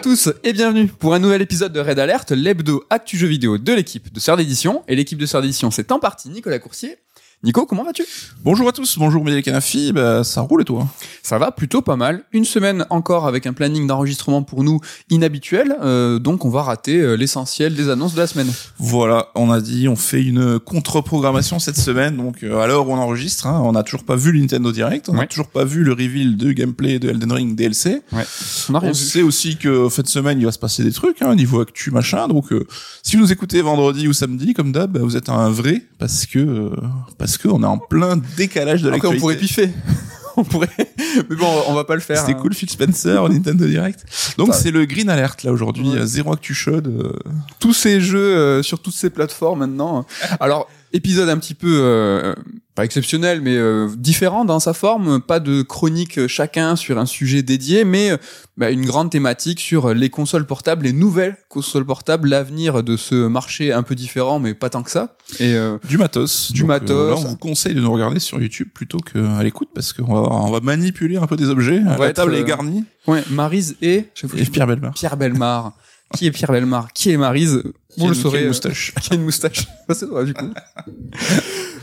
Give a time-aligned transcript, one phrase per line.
[0.00, 3.58] À tous et bienvenue pour un nouvel épisode de Red Alert, l'hebdo actu jeu vidéo
[3.58, 4.82] de l'équipe de Sœur d'édition.
[4.88, 6.96] Et l'équipe de Sœur d'édition, c'est en partie Nicolas Coursier.
[7.42, 8.04] Nico, comment vas-tu?
[8.44, 10.86] Bonjour à tous, bonjour Mélie Canafi, bah, ça roule et toi?
[11.22, 12.22] Ça va plutôt pas mal.
[12.32, 17.00] Une semaine encore avec un planning d'enregistrement pour nous inhabituel, euh, donc on va rater
[17.00, 18.52] euh, l'essentiel des annonces de la semaine.
[18.78, 22.92] Voilà, on a dit, on fait une contre-programmation cette semaine, donc euh, à l'heure où
[22.92, 25.26] on enregistre, hein, on n'a toujours pas vu le Nintendo Direct, on n'a Ouais.
[25.26, 28.02] toujours pas vu le reveal de gameplay de Elden Ring DLC.
[28.12, 28.24] Ouais.
[28.68, 31.22] On a rien On sait aussi que cette semaine il va se passer des trucs,
[31.22, 32.28] hein, niveau actu machin.
[32.28, 32.66] Donc euh,
[33.02, 36.26] si vous nous écoutez vendredi ou samedi comme d'hab, bah, vous êtes un vrai parce
[36.26, 36.70] que euh,
[37.30, 39.20] parce que on est en plein décalage de Après, on l'actualité.
[39.20, 39.70] pourrait piffer.
[40.36, 40.68] on pourrait,
[41.28, 42.18] mais bon, on va pas le faire.
[42.18, 42.38] C'était hein.
[42.40, 44.04] cool, Phil Spencer Nintendo Direct.
[44.38, 45.98] Donc Ça- c'est le Green Alert là aujourd'hui, Ouais.
[45.98, 46.86] euh, zéro actu chaude.
[46.88, 47.12] euh,
[47.58, 50.06] tous ces jeux euh, sur toutes ces plateformes maintenant.
[50.38, 52.34] Alors, épisode un petit peu euh,
[52.74, 55.20] pas exceptionnel, mais euh, différent dans sa forme.
[55.20, 58.16] Pas de chronique euh, chacun sur un sujet dédié, mais euh,
[58.56, 63.26] bah, une grande thématique sur les consoles portables, les nouvelles consoles portables, l'avenir de ce
[63.26, 65.16] marché un peu différent, mais pas tant que ça.
[65.38, 66.52] Et euh, du matos.
[66.52, 67.10] Du Donc, matos.
[67.10, 70.28] là, on vous conseille de nous regarder sur YouTube plutôt qu'à l'écoute parce qu'on va,
[70.32, 71.80] on va manipuler un peu des objets.
[71.86, 72.84] On La table euh, est garnie.
[73.06, 74.92] ouais, Marise et Et Pierre Belmar.
[74.94, 75.72] Pierre Belmar.
[76.16, 77.62] Qui est Pierre Belmar Qui est Marise
[77.96, 78.44] Vous le saurez.
[78.44, 78.94] Euh, moustache.
[79.00, 79.66] qui a une moustache.
[79.92, 80.50] C'est toi, du coup.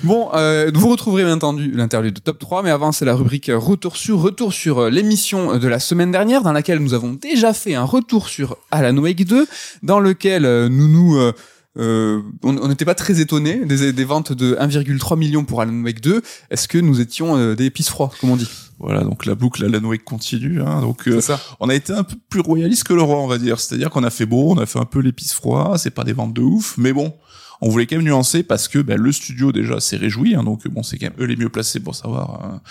[0.03, 3.49] bon, euh, vous retrouverez bien entendu l'interlude de top 3, mais avant, c'est la rubrique
[3.53, 7.53] Retour sur, retour sur euh, l'émission de la semaine dernière, dans laquelle nous avons déjà
[7.53, 9.47] fait un retour sur Alan Wake 2,
[9.83, 11.17] dans lequel euh, nous nous...
[11.17, 11.33] euh,
[11.79, 16.01] euh, on n'était pas très étonnés des, des ventes de 1,3 million pour Alan Wake
[16.01, 16.21] 2.
[16.49, 18.49] Est-ce que nous étions euh, des pisse froids, comme on dit?
[18.79, 20.61] Voilà, donc la boucle Alan Wake continue.
[20.61, 21.39] Hein, donc euh, ça.
[21.59, 23.59] on a été un peu plus royaliste que le roi, on va dire.
[23.59, 25.77] C'est-à-dire qu'on a fait beau, on a fait un peu l'épice froid.
[25.77, 27.13] C'est pas des ventes de ouf, mais bon.
[27.61, 30.67] On voulait quand même nuancer parce que ben, le studio déjà s'est réjoui, hein, donc
[30.67, 32.61] bon c'est quand même eux les mieux placés pour savoir hein,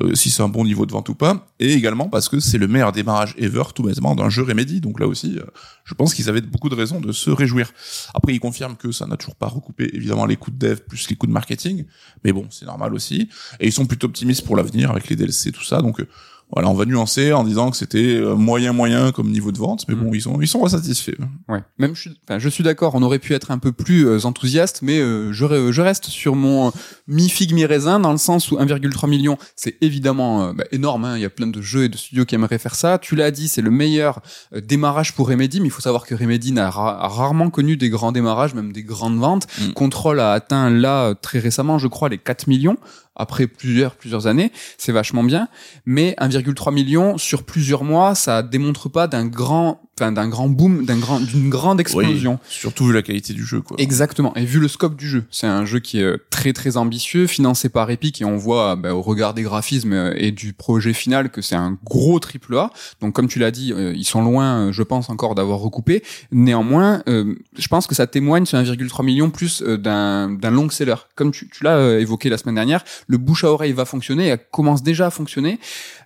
[0.00, 2.58] euh, si c'est un bon niveau de vente ou pas, et également parce que c'est
[2.58, 5.44] le meilleur démarrage ever tout bêtement d'un jeu Remedy, donc là aussi euh,
[5.84, 7.70] je pense qu'ils avaient beaucoup de raisons de se réjouir.
[8.14, 11.08] Après ils confirment que ça n'a toujours pas recoupé évidemment les coûts de dev plus
[11.10, 11.84] les coûts de marketing,
[12.24, 13.28] mais bon c'est normal aussi,
[13.60, 16.08] et ils sont plutôt optimistes pour l'avenir avec les DLC tout ça, donc euh,
[16.54, 19.84] voilà on va nuancer en disant que c'était euh, moyen moyen comme niveau de vente,
[19.88, 21.18] mais bon ils sont ils sont satisfaits.
[21.48, 21.60] Ouais.
[21.78, 22.94] Même je suis, enfin, je suis d'accord.
[22.94, 26.06] On aurait pu être un peu plus euh, enthousiaste, mais euh, je, re- je reste
[26.06, 26.72] sur mon
[27.08, 31.04] mi figue mi raisin dans le sens où 1,3 million, c'est évidemment euh, bah, énorme.
[31.04, 31.16] hein.
[31.16, 32.98] Il y a plein de jeux et de studios qui aimeraient faire ça.
[32.98, 34.20] Tu l'as dit, c'est le meilleur
[34.54, 37.90] euh, démarrage pour Remedy, mais il faut savoir que Remedy n'a ra- rarement connu des
[37.90, 39.46] grands démarrages, même des grandes ventes.
[39.60, 39.72] Mm.
[39.72, 42.76] Control a atteint là euh, très récemment, je crois, les 4 millions
[43.16, 44.52] après plusieurs plusieurs années.
[44.78, 45.48] C'est vachement bien,
[45.86, 50.84] mais 1,3 million sur plusieurs mois, ça démontre pas d'un grand, enfin d'un grand boom,
[50.84, 52.32] d'un grand, d'une grande explosion.
[52.42, 53.76] Oui, surtout vu la qualité du jeu quoi.
[53.78, 54.34] Exactement.
[54.36, 57.26] Et vu le scope du jeu, c'est un jeu qui est euh, très très ambitieux,
[57.26, 60.92] financé par Epic et on voit bah, au regard des graphismes euh, et du projet
[60.92, 62.70] final que c'est un gros triple A.
[63.00, 66.02] Donc comme tu l'as dit, euh, ils sont loin, euh, je pense encore d'avoir recoupé.
[66.32, 70.68] Néanmoins, euh, je pense que ça témoigne sur 1,3 million plus euh, d'un d'un long
[70.70, 70.96] seller.
[71.14, 74.26] Comme tu, tu l'as euh, évoqué la semaine dernière, le bouche à oreille va fonctionner,
[74.26, 75.58] elle commence déjà à fonctionner,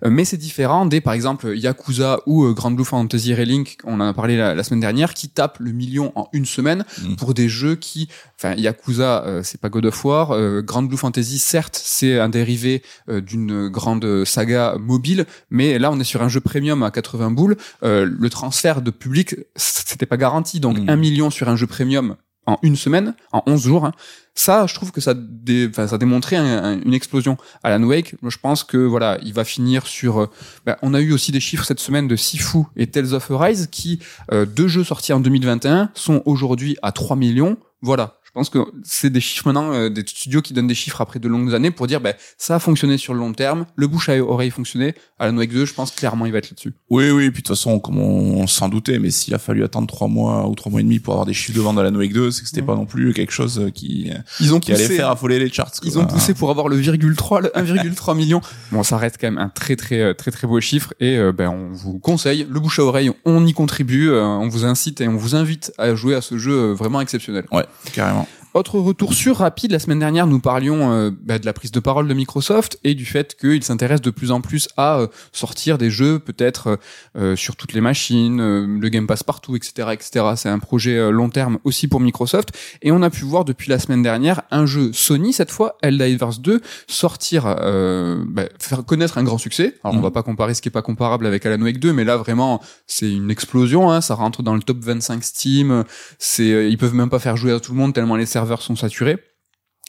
[0.05, 3.95] euh, mais c'est différent des par exemple Yakuza ou euh, Grand Blue Fantasy Relink, on
[4.01, 7.17] en a parlé la, la semaine dernière, qui tapent le million en une semaine Mm.
[7.17, 8.09] pour des jeux qui,
[8.39, 12.29] enfin Yakuza, euh, c'est pas God of War, euh, Grand Blue Fantasy, certes, c'est un
[12.29, 16.91] dérivé euh, d'une grande saga mobile, mais là on est sur un jeu premium à
[16.91, 20.89] 80 boules, euh, le transfert de public, c'était pas garanti, donc Mm.
[20.91, 22.17] un million sur un jeu premium
[22.49, 23.93] en une semaine, en 11 jours, hein,
[24.35, 27.37] ça, je trouve que ça, dé, ça a démontré un- un- une explosion.
[27.63, 30.31] Alan Wake, je pense que voilà, il va finir sur.
[30.65, 33.69] bah, on a eu aussi des chiffres cette semaine de Sifu et Tales of Arise,
[33.71, 33.99] qui
[34.33, 37.57] euh, deux jeux sortis en 2021 sont aujourd'hui à 3 millions.
[37.83, 38.15] Voilà.
[38.39, 41.19] Je pense que c'est des chiffres maintenant, euh, des studios qui donnent des chiffres après
[41.19, 44.09] de longues années pour dire, ben, ça a fonctionné sur le long terme, le bouche
[44.11, 44.95] à oreille fonctionné.
[45.19, 46.73] Alan Wake 2, je pense clairement il va être là-dessus.
[46.89, 49.89] Oui, oui, puis de toute façon, comme on s'en doutait, mais s'il a fallu attendre
[49.89, 51.91] trois mois ou trois mois et demi pour avoir des chiffres de vente de la
[51.91, 52.67] Wake 2, c'est que c'était Ouais.
[52.69, 54.97] pas non plus quelque chose qui, Ils ont qui allait poussé.
[54.99, 55.73] faire affoler les charts.
[55.73, 55.81] quoi.
[55.91, 58.41] Ils ont poussé pour avoir le virgule 3, le 1,3 million.
[58.71, 61.33] Bon, ça reste quand même un très très euh, très très beau chiffre et euh,
[61.33, 65.01] ben on vous conseille le bouche à oreille, on y contribue, euh, on vous incite
[65.01, 67.45] et on vous invite à jouer à ce jeu euh, vraiment exceptionnel.
[67.51, 68.28] Ouais, carrément.
[68.59, 71.79] Autre retour sur rapide, la semaine dernière, nous parlions euh, bah, de la prise de
[71.79, 75.79] parole de Microsoft et du fait qu'il s'intéresse de plus en plus à euh, sortir
[75.79, 76.81] des jeux peut-être
[77.17, 78.39] euh, sur toutes les machines,
[78.81, 80.25] le Game Pass partout, etc., etc.
[80.35, 82.49] C'est un projet long terme aussi pour Microsoft.
[82.83, 86.41] Et on a pu voir depuis la semaine dernière un jeu Sony cette fois, Helldivers
[86.41, 89.77] 2, sortir, bah, faire connaître un grand succès.
[89.85, 90.03] Alors on Mhm.
[90.03, 92.61] va pas comparer ce qui est pas comparable avec Alan Wake 2, mais là vraiment
[92.89, 93.89] c'est une explosion.
[93.93, 95.85] Hein, ça rentre dans le top 25 Steam.
[96.19, 98.77] C'est, ils peuvent même pas faire jouer à tout le monde tellement les serveurs sont
[98.77, 99.19] saturés.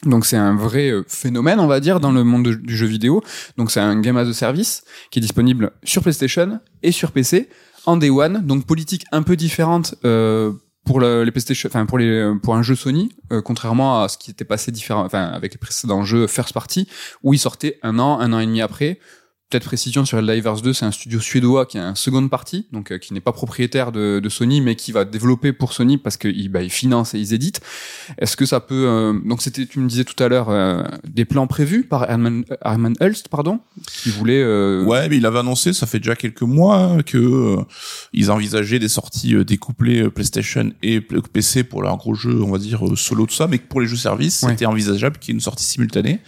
[0.06, 2.86] Donc c'est un vrai euh, phénomène, on va dire, dans le monde de- du jeu
[2.86, 3.22] vidéo.
[3.58, 7.48] Donc c'est un game as a service qui est disponible sur PlayStation et sur PC.
[7.86, 8.44] en day one.
[8.46, 9.94] Donc politique un peu différente.
[10.04, 10.52] Euh,
[10.86, 14.16] pour le, les PlayStation, enfin pour les pour un jeu Sony, euh, contrairement à ce
[14.16, 16.88] qui était passé différent, avec les précédents jeux first party,
[17.22, 18.98] où ils sortaient un an, un an et demi après
[19.50, 22.92] peut-être précision sur Helldivers 2, c'est un studio suédois qui a un seconde partie, donc
[22.92, 26.16] euh, qui n'est pas propriétaire de, de, Sony, mais qui va développer pour Sony parce
[26.16, 27.60] qu'ils bah, ils financent et ils éditent.
[28.18, 31.24] Est-ce que ça peut euh, donc c'était tu me disais tout à l'heure euh, des
[31.24, 34.44] plans prévus par Herman, Herman Hulst, pardon, qui voulait.
[34.84, 37.56] Ouais, mais il avait annoncé, ça fait déjà quelques mois que
[38.12, 42.82] ils envisageaient des sorties découplées PlayStation et PC pour leur gros jeu, on va dire
[42.96, 45.40] solo tout ça, mais que pour les jeux services, c'était envisageable qu'il y ait une
[45.40, 46.20] sortie simultanée.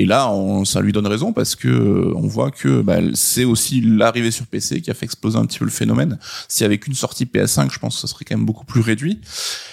[0.00, 3.80] Et là, on, ça lui donne raison parce que on voit que bah, c'est aussi
[3.80, 6.20] l'arrivée sur PC qui a fait exploser un petit peu le phénomène.
[6.46, 9.20] Si avec une sortie PS5, je pense que ça serait quand même beaucoup plus réduit.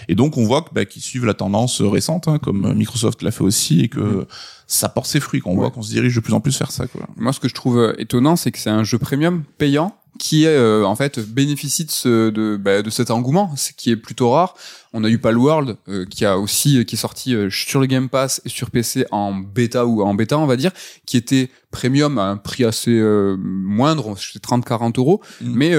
[0.08, 3.30] Et donc on voit que bah, qu'ils suivent la tendance récente, hein, comme Microsoft l'a
[3.30, 4.26] fait aussi, et que mm.
[4.66, 5.42] ça porte ses fruits.
[5.42, 6.88] Qu'on voit qu'on se dirige de plus en plus vers ça.
[6.88, 7.08] Quoi.
[7.18, 10.46] Moi, ce que je trouve euh, étonnant, c'est que c'est un jeu premium payant qui
[10.46, 13.96] est euh, en fait bénéficie de, ce, de, bah, de cet engouement, ce qui est
[13.96, 14.56] plutôt rare.
[14.98, 18.08] On a eu Palworld euh, qui a aussi qui est sorti euh, sur le Game
[18.08, 20.72] Pass et sur PC en bêta ou en bêta on va dire,
[21.06, 25.22] qui était premium à un prix assez euh, moindre, c'est 30-40 euros.
[25.42, 25.54] Mm.
[25.54, 25.72] Mais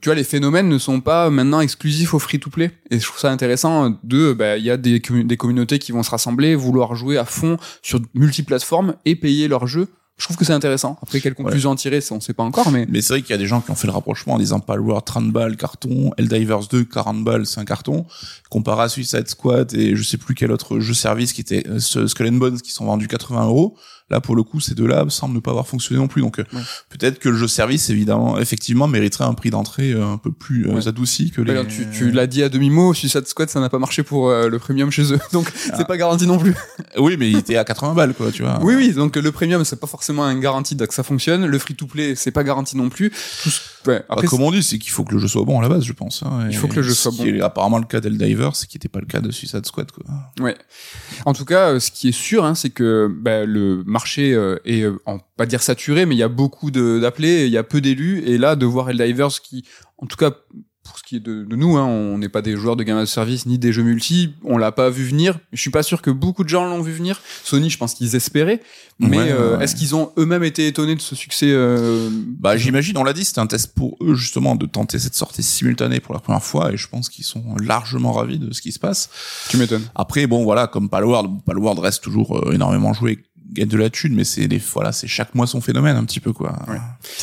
[0.00, 2.70] tu vois les phénomènes ne sont pas maintenant exclusifs au free-to-play.
[2.90, 6.04] Et je trouve ça intéressant de bah, il y a des, des communautés qui vont
[6.04, 9.88] se rassembler, vouloir jouer à fond sur multiplateformes et payer leur jeu
[10.20, 10.98] je trouve que c'est intéressant.
[11.02, 12.86] Après, quelle conclusion en tirer, on sait pas encore, mais.
[12.90, 14.60] Mais c'est vrai qu'il y a des gens qui ont fait le rapprochement en disant
[14.60, 18.04] Palworld 30 balles, carton, Helldivers 2, 40 balles, c'est un carton.
[18.50, 21.78] Comparé à Suicide Squad et je sais plus quel autre jeu service qui était, euh,
[21.80, 23.76] Skull and Bones qui sont vendus 80 euros.
[24.10, 26.20] Là, pour le coup, ces deux-là semblent ne pas avoir fonctionné non plus.
[26.20, 26.44] Donc, euh,
[26.88, 30.68] peut-être que le jeu service, évidemment, effectivement, mériterait un prix d'entrée euh, un peu plus
[30.68, 31.64] euh, adouci que les.
[31.66, 32.92] tu, tu l'as dit à demi mot.
[32.92, 35.74] Suicide Squad, ça n'a pas marché pour le premium chez eux, donc ah.
[35.76, 36.54] c'est pas garanti non plus.
[36.98, 38.58] oui, mais il était à 80 balles, quoi, tu vois.
[38.62, 38.92] Oui, oui.
[38.92, 41.46] Donc le premium, c'est pas forcément un garantie que ça fonctionne.
[41.46, 43.12] Le free-to-play, c'est pas garanti non plus.
[43.86, 45.68] Ouais, après, comme on dit, c'est qu'il faut que le jeu soit bon à la
[45.68, 46.22] base, je pense.
[46.22, 47.24] Hein, il faut que le jeu soit bon.
[47.24, 50.04] Est apparemment le cas d'Eldivers, ce qui n'était pas le cas de Suicide Squad, quoi.
[50.40, 50.56] Ouais.
[51.24, 55.02] En tout cas, ce qui est sûr, hein, c'est que bah, le marché est euh,
[55.06, 58.22] en pas dire saturé, mais il y a beaucoup d'appelés, il y a peu d'élus,
[58.26, 59.64] et là de voir Helldivers qui,
[59.98, 60.32] en tout cas
[60.90, 63.06] pour ce qui est de, nous, hein, on n'est pas des joueurs de game as
[63.06, 65.38] service ni des jeux multi, on l'a pas vu venir.
[65.52, 67.20] Je suis pas sûr que beaucoup de gens l'ont vu venir.
[67.44, 68.60] Sony, je pense qu'ils espéraient,
[68.98, 72.10] mais euh, est-ce qu'ils ont eux-mêmes été étonnés de ce succès euh...
[72.12, 75.42] Bah j'imagine, on l'a dit, c'était un test pour eux justement de tenter cette sortie
[75.42, 78.72] simultanée pour la première fois, et je pense qu'ils sont largement ravis de ce qui
[78.72, 79.10] se passe.
[79.48, 79.84] Tu m'étonnes.
[79.94, 83.18] Après bon voilà, comme Palworld, Palworld reste toujours euh, énormément joué
[83.52, 86.20] gagne de la thune, mais c'est des voilà, c'est chaque mois son phénomène un petit
[86.20, 86.58] peu quoi.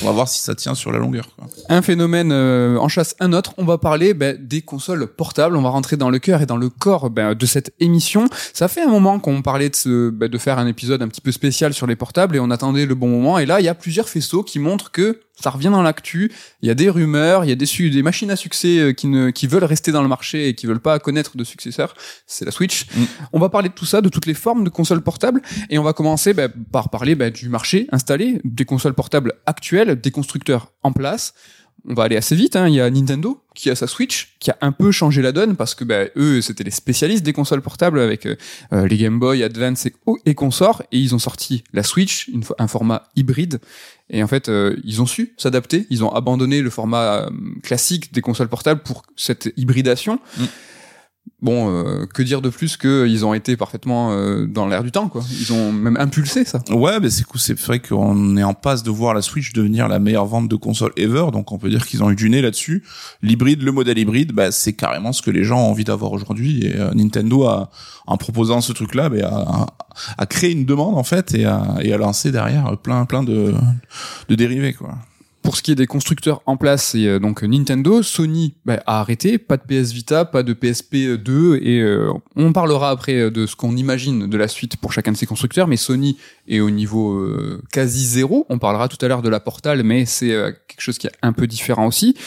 [0.02, 1.30] On va voir si ça tient sur la longueur.
[1.36, 1.48] Quoi.
[1.70, 3.54] Un phénomène euh, en chasse un autre.
[3.58, 5.56] On va parler ben, des consoles portables.
[5.56, 8.26] On va rentrer dans le cœur et dans le corps ben, de cette émission.
[8.54, 11.22] Ça fait un moment qu'on parlait de, ce, ben, de faire un épisode un petit
[11.22, 13.40] peu spécial sur les portables et on attendait le bon moment.
[13.40, 16.31] Et là, il y a plusieurs faisceaux qui montrent que ça revient dans l'actu.
[16.62, 19.07] Il y a des rumeurs, il y a des, des machines à succès euh, qui,
[19.07, 21.95] ne, qui veulent rester dans le marché et qui veulent pas connaître de successeurs.
[22.25, 22.88] C'est la Switch.
[22.88, 23.04] Mm.
[23.34, 25.83] On va parler de tout ça, de toutes les formes de consoles portables, et on
[25.83, 30.73] va commencer bah, par parler bah, du marché installé, des consoles portables actuelles, des constructeurs
[30.83, 31.33] en place.
[31.88, 32.56] On va aller assez vite.
[32.56, 32.68] Hein.
[32.68, 35.56] Il y a Nintendo qui a sa Switch, qui a un peu changé la donne
[35.56, 38.36] parce que bah, eux, c'était les spécialistes des consoles portables avec euh,
[38.74, 39.94] euh, les Game Boy Advance et,
[40.26, 43.60] et consorts, et ils ont sorti la Switch, une, un format hybride
[44.10, 45.86] et en fait, euh, ils ont su s'adapter.
[45.90, 47.30] Ils ont abandonné le format euh,
[47.62, 50.20] classique des consoles portables pour cette hybridation.
[50.38, 50.44] Mm.
[51.42, 54.16] Bon, euh, que dire de plus qu'ils ont été parfaitement
[54.48, 55.24] dans l'air du temps, quoi.
[55.40, 56.60] Ils ont même impulsé ça.
[56.69, 57.40] Ouais, mais c'est cool.
[57.40, 60.56] C'est vrai qu'on est en passe de voir la Switch devenir la meilleure vente de
[60.56, 62.84] consoles ever, donc on peut dire qu'ils ont eu du nez là-dessus.
[63.22, 66.66] L'hybride, le modèle hybride, bah, c'est carrément ce que les gens ont envie d'avoir aujourd'hui.
[66.66, 67.69] Et Nintendo a,
[68.07, 69.68] en proposant ce truc-là, bah, a,
[70.18, 73.54] à créer une demande en fait et à, et à lancer derrière plein plein de,
[74.30, 74.96] de dérivés quoi.
[75.47, 78.99] Pour ce qui est des constructeurs en place, c'est euh, donc Nintendo, Sony bah, a
[78.99, 83.31] arrêté, pas de PS Vita, pas de PSP 2 et euh, on parlera après euh,
[83.31, 86.18] de ce qu'on imagine de la suite pour chacun de ces constructeurs, mais Sony
[86.49, 87.25] est au niveau
[87.71, 88.45] quasi zéro.
[88.49, 90.35] On parlera tout à l'heure de la Portal, mais c'est
[90.68, 92.18] quelque chose qui est un peu différent aussi.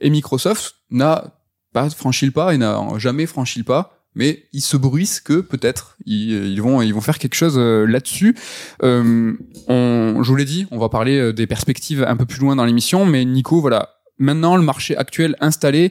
[0.00, 1.42] Et Microsoft n'a
[1.74, 5.40] pas franchi le pas et n'a jamais franchi le pas mais ils se bruissent que
[5.40, 8.36] peut-être ils, vont ils vont faire quelque chose euh, là-dessus.
[8.82, 9.32] Euh,
[9.68, 12.56] on, je vous l'ai dit, on va parler euh, des perspectives un peu plus loin
[12.56, 13.90] dans l'émission, mais Nico, voilà.
[14.18, 15.90] Maintenant, le marché actuel installé,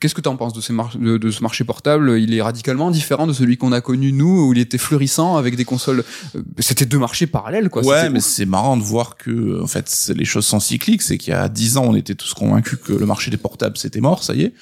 [0.00, 2.18] qu'est-ce que tu en penses de, ces de, ce marché portable?
[2.18, 5.54] Il est radicalement différent de celui qu'on a connu nous, où il était fleurissant avec
[5.54, 6.02] des consoles.
[6.60, 7.84] C'était deux marchés parallèles, quoi.
[7.84, 11.02] Ouais, mais c'est marrant de voir que, en fait, les choses sont cycliques.
[11.02, 13.76] C'est qu'il y a dix ans, on était tous convaincus que le marché des portables
[13.76, 14.54] c'était mort, ça y est.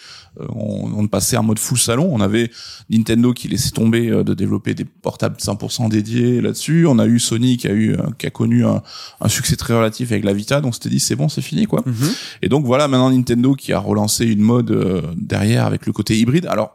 [0.50, 2.08] on, on passait en mode full salon.
[2.10, 2.50] On avait
[2.90, 6.86] Nintendo qui laissait tomber de développer des portables 100% dédiés là-dessus.
[6.86, 8.82] On a eu Sony qui a eu qui a connu un,
[9.20, 10.60] un succès très relatif avec la Vita.
[10.60, 11.82] Donc c'était dit c'est bon, c'est fini quoi.
[11.86, 11.94] Mhm.
[12.42, 16.46] Et donc voilà maintenant Nintendo qui a relancé une mode derrière avec le côté hybride.
[16.46, 16.74] Alors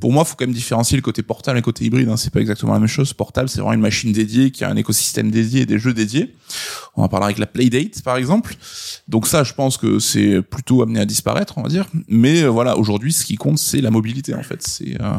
[0.00, 2.08] pour moi, faut quand même différencier le côté portable et le côté hybride.
[2.08, 2.16] Hein.
[2.16, 3.12] C'est pas exactement la même chose.
[3.12, 6.34] Portable, c'est vraiment une machine dédiée qui a un écosystème dédié et des jeux dédiés.
[6.96, 8.56] On en parlera avec la Playdate, par exemple.
[9.08, 11.86] Donc ça, je pense que c'est plutôt amené à disparaître, on va dire.
[12.08, 14.62] Mais euh, voilà, aujourd'hui, ce qui compte, c'est la mobilité, en fait.
[14.66, 15.12] C'est, euh,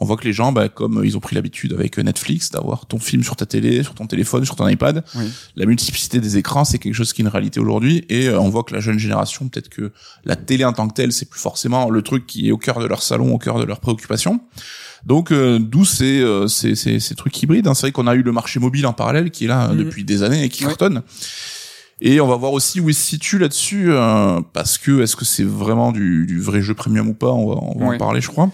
[0.00, 2.98] on voit que les gens, bah, comme ils ont pris l'habitude avec Netflix d'avoir ton
[2.98, 5.30] film sur ta télé, sur ton téléphone, sur ton iPad, Oui.
[5.56, 8.04] la multiplicité des écrans, c'est quelque chose qui est une réalité aujourd'hui.
[8.08, 9.92] Et euh, on voit que la jeune génération, peut-être que
[10.24, 12.80] la télé en tant que telle, c'est plus forcément le truc qui est au cœur
[12.80, 14.13] de leur salon, au cœur de leurs préoccupations.
[15.06, 17.66] Donc euh, d'où ces, euh, ces, ces, ces trucs hybrides.
[17.68, 17.74] hein.
[17.74, 19.76] C'est vrai qu'on a eu le marché mobile en parallèle qui est là Mhm.
[19.78, 20.68] depuis des années et qui Ouais.
[20.70, 21.02] cartonne.
[22.00, 25.24] Et on va voir aussi où il se situe là-dessus, euh, parce que est-ce que
[25.24, 27.30] c'est vraiment du, du vrai jeu premium ou pas?
[27.30, 27.94] On va, on va Ouais.
[27.94, 28.50] en parler, je crois.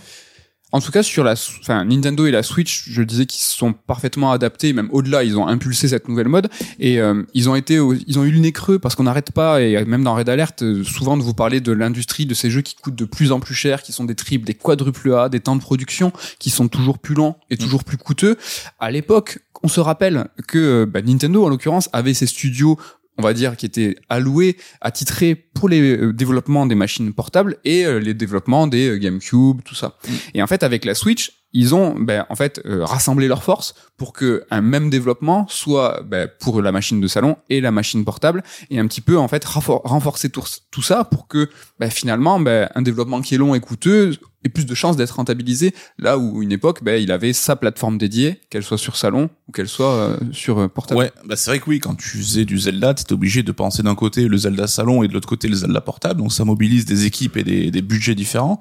[0.73, 3.73] En tout cas, sur la, enfin, Nintendo et la Switch, je disais qu'ils se sont
[3.73, 6.49] parfaitement adaptés, même au-delà, ils ont impulsé cette nouvelle mode
[6.79, 9.33] et euh, ils ont été, au- ils ont eu le nez creux parce qu'on n'arrête
[9.33, 12.51] pas et même dans Red Alert, euh, souvent de vous parler de l'industrie de ces
[12.51, 15.29] jeux qui coûtent de plus en plus cher, qui sont des triples, des quadruples A,
[15.29, 18.37] des temps de production qui sont toujours plus longs et toujours plus coûteux.
[18.79, 22.79] À l'époque, on se rappelle que euh, bah, Nintendo, en l'occurrence, avait ses studios
[23.21, 27.85] on va dire, qui étaient alloués, attitrés pour les euh, développements des machines portables et
[27.85, 29.97] euh, les développements des euh, GameCube, tout ça.
[30.35, 33.75] Et en fait, avec la Switch, ils ont ben, en fait euh, rassemblé leurs forces
[33.97, 38.05] pour que un même développement soit ben, pour la machine de salon et la machine
[38.05, 41.51] portable et un petit peu en fait renfor- renforcer tout, tout ça pour que
[41.81, 44.13] ben, finalement ben, un développement qui est long et coûteux
[44.45, 47.99] ait plus de chances d'être rentabilisé là où une époque ben, il avait sa plateforme
[47.99, 50.99] dédiée qu'elle soit sur salon ou qu'elle soit euh, sur euh, portable.
[51.01, 53.83] Ouais, bah c'est vrai que oui, quand tu faisais du Zelda, t'étais obligé de penser
[53.83, 56.85] d'un côté le Zelda salon et de l'autre côté le Zelda portable, donc ça mobilise
[56.87, 58.61] des équipes et des, des budgets différents.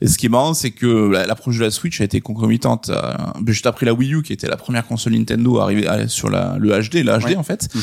[0.00, 2.88] Et ce qui est marrant, c'est que la- l'approche de la Switch a été concomitante
[2.90, 5.86] à, ben, juste après la Wii U, qui était la première console Nintendo à arriver
[5.86, 7.36] à- sur la, le HD, la HD Ouais.
[7.36, 7.68] en fait.
[7.74, 7.80] Mhm.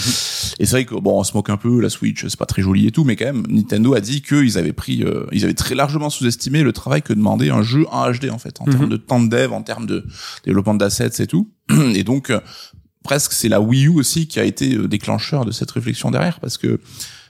[0.59, 2.63] Et c'est vrai que bon, on se moque un peu, la Switch, c'est pas très
[2.63, 5.53] joli et tout, mais quand même, Nintendo a dit qu'ils avaient pris, euh, ils avaient
[5.53, 8.71] très largement sous-estimé le travail que demandait un jeu en HD en fait, en Mhm.
[8.77, 10.05] termes de temps de dev, en termes de
[10.45, 11.49] développement d'assets et tout.
[11.95, 12.39] Et donc euh,
[13.03, 16.39] presque c'est la Wii U aussi qui a été euh, déclencheur de cette réflexion derrière
[16.39, 16.79] parce que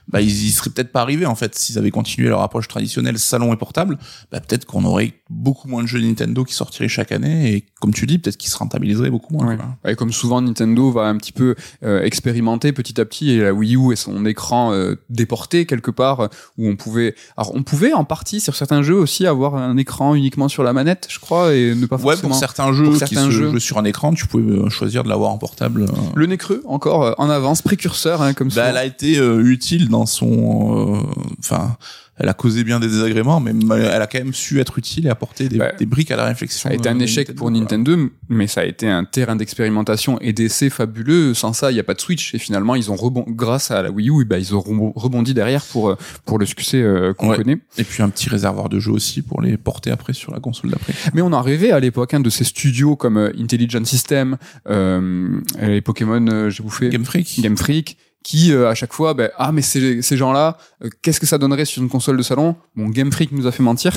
[0.08, 3.18] bah ils y seraient peut-être pas arrivés en fait s'ils avaient continué leur approche traditionnelle
[3.18, 3.98] salon et portable
[4.30, 7.92] bah peut-être qu'on aurait beaucoup moins de jeux Nintendo qui sortiraient chaque année et comme
[7.92, 9.92] tu dis peut-être qu'ils se rentabiliseraient beaucoup moins Ouais.
[9.92, 13.52] Et comme souvent, Nintendo va un petit peu euh, expérimenter petit à petit et la
[13.52, 17.62] Wii U et son écran euh, déporté quelque part euh, où on pouvait, alors on
[17.62, 21.18] pouvait en partie sur certains jeux aussi avoir un écran uniquement sur la manette, je
[21.18, 22.28] crois, et ne pas ouais forcément.
[22.30, 23.50] pour certains jeux pour qui certains se jeux.
[23.50, 25.86] jouent sur un écran tu pouvais choisir de l'avoir en portable euh.
[26.14, 28.66] Le nez creux encore en avance, précurseur hein, comme bah, ça.
[28.66, 31.00] elle a été utile dans son euh,
[31.38, 31.76] enfin
[32.20, 35.08] elle a causé bien des désagréments mais elle a quand même su être utile et
[35.08, 37.32] apporter des, Bah, des briques à la réflexion Ça a été euh, un de échec
[37.36, 37.48] pour.
[37.48, 37.96] Nintendo,
[38.28, 41.32] mais ça a été un terrain d'expérimentation et d'essai fabuleux.
[41.32, 42.34] Sans ça, il n'y a pas de Switch.
[42.34, 45.32] Et finalement, ils ont rebon grâce à la Wii U, ben, ils ont rebon- rebondi
[45.32, 47.36] derrière pour, euh, pour le succès euh, qu'on Ouais.
[47.36, 47.58] connaît.
[47.78, 50.70] Et puis un petit réservoir de jeux aussi pour les porter après sur la console
[50.72, 50.94] d'après.
[51.14, 54.38] Mais on en rêvait à l'époque hein, de ces studios comme euh, Intelligent System,
[54.68, 57.40] euh, les Pokémon, euh, j'ai bouffé, Game Freak.
[57.40, 57.96] Game Freak,
[58.28, 61.38] qui euh, à chaque fois, ben, ah mais ces, ces gens-là, euh, qu'est-ce que ça
[61.38, 62.56] donnerait sur une console de salon?
[62.76, 63.94] Bon, Game Freak nous a fait mentir,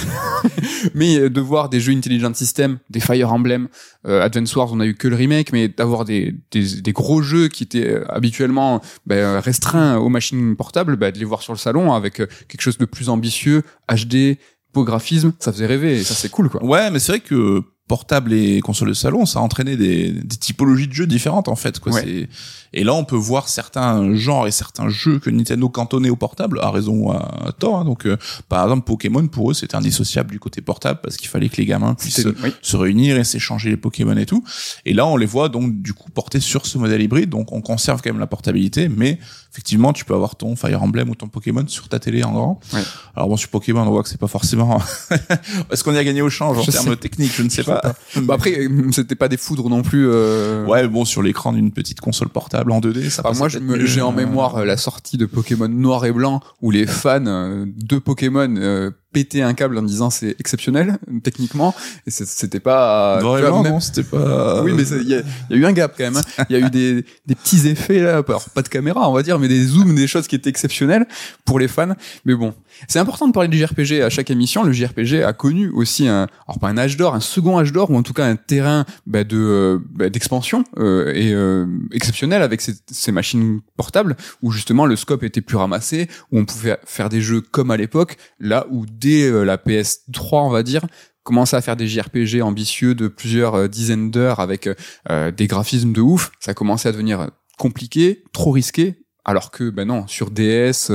[0.96, 3.68] mais euh, de voir des jeux Intelligent System, des Fire Emblem,
[4.08, 7.22] euh, Advance Wars, on a eu que le remake, mais d'avoir des, des, des gros
[7.22, 11.52] jeux qui étaient euh, habituellement ben, restreints aux machines portables, ben, de les voir sur
[11.52, 14.38] le salon avec quelque chose de plus ambitieux, HD,
[14.74, 16.64] beau graphisme, ça faisait rêver et ça c'est cool quoi.
[16.64, 20.38] Ouais, mais c'est vrai que portable et console de salon, ça a entraîné des, des
[20.38, 21.80] typologies de jeux différentes en fait.
[21.80, 21.92] Quoi.
[21.92, 22.30] Ouais.
[22.74, 26.60] Et là, on peut voir certains genres et certains jeux que Nintendo cantonnait au portable,
[26.62, 27.80] à raison ou à, tort.
[27.80, 27.86] hein.
[27.86, 28.16] Donc, euh,
[28.48, 31.66] par exemple, Pokémon, pour eux, c'était indissociable du côté portable parce qu'il fallait que les
[31.66, 32.54] gamins puissent oui.
[32.62, 34.42] se réunir et s'échanger les Pokémon et tout.
[34.86, 37.30] Et là, on les voit donc du coup portés sur ce modèle hybride.
[37.30, 39.20] Donc, on conserve quand même la portabilité, mais
[39.52, 42.60] effectivement, tu peux avoir ton Fire Emblem ou ton Pokémon sur ta télé en grand.
[42.74, 42.82] Ouais.
[43.16, 44.82] Alors bon, sur Pokémon, on voit que c'est pas forcément.
[45.72, 47.82] Est-ce qu'on y a gagné au change en termes techniques Je ne sais pas.
[48.24, 50.08] Bah après, euh, c'était pas des foudres non plus.
[50.08, 54.02] euh, Ouais, bon, sur l'écran d'une petite console portable en 2D, ça passe moi, j'ai
[54.02, 57.66] en Euh, mémoire euh, la sortie de Pokémon Noir et Blanc où les fans euh,
[57.68, 61.74] de Pokémon pétaient un câble en disant c'est exceptionnel techniquement
[62.08, 63.20] et c'était pas.
[63.22, 64.62] Vraiment, même- non, c'était pas.
[64.64, 66.18] Oui, mais c'est- il y, a il y a eu un gap quand même.
[66.18, 66.44] hein.
[66.50, 69.24] Il y a eu des, des petits effets là, alors pas de caméra, on va
[69.24, 71.06] dire, mais des zooms, des choses qui étaient exceptionnelles
[71.46, 71.94] pour les fans.
[72.26, 72.54] Mais bon,
[72.88, 74.64] c'est important de parler du JRPG à chaque émission.
[74.64, 77.92] Le JRPG a connu aussi un, alors pas un âge d'or, un second âge d'or
[77.92, 82.42] ou en tout cas un terrain bah, de euh, bah, d'expansion euh, et euh, exceptionnel
[82.42, 86.78] avec ces, ces machines portables où justement le scope était plus ramassé, où on pouvait
[86.86, 90.86] faire des jeux comme à l'époque, là où dès euh, la PS3, on va dire,
[91.24, 94.70] commençait à faire des JRPG ambitieux de plusieurs euh, dizaines d'heures avec
[95.10, 96.32] euh, des graphismes de ouf.
[96.40, 98.96] Ça commençait à devenir compliqué, trop risqué.
[99.24, 100.90] Alors que, ben non, sur DS,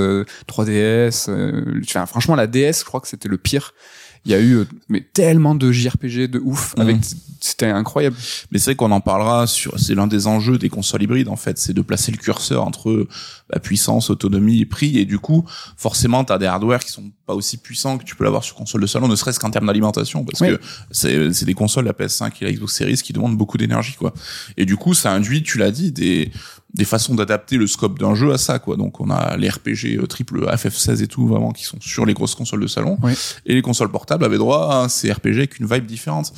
[0.48, 1.30] 3DS,
[1.84, 3.72] enfin, franchement, la DS, je crois que c'était le pire
[4.26, 6.96] il y a eu mais tellement de JRPG de ouf avec
[7.40, 8.16] c'était incroyable.
[8.50, 11.36] Mais c'est vrai qu'on en parlera sur c'est l'un des enjeux des consoles hybrides en
[11.36, 13.06] fait c'est de placer le curseur entre
[13.48, 14.98] bah, puissance autonomie et prix.
[14.98, 15.44] Et du coup
[15.76, 18.56] forcément tu as des hardware qui sont pas aussi puissants que tu peux l'avoir sur
[18.56, 20.24] console de salon ne serait-ce qu'en termes d'alimentation.
[20.24, 23.58] Parce que c'est c'est des consoles la PS5 et la Xbox Series qui demandent beaucoup
[23.58, 24.12] d'énergie quoi.
[24.56, 26.32] Et du coup ça induit tu l'as dit des
[26.76, 28.76] des façons d'adapter le scope d'un jeu à ça quoi.
[28.76, 32.12] Donc on a les RPG euh, triple FF16 et tout vraiment qui sont sur les
[32.12, 32.98] grosses consoles de salon.
[33.46, 36.32] Et les consoles portables avaient droit à ces RPG avec une vibe différente.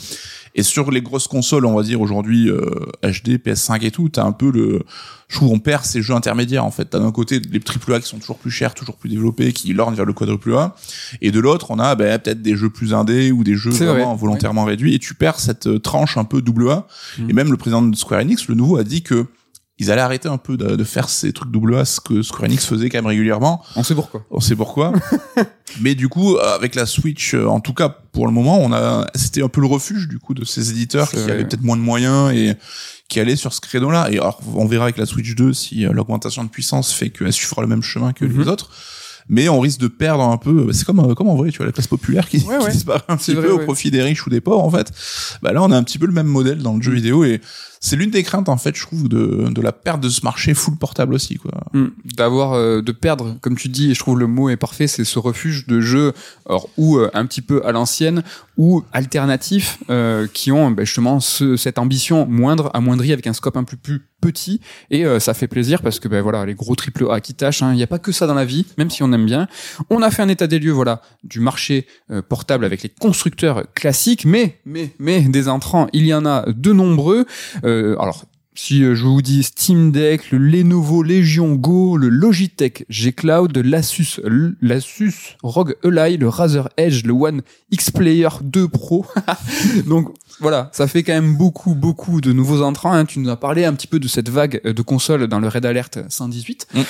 [0.55, 4.25] Et sur les grosses consoles on va dire aujourd'hui HD euh, PS5 et tout t'as
[4.25, 4.85] un peu le
[5.27, 6.87] je trouve on perd ces jeux intermédiaires en fait.
[6.87, 9.73] T'as d'un côté les triple A qui sont toujours plus chers toujours plus développés qui
[9.73, 10.77] lornent vers le quadruple A.
[11.21, 14.15] Et de l'autre on a ben, peut-être des jeux plus indés ou des jeux vraiment
[14.15, 14.95] volontairement réduits.
[14.95, 16.87] Et tu perds cette euh, tranche un peu double A.
[17.19, 17.31] Mmh.
[17.31, 19.27] et même le président de Square Enix le nouveau a dit que
[19.79, 22.45] ils allaient arrêter un peu de, de faire ces trucs double A, ce que Square
[22.45, 23.63] Enix faisait quand même régulièrement.
[23.77, 24.25] On sait pourquoi.
[24.31, 24.93] On sait pourquoi.
[25.81, 29.07] Mais du coup, avec la Switch, euh, en tout cas pour le moment, on a,
[29.15, 31.83] c'était un peu le refuge du coup de ces éditeurs qui avaient peut-être moins de
[31.83, 32.57] moyens et
[33.09, 34.09] qui allaient sur ce créneau-là.
[34.11, 37.33] Et alors, on verra avec la Switch 2 si euh, l'augmentation de puissance fait qu'elle
[37.33, 38.49] suivra le même chemin que les mhm.
[38.49, 38.71] autres
[39.29, 40.73] mais on risque de perdre un peu.
[40.73, 43.17] C'est comme, euh, comme en vrai, tu vois, la classe populaire qui, qui disparaît un
[43.17, 44.91] petit peu au profit des riches ou des pauvres, en fait.
[45.43, 47.41] Bah là, on a un petit peu le même modèle dans le jeu vidéo et
[47.81, 50.55] c'est l'une des craintes en fait je trouve de, de la perte de ce marché
[50.55, 51.53] full portable aussi quoi.
[51.73, 51.89] Hmm.
[52.17, 55.05] d'avoir euh, de perdre comme tu dis et je trouve le mot est parfait c'est
[55.05, 56.13] ce refuge de jeux
[56.49, 58.23] alors ou euh, un petit peu à l'ancienne
[58.57, 63.57] ou alternatifs euh, qui ont ben, justement ce, cette ambition moindre amoindrie avec un scope
[63.57, 64.61] un peu plus petit.
[64.91, 67.71] Et ça fait plaisir parce que ben voilà les gros triple A qui tâchent hein,
[67.71, 69.47] il n'y a pas que ça dans la vie même si on aime bien.
[69.91, 71.87] On a fait un état des lieux voilà du marché
[72.29, 76.73] portable avec les constructeurs classiques mais mais mais des entrants il y en a de
[76.73, 77.27] nombreux
[77.69, 78.25] euh, alors,
[78.59, 83.57] si euh, je vous dis Steam Deck, le Lenovo Legion Go, le Logitech G Cloud,
[83.57, 84.21] l'Asus,
[84.61, 89.07] l'Asus ROG Ally, le Razer Edge, le One X Player 2 Pro.
[89.87, 92.93] Donc voilà, ça fait quand même beaucoup, beaucoup de nouveaux entrants.
[92.93, 93.05] Hein.
[93.05, 95.65] Tu nous as parlé un petit peu de cette vague de consoles dans le Red
[95.65, 96.67] Alert 118.
[96.75, 96.81] Mm.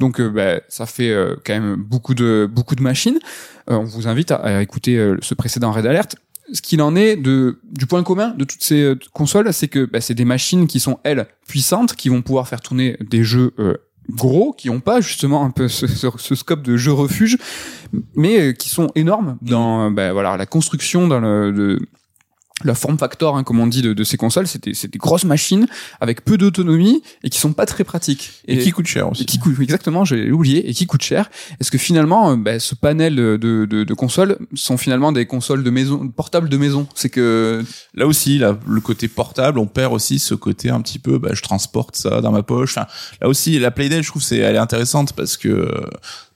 [0.00, 1.16] Donc euh, bah, ça fait
[1.46, 3.20] quand même beaucoup de beaucoup de machines.
[3.68, 6.16] on vous invite à, écouter ce précédent Red Alert
[6.52, 9.84] ce qu'il en est de du point commun de toutes ces euh, consoles, c'est que
[9.84, 13.52] bah, c'est des machines qui sont elles puissantes, qui vont pouvoir faire tourner des jeux
[13.58, 13.76] euh,
[14.10, 17.38] gros, qui ont pas justement un peu ce, ce, scope de jeu refuge,
[18.14, 21.78] mais euh, qui sont énormes dans bah, voilà la construction dans le
[22.64, 25.66] la form factor, hein, comme on dit, de, de ces consoles, c'était des grosses machines
[26.00, 29.26] avec peu d'autonomie et qui sont pas très pratiques et, qui coûtent cher aussi.
[29.26, 31.30] qui coûtent, exactement, j'ai oublié, et qui coûtent cher.
[31.60, 35.62] Est-ce que finalement, euh, bah, ce panel de, de, de, consoles sont finalement des consoles
[35.62, 36.86] de maison, portables de maison?
[36.94, 40.98] C'est que là aussi, là, le côté portable, on perd aussi ce côté un petit
[40.98, 42.76] peu, bah, je transporte ça dans ma poche.
[42.76, 42.86] Enfin,
[43.20, 45.68] là aussi, la Playdate, je trouve, c'est elle est intéressante parce que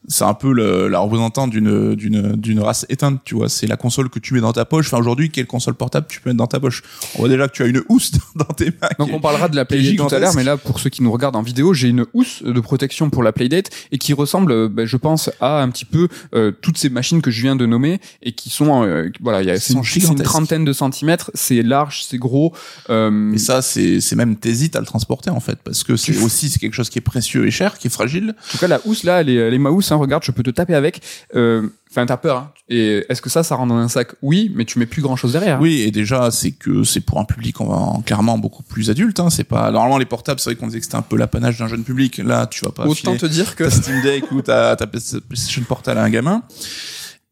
[0.09, 3.49] c'est un peu le, la représentante d'une d'une d'une race éteinte tu vois.
[3.49, 4.87] C'est la console que tu mets dans ta poche.
[4.87, 6.83] Enfin aujourd'hui quelle console portable tu peux mettre dans ta poche?
[7.15, 9.57] On voit déjà que tu as une housse dans tes mains donc on parlera de
[9.57, 11.89] la Playdate tout à l'heure mais là pour ceux qui nous regardent en vidéo j'ai
[11.89, 15.71] une housse de protection pour la Playdate et qui ressemble ben, je pense à un
[15.71, 19.11] petit peu euh, toutes ces machines que je viens de nommer et qui sont euh,
[19.21, 22.55] voilà il y a une, une, trentaine de centimètres c'est large c'est gros
[22.91, 26.17] euh, et ça c'est c'est même t'hésites à le transporter en fait parce que c'est
[26.23, 28.35] aussi c'est quelque chose qui est précieux et cher qui est fragile.
[28.49, 29.59] En tout cas la housse là elle est, elle est
[29.99, 31.01] regarde, je peux te taper avec.
[31.35, 32.37] Euh, enfin, t'as peur.
[32.37, 32.51] Hein.
[32.69, 35.17] Et est-ce que ça, ça rentre dans un sac Oui, mais tu mets plus grand
[35.17, 35.61] chose derrière.
[35.61, 39.21] Oui, et déjà, c'est que c'est pour un public on clairement beaucoup plus adulte.
[39.21, 39.31] Hein.
[39.31, 40.41] C'est pas normalement les portables.
[40.41, 42.19] C'est vrai qu'on disait que c'était un peu l'apanage d'un jeune public.
[42.19, 42.87] Là, tu vas pas.
[42.87, 46.43] Autant te dire que ta Steam Deck ou ta, ta PlayStation Portable à un gamin.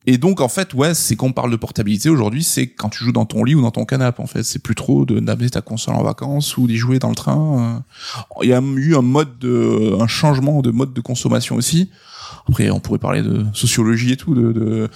[0.06, 3.12] Et donc en fait, ouais, c'est qu'on parle de portabilité aujourd'hui, c'est quand tu joues
[3.12, 4.22] dans ton lit ou dans ton canapé.
[4.22, 7.08] En fait, c'est plus trop de d'amener ta console en vacances ou d'y jouer dans
[7.08, 7.82] le train.
[8.42, 11.90] Il y a eu un mode de, un changement de mode de consommation aussi.
[12.48, 14.90] Après, on pourrait parler de sociologie et tout, de, de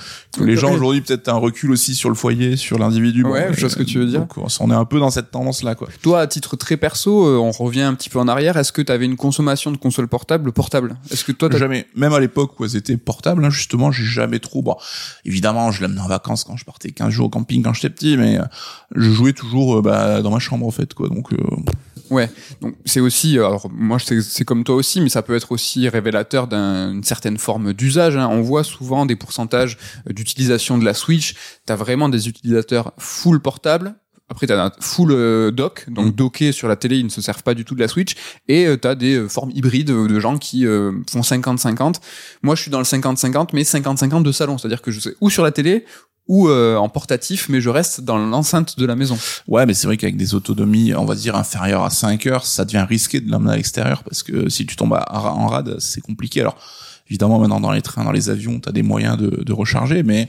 [0.45, 3.25] les gens aujourd'hui peut-être un recul aussi sur le foyer, sur l'individu.
[3.25, 4.21] Ouais, je vois ce que tu veux dire.
[4.21, 5.89] Donc, on est un peu dans cette tendance-là, quoi.
[6.03, 8.57] Toi, à titre très perso, euh, on revient un petit peu en arrière.
[8.57, 12.13] Est-ce que tu avais une consommation de console portable portable Est-ce que toi, jamais, même
[12.13, 14.61] à l'époque où elles étaient portables, hein, justement, j'ai jamais trop.
[14.61, 14.77] Bon,
[15.25, 18.17] évidemment, je l'amenais en vacances quand je partais 15 jours au camping quand j'étais petit,
[18.19, 18.45] mais euh,
[18.95, 21.09] je jouais toujours euh, bah, dans ma chambre en fait, quoi.
[21.09, 21.31] Donc
[22.11, 25.89] Ouais, donc c'est aussi, alors moi c'est comme toi aussi, mais ça peut être aussi
[25.89, 28.17] révélateur d'une certaine forme d'usage.
[28.17, 28.29] Hein.
[28.31, 31.35] On voit souvent des pourcentages d'utilisation de la Switch.
[31.67, 33.95] T'as vraiment des utilisateurs full portable,
[34.29, 36.11] après t'as un full euh, dock, donc Mm.
[36.13, 38.15] docké sur la télé, ils ne se servent pas du tout de la Switch,
[38.49, 41.97] et euh, t'as des euh, formes hybrides de gens qui font 50-50.
[42.43, 45.31] Moi, je suis dans le 50-50, mais 50-50 de salon, c'est-à-dire que je sais ou
[45.31, 45.85] sur la télé
[46.27, 49.17] ou euh, en portatif, mais je reste dans l'enceinte de la maison.
[49.47, 52.67] Ouais, mais c'est vrai qu'avec des autonomies, on va dire inférieures à 5 heures, ça
[52.67, 56.03] devient risqué de l'emmener à l'extérieur parce que si tu tombes à- en rade, c'est
[56.03, 56.43] compliqué.
[56.43, 56.59] Alors
[57.09, 60.29] évidemment, maintenant dans les trains, dans les avions, t'as des moyens de, de recharger, mais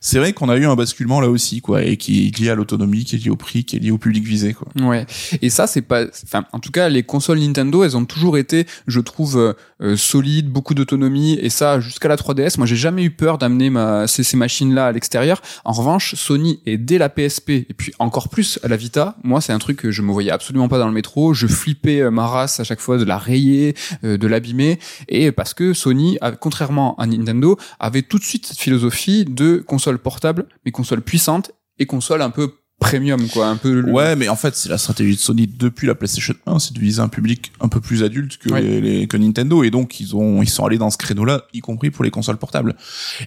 [0.00, 2.54] c'est vrai qu'on a eu un basculement là aussi, quoi, et qui est lié à
[2.54, 4.68] l'autonomie, qui est lié au prix, qui est lié au public visé, quoi.
[4.80, 5.06] Ouais.
[5.42, 8.66] Et ça, c'est pas, enfin, en tout cas, les consoles Nintendo, elles ont toujours été,
[8.86, 12.56] je trouve, euh, euh, solides, beaucoup d'autonomie, et ça jusqu'à la 3DS.
[12.58, 15.42] Moi, j'ai jamais eu peur d'amener ma ces, machines-là à l'extérieur.
[15.64, 19.40] En revanche, Sony et dès la PSP, et puis encore plus à la Vita, moi,
[19.40, 21.34] c'est un truc que je me voyais absolument pas dans le métro.
[21.34, 25.54] Je flippais euh, ma race à chaque fois de la rayer, de l'abîmer, et parce
[25.54, 30.72] que Sony, contrairement à Nintendo, avait tout de suite cette philosophie de console portable, mais
[30.72, 32.54] console puissante et console un peu
[32.90, 33.82] premium, quoi, un peu.
[33.90, 36.80] Ouais, mais en fait, c'est la stratégie de Sony depuis la PlayStation 1, c'est de
[36.80, 40.14] viser un public un peu plus adulte que, les, les- que Nintendo, et donc ils
[40.16, 42.74] ont, ils sont allés dans ce créneau-là, y compris pour les consoles portables.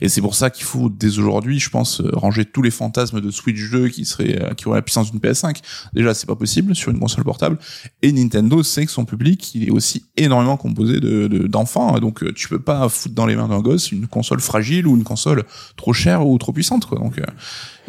[0.02, 3.22] Et c'est pour ça qu'il faut dès aujourd'hui, je pense, euh, ranger tous les fantasmes
[3.22, 5.58] de Switch 2 qui seraient, euh, qui auraient la puissance d'une PS5.
[5.94, 7.58] Déjà, c'est pas possible sur une console portable.
[8.02, 12.24] Et Nintendo sait que son public, il est aussi énormément composé de de- d'enfants, donc
[12.24, 15.04] euh, tu peux pas foutre dans les mains d'un gosse une console fragile ou une
[15.04, 15.44] console
[15.76, 16.98] trop chère ou trop puissante, quoi.
[16.98, 17.24] Donc euh,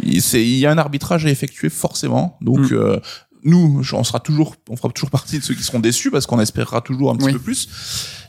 [0.05, 2.37] il y a un arbitrage à effectuer forcément.
[2.41, 2.75] Donc Mm.
[2.75, 2.97] euh,
[3.43, 6.39] nous, on sera toujours, on fera toujours partie de ceux qui seront déçus parce qu'on
[6.41, 7.33] espérera toujours un petit Oui.
[7.33, 7.69] peu plus.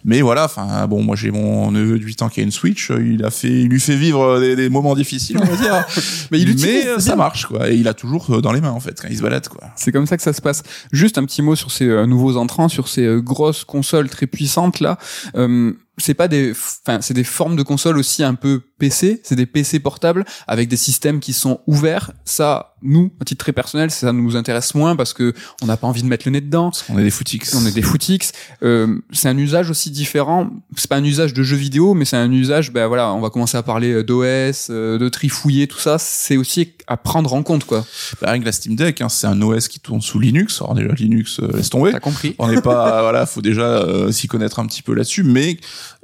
[0.05, 2.89] Mais voilà, enfin bon, moi j'ai mon neveu de 8 ans qui a une Switch,
[2.97, 5.85] il a fait, il lui fait vivre des, des moments difficiles, on va dire.
[6.31, 7.15] Mais il utilise, c'est ça bien.
[7.17, 9.21] marche quoi, et il a toujours euh, dans les mains en fait quand il se
[9.21, 9.67] balade quoi.
[9.75, 10.63] C'est comme ça que ça se passe.
[10.93, 14.79] Juste un petit mot sur ces euh, nouveaux entrants, sur ces grosses consoles très puissantes
[14.79, 14.97] là.
[15.35, 19.21] Euh, c'est pas des, enfin, c'est des formes de consoles aussi un peu PC.
[19.23, 22.11] C'est des PC portables avec des systèmes qui sont ouverts.
[22.25, 25.87] Ça, nous, à titre très personnel, ça nous intéresse moins parce que on n'a pas
[25.87, 26.71] envie de mettre le nez dedans.
[26.89, 27.55] On est des footix.
[27.55, 28.31] On est des footix.
[28.63, 30.49] Euh, c'est un usage aussi différent.
[30.75, 32.71] C'est pas un usage de jeux vidéo, mais c'est un usage.
[32.71, 35.97] Ben voilà, on va commencer à parler euh, d'OS, euh, de trifouiller, tout ça.
[35.97, 37.85] C'est aussi à prendre en compte, quoi.
[38.21, 40.61] Bah, avec la Steam Deck, hein, c'est un OS qui tourne sous Linux.
[40.61, 41.91] Alors déjà Linux, euh, laisse tomber.
[41.91, 45.23] T'as compris On n'est pas, voilà, faut déjà euh, s'y connaître un petit peu là-dessus,
[45.23, 45.57] mais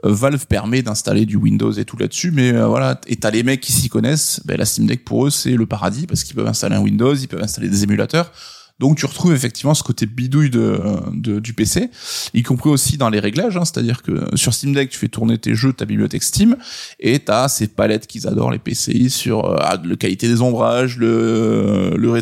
[0.03, 3.61] Valve permet d'installer du Windows et tout là-dessus, mais euh, voilà, et t'as les mecs
[3.61, 6.47] qui s'y connaissent, ben, la Steam Deck pour eux c'est le paradis parce qu'ils peuvent
[6.47, 8.31] installer un Windows, ils peuvent installer des émulateurs.
[8.79, 11.89] Donc tu retrouves effectivement ce côté bidouille de, euh, de- du PC,
[12.35, 15.39] y compris aussi dans les réglages, hein, c'est-à-dire que sur Steam Deck tu fais tourner
[15.39, 16.55] tes jeux, ta bibliothèque Steam,
[16.99, 20.97] et t'as ces palettes qu'ils adorent les PCI sur euh, ah, le qualité des ombrages,
[20.99, 22.21] le, le ray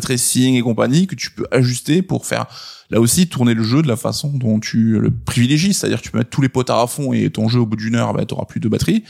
[0.56, 2.46] et compagnie que tu peux ajuster pour faire
[2.90, 6.10] là aussi tourner le jeu de la façon dont tu le privilégies, c'est-à-dire que tu
[6.10, 8.24] peux mettre tous les potards à fond et ton jeu au bout d'une heure, bah,
[8.24, 9.02] tu plus de batterie,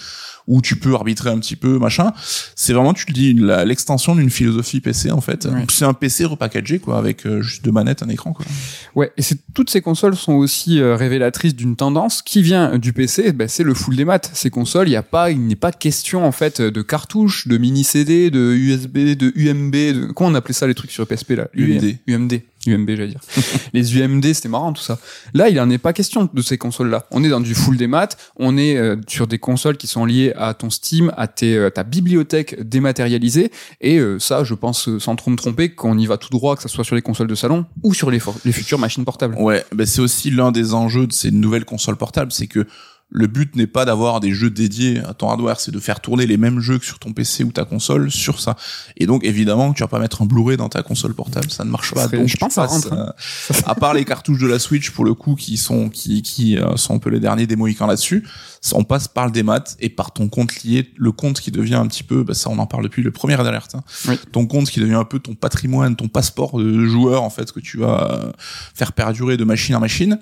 [0.46, 2.12] ou tu peux arbitrer un petit peu, machin.
[2.54, 5.44] C'est vraiment, tu le dis, l'extension d'une philosophie PC en fait.
[5.46, 5.64] Ouais.
[5.70, 8.46] C'est un PC repackagé quoi, avec euh, juste deux manettes, un écran quoi.
[8.94, 12.92] Ouais, et c'est toutes ces consoles sont aussi euh, révélatrices d'une tendance qui vient du
[12.92, 13.32] PC.
[13.32, 14.30] Ben, c'est le full des maths.
[14.34, 17.58] Ces consoles, il y a pas, il n'est pas question en fait de cartouches, de
[17.58, 19.72] mini CD, de USB, de UMB.
[19.72, 20.12] De...
[20.12, 21.48] Comment on appelait ça les trucs sur PSP là?
[21.54, 21.96] UMD.
[22.06, 22.40] UMD.
[22.66, 23.20] UMB, j'allais dire.
[23.72, 24.98] les UMD, c'était marrant tout ça.
[25.34, 27.06] Là, il en est pas question de ces consoles-là.
[27.10, 28.16] On est dans du full des maths.
[28.36, 31.70] On est euh, sur des consoles qui sont liées à ton Steam, à tes, euh,
[31.70, 33.50] ta bibliothèque dématérialisée.
[33.80, 36.56] Et euh, ça, je pense, euh, sans trop me tromper, qu'on y va tout droit,
[36.56, 39.34] que ça soit sur les consoles de salon ou sur les, futures machines portables.
[39.36, 42.66] Ouais, ben c'est aussi l'un des enjeux de ces nouvelles consoles portables, c'est que
[43.08, 46.26] le but n'est pas d'avoir des jeux dédiés à ton hardware, c'est de faire tourner
[46.26, 48.56] les mêmes jeux que sur ton PC ou ta console sur ça.
[48.96, 51.70] Et donc évidemment, tu vas pas mettre un Blu-ray dans ta console portable, ça ne
[51.70, 52.08] marche pas.
[52.08, 53.12] Donc je pense ça rentre, hein.
[53.50, 56.58] euh, à part les cartouches de la Switch pour le coup qui sont qui qui
[56.58, 58.24] euh, sont un peu les derniers des Mohicans là-dessus,
[58.60, 61.76] ça, on passe par le démat et par ton compte lié, le compte qui devient
[61.76, 63.76] un petit peu, bah ça on en parle depuis le premier alerte.
[63.76, 63.84] Hein.
[64.08, 64.18] Oui.
[64.32, 67.60] Ton compte qui devient un peu ton patrimoine, ton passeport de joueur en fait que
[67.60, 68.32] tu vas
[68.74, 70.18] faire perdurer de machine en machine.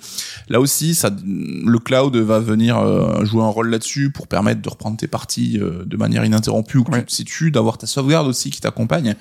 [0.48, 4.68] Là aussi, ça, le cloud va venir euh, jouer un rôle là-dessus pour permettre de
[4.68, 7.00] reprendre tes parties euh, de manière ininterrompue ou que Ouais.
[7.00, 9.14] tu te situes, d'avoir ta sauvegarde aussi qui t'accompagne.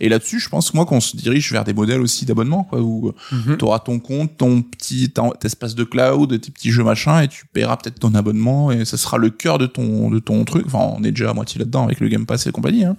[0.00, 3.12] Et là-dessus, je pense moi qu'on se dirige vers des modèles aussi d'abonnement, quoi, où
[3.32, 3.56] Mhm.
[3.58, 7.28] tu auras ton compte, ton petit ton espace de cloud, tes petits jeux machin, et
[7.28, 10.64] tu paieras peut-être ton abonnement, et ça sera le cœur de ton de ton truc.
[10.66, 12.84] Enfin, on est déjà à moitié là-dedans avec le Game Pass et compagnie.
[12.84, 12.96] Hein.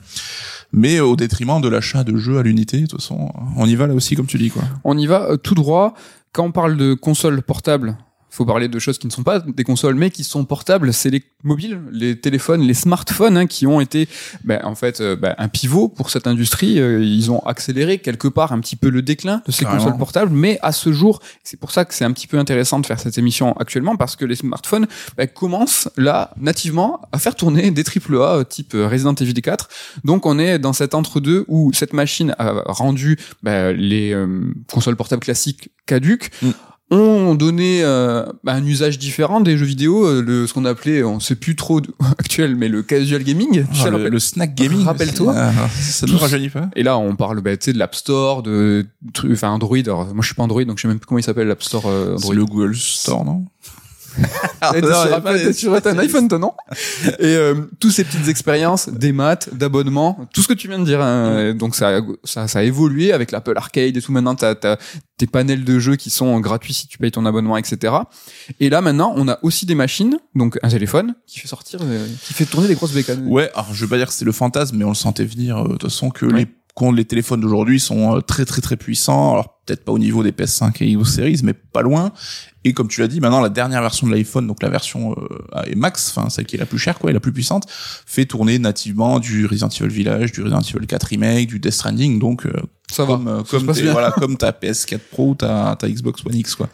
[0.74, 3.88] Mais au détriment de l'achat de jeux à l'unité, de toute façon, on y va
[3.88, 4.64] là aussi comme tu dis quoi.
[4.84, 5.94] On y va euh, tout droit.
[6.34, 7.98] Quand on parle de console portable,
[8.32, 10.94] faut parler de choses qui ne sont pas des consoles, mais qui sont portables.
[10.94, 14.08] C'est les mobiles, les téléphones, les smartphones hein, qui ont été,
[14.44, 16.80] ben, en fait, euh, ben, un pivot pour cette industrie.
[16.80, 19.84] Euh, ils ont accéléré quelque part un petit peu le déclin de ces Carrément.
[19.84, 22.80] consoles portables, mais à ce jour, c'est pour ça que c'est un petit peu intéressant
[22.80, 27.36] de faire cette émission actuellement parce que les smartphones ben, commencent là nativement à faire
[27.36, 29.68] tourner des AAA euh, type Resident Evil 4.
[30.04, 34.96] Donc on est dans cet entre-deux où cette machine a rendu ben, les euh, consoles
[34.96, 36.32] portables classiques caduques.
[36.42, 36.52] Mm.
[36.92, 41.20] Ont donné euh, un usage différent des jeux vidéo, euh, le, ce qu'on appelait, on
[41.20, 41.80] sait plus trop
[42.20, 43.64] actuel, mais le casual gaming.
[43.64, 44.84] Tu Ah, sais, le, snack gaming.
[44.84, 45.34] Rappelle-toi.
[45.36, 46.70] Ah, ça ne rajeunit pas.
[46.76, 49.78] Et là, on parle bah, de l'App Store, de trucs, enfin Android.
[49.78, 51.64] Alors, moi, je suis pas Android, donc je sais même plus comment il s'appelle l'App
[51.64, 52.36] Store euh, C'est Android.
[52.36, 53.46] le Google Store, non?
[54.76, 56.38] Et t'es non, sur y a Apple, pas t'es des- sur- t'as un iPhone, toi,
[56.40, 56.54] non
[57.20, 60.86] Et euh, tous ces petites expériences, des maths, d'abonnements, tout ce que tu viens de
[60.86, 61.02] dire.
[61.02, 64.12] hein, donc ça, a- ça, ça a évolué avec l'Apple Arcade et tout.
[64.12, 64.78] Maintenant, t'as as
[65.18, 67.94] tes panels de jeux qui sont gratuits si tu payes ton abonnement, etc.
[68.60, 72.08] Et là, maintenant, on a aussi des machines, donc un téléphone qui fait sortir, euh,
[72.24, 73.26] qui fait tourner des grosses bécanes.
[73.28, 75.58] Ouais, alors je vais pas dire que c'est le fantasme, mais on le sentait venir
[75.58, 76.40] euh, de toute façon que Ouais.
[76.40, 79.34] les quand les téléphones d'aujourd'hui sont euh, très très très puissants.
[79.34, 82.12] Alors peut-être pas au niveau des PS5 et Xbox Series, mais pas loin.
[82.64, 85.76] Et comme tu l'as dit, maintenant la dernière version de l'iPhone, donc la version euh,
[85.76, 88.60] Max, enfin celle qui est la plus chère, quoi, et la plus puissante, fait tourner
[88.60, 92.54] nativement du Resident Evil Village, du Resident Evil 4 Remake, du Death Stranding, donc euh,
[92.92, 96.26] Ça comme euh, Ça comme tes- voilà comme ta PS4 Pro ou ta, ta Xbox
[96.26, 96.70] One X quoi.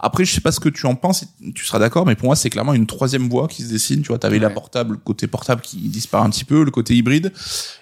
[0.00, 2.36] Après je sais pas ce que tu en penses, tu seras d'accord, mais pour moi
[2.36, 4.02] c'est clairement une troisième voie qui se dessine.
[4.02, 6.94] Tu vois, t'avais la portable, le côté portable qui disparaît un petit peu, le côté
[6.94, 7.32] hybride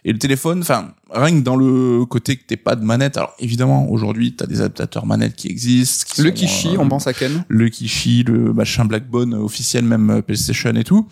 [0.04, 0.60] et le téléphone.
[0.60, 3.16] Enfin rien que dans le côté que t'es pas de manette.
[3.16, 6.06] Alors évidemment aujourd'hui t'as des adaptateurs manettes qui existent.
[6.14, 7.44] qui Le sont, Kishi, euh, on pense à Ken.
[7.48, 11.06] le Kishi, le machin Blackbone officiel, même euh, PlayStation et tout.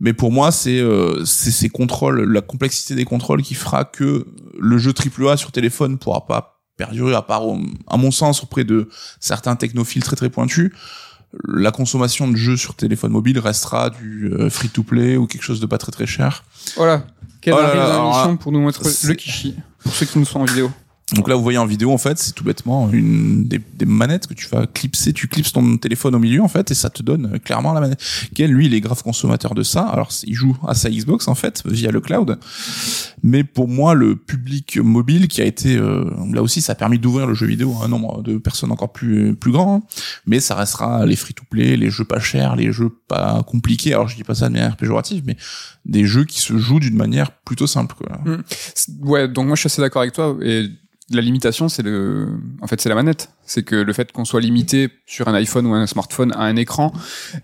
[0.00, 4.26] Mais pour moi, c'est euh, c'est ces contrôles, la complexité des contrôles qui fera que
[4.58, 8.64] le jeu AAA sur téléphone pourra pas perdurer, à part, au- à mon sens, auprès
[8.64, 8.88] de
[9.20, 10.72] certains technophiles très très pointus.
[11.46, 15.66] La consommation de jeux sur téléphone mobile restera du euh, free-to-play ou quelque chose de
[15.66, 16.42] pas très très cher.
[16.76, 17.04] Voilà.
[17.40, 19.54] Ken Oh là là, pour nous montrer le Kishi.
[19.82, 20.70] Pour ceux qui nous sont en vidéo?
[21.14, 24.34] Donc là, vous voyez en vidéo, en fait, c'est tout bêtement une des, manettes que
[24.34, 25.12] tu vas clipser.
[25.12, 27.80] Tu clipses ton téléphone au milieu, en fait, et ça te donne euh, clairement la
[27.80, 28.00] manette.
[28.34, 29.82] Ken, lui, il est grave consommateur de ça.
[29.82, 32.38] Alors, il joue à sa Xbox, en fait, via le cloud.
[33.24, 37.00] Mais pour moi, le public mobile qui a été, euh, là aussi, ça a permis
[37.00, 39.82] d'ouvrir le jeu vidéo à un nombre de personnes encore plus plus grand.
[40.26, 43.94] Mais ça restera les free-to-play, les jeux pas chers, les jeux pas compliqués.
[43.94, 45.36] Alors, je dis pas ça de manière péjorative, mais
[45.84, 47.94] des jeux qui se jouent d'une manière plutôt simple.
[47.96, 48.18] Quoi.
[48.48, 50.36] C'est- Ouais, donc moi je suis assez d'accord avec toi.
[50.42, 50.68] Et
[51.12, 52.28] la limitation, c'est le,
[52.60, 53.30] en fait, c'est la manette.
[53.44, 56.54] C'est que le fait qu'on soit limité sur un iPhone ou un smartphone à un
[56.56, 56.92] écran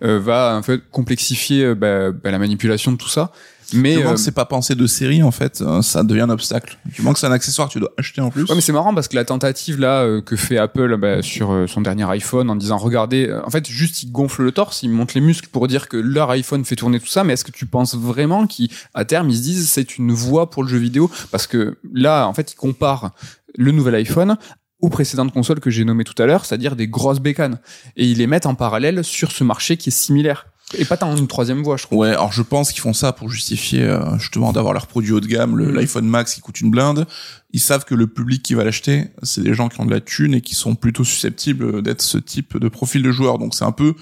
[0.02, 3.32] euh, va en fait complexifier euh, bah, bah, la manipulation de tout ça.
[3.72, 6.78] Mais euh, c'est pas pensé de série, en fait, euh, ça devient un obstacle.
[6.84, 8.42] Du moment que c'est un accessoire tu dois acheter en plus.
[8.42, 11.52] Ouais, mais c'est marrant parce que la tentative là euh, que fait Apple bah, sur
[11.52, 14.82] euh, son dernier iPhone en disant regardez, euh, en fait juste ils gonflent le torse,
[14.82, 17.44] ils montent les muscles pour dire que leur iPhone fait tourner tout ça, mais est-ce
[17.44, 20.78] que tu penses vraiment qu'à terme ils se disent c'est une voie pour le jeu
[20.78, 21.10] vidéo?
[21.30, 23.10] Parce que là en fait ils comparent
[23.56, 24.36] le nouvel iPhone
[24.80, 27.58] aux précédentes consoles que j'ai nommées tout à l'heure, c'est-à-dire des grosses bécanes,
[27.96, 30.46] et ils les mettent en parallèle sur ce marché qui est similaire.
[30.74, 31.98] Et pas tant une troisième voie, je trouve.
[31.98, 35.20] Ouais, alors je pense qu'ils font ça pour justifier euh, justement d'avoir leur produit haut
[35.20, 35.70] de gamme, Mm.
[35.74, 37.06] l'iPhone Max qui coûte une blinde.
[37.52, 40.00] Ils savent que le public qui va l'acheter, c'est des gens qui ont de la
[40.00, 43.38] thune et qui sont plutôt susceptibles d'être ce type de profil de joueur.
[43.38, 43.94] Donc c'est un peu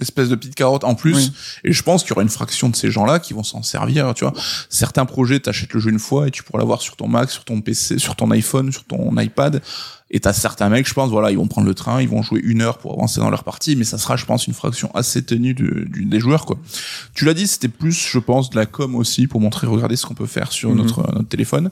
[0.00, 1.14] espèce de petite carotte en plus.
[1.16, 1.32] Oui.
[1.64, 4.12] Et je pense qu'il y aura une fraction de ces gens-là qui vont s'en servir.
[4.14, 4.34] Tu vois,
[4.68, 7.44] certains projets, t'achètes le jeu une fois et tu pourras l'avoir sur ton Mac, sur
[7.44, 9.62] ton PC, sur ton iPhone, sur ton iPad.
[10.10, 12.40] Et t'as certains mecs, je pense, voilà, ils vont prendre le train, ils vont jouer
[12.44, 15.24] une heure pour avancer dans leur partie, mais ça sera, je pense, une fraction assez
[15.24, 16.56] tenue de- du- des joueurs, quoi.
[17.14, 20.06] Tu l'as dit, c'était plus, je pense, de la com aussi pour montrer, regardez ce
[20.06, 20.76] qu'on peut faire sur Mhm.
[20.76, 21.70] notre, notre téléphone.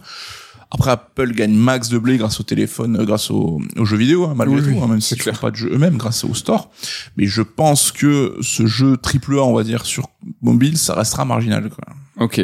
[0.74, 4.24] Après, Apple gagne max de blé grâce au téléphone, euh, grâce au- aux jeux vidéo,
[4.24, 5.40] hein, malgré Oui, tout, hein, même s'ils font clair.
[5.40, 6.70] pas de jeux eux-mêmes grâce au store.
[7.16, 10.08] Mais je pense que ce jeu triple A, on va dire, sur
[10.42, 11.84] mobile, ça restera marginal, quoi.
[12.18, 12.40] Ok.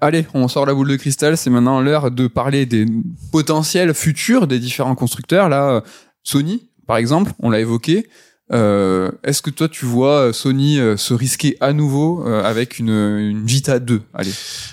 [0.00, 1.36] Allez, on sort la boule de cristal.
[1.36, 2.86] C'est maintenant l'heure de parler des
[3.32, 5.48] potentiels futurs des différents constructeurs.
[5.48, 5.80] Là, euh,
[6.22, 8.06] Sony, par exemple, on l'a évoqué.
[8.52, 12.78] Euh, Est-ce que toi, tu vois euh, Sony euh, se risquer à nouveau euh, avec
[12.78, 14.32] une, une Vita 2 Allez.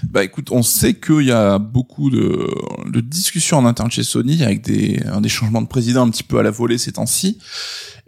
[0.10, 2.48] Bah écoute, on sait qu'il y a beaucoup de,
[2.88, 6.40] de discussions en interne chez Sony avec des, des changements de président un petit peu
[6.40, 7.38] à la volée ces temps-ci.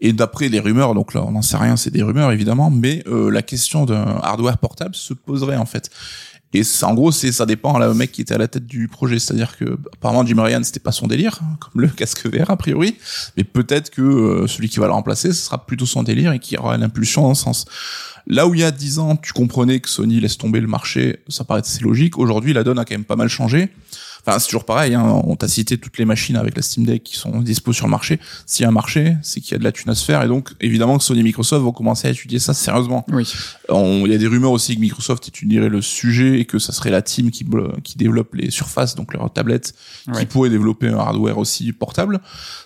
[0.03, 3.03] Et d'après les rumeurs, donc là on n'en sait rien, c'est des rumeurs évidemment, mais
[3.05, 5.91] euh, la question d'un hardware portable se poserait en fait.
[6.53, 8.87] Et en gros, c'est ça dépend là, le mec qui était à la tête du
[8.87, 12.49] projet, c'est-à-dire que apparemment Jim Ryan c'était pas son délire, hein, comme le casque VR
[12.49, 12.97] a priori,
[13.37, 16.39] mais peut-être que euh, celui qui va le remplacer, ce sera plutôt son délire et
[16.39, 17.65] qui aura l'impulsion dans ce sens.
[18.27, 21.19] Là où il y a dix ans, tu comprenais que Sony laisse tomber le marché,
[21.27, 22.17] ça paraît assez logique.
[22.17, 23.69] Aujourd'hui, la donne a quand même pas mal changé.
[24.25, 24.93] Enfin, c'est toujours pareil.
[24.93, 27.87] Hein, on t'a cité toutes les machines avec la Steam Deck qui sont dispo sur
[27.87, 28.19] le marché.
[28.45, 30.21] S'il y a un marché, c'est qu'il y a de la thune à se faire,
[30.23, 33.05] et donc évidemment que Sony et Microsoft vont commencer à étudier ça sérieusement.
[33.11, 33.27] Oui.
[33.69, 36.89] Il y a des rumeurs aussi que Microsoft étudierait le sujet et que ça serait
[36.89, 37.45] la team qui,
[37.95, 39.73] développe les surfaces, donc leurs tablettes,
[40.17, 42.19] qui pourrait développer un hardware aussi portable.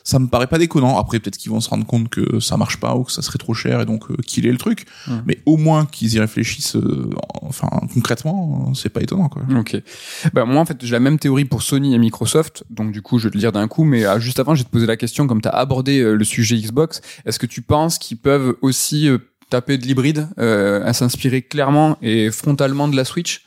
[0.04, 0.98] Ça me paraît pas déconnant.
[0.98, 3.38] Après, peut-être qu'ils vont se rendre compte que ça marche pas ou que ça serait
[3.38, 4.86] trop cher et donc euh, qu'il est le truc.
[5.26, 7.10] Mais au moins qu'ils y réfléchissent, euh,
[7.41, 9.44] enfin concrètement, euh, c'est pas étonnant quoi.
[9.58, 9.78] Ok.
[10.34, 12.63] Bah, moi, en fait, j'ai la même théorie pour Sony et Microsoft.
[12.69, 13.84] Donc, du coup, je vais te le dire d'un coup.
[13.84, 16.13] Mais euh, juste avant, je vais te poser la question, comme tu as abordé euh,
[16.13, 19.17] le sujet Xbox, est-ce que tu penses qu'ils peuvent aussi euh,
[19.49, 23.45] taper de l'hybride, euh, à s'inspirer clairement et frontalement de la Switch?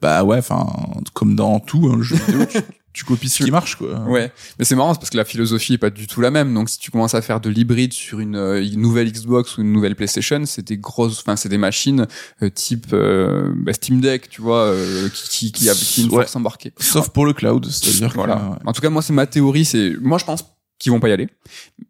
[0.00, 0.66] Bah ouais, enfin
[1.14, 2.58] comme dans tout un jeu vidéo, tu,
[2.98, 4.00] tu copies ce qui marche quoi.
[4.08, 6.52] Ouais, mais c'est marrant parce que la philosophie est pas du tout la même.
[6.52, 9.60] Donc si tu commences à faire de l'hybride sur une, euh, une nouvelle Xbox ou
[9.62, 12.06] une nouvelle PlayStation, c'est des grosses, enfin c'est des machines
[12.42, 16.08] euh, type euh, bah, Steam Deck, tu vois, euh, qui qui qui a, qui une
[16.10, 16.22] Ouais.
[16.24, 16.72] force embarquée.
[16.80, 18.36] Sauf pour le cloud, c'est-à-dire que, Voilà.
[18.36, 18.56] ouais.
[18.66, 19.64] En tout cas, moi c'est ma théorie.
[19.64, 20.44] C'est moi je pense
[20.78, 21.28] qu'ils vont pas y aller.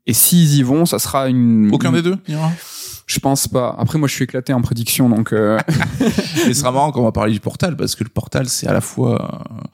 [0.06, 1.70] Et s'ils y vont, ça sera une.
[1.72, 2.50] aucun des deux ira.
[3.06, 3.74] Je pense pas.
[3.78, 5.32] Après, moi je suis éclaté en prédiction, donc.
[5.32, 5.58] euh,
[6.46, 8.66] Et ce sera marrant quand on va parler du portal parce que le portal c'est
[8.66, 9.66] à la fois euh,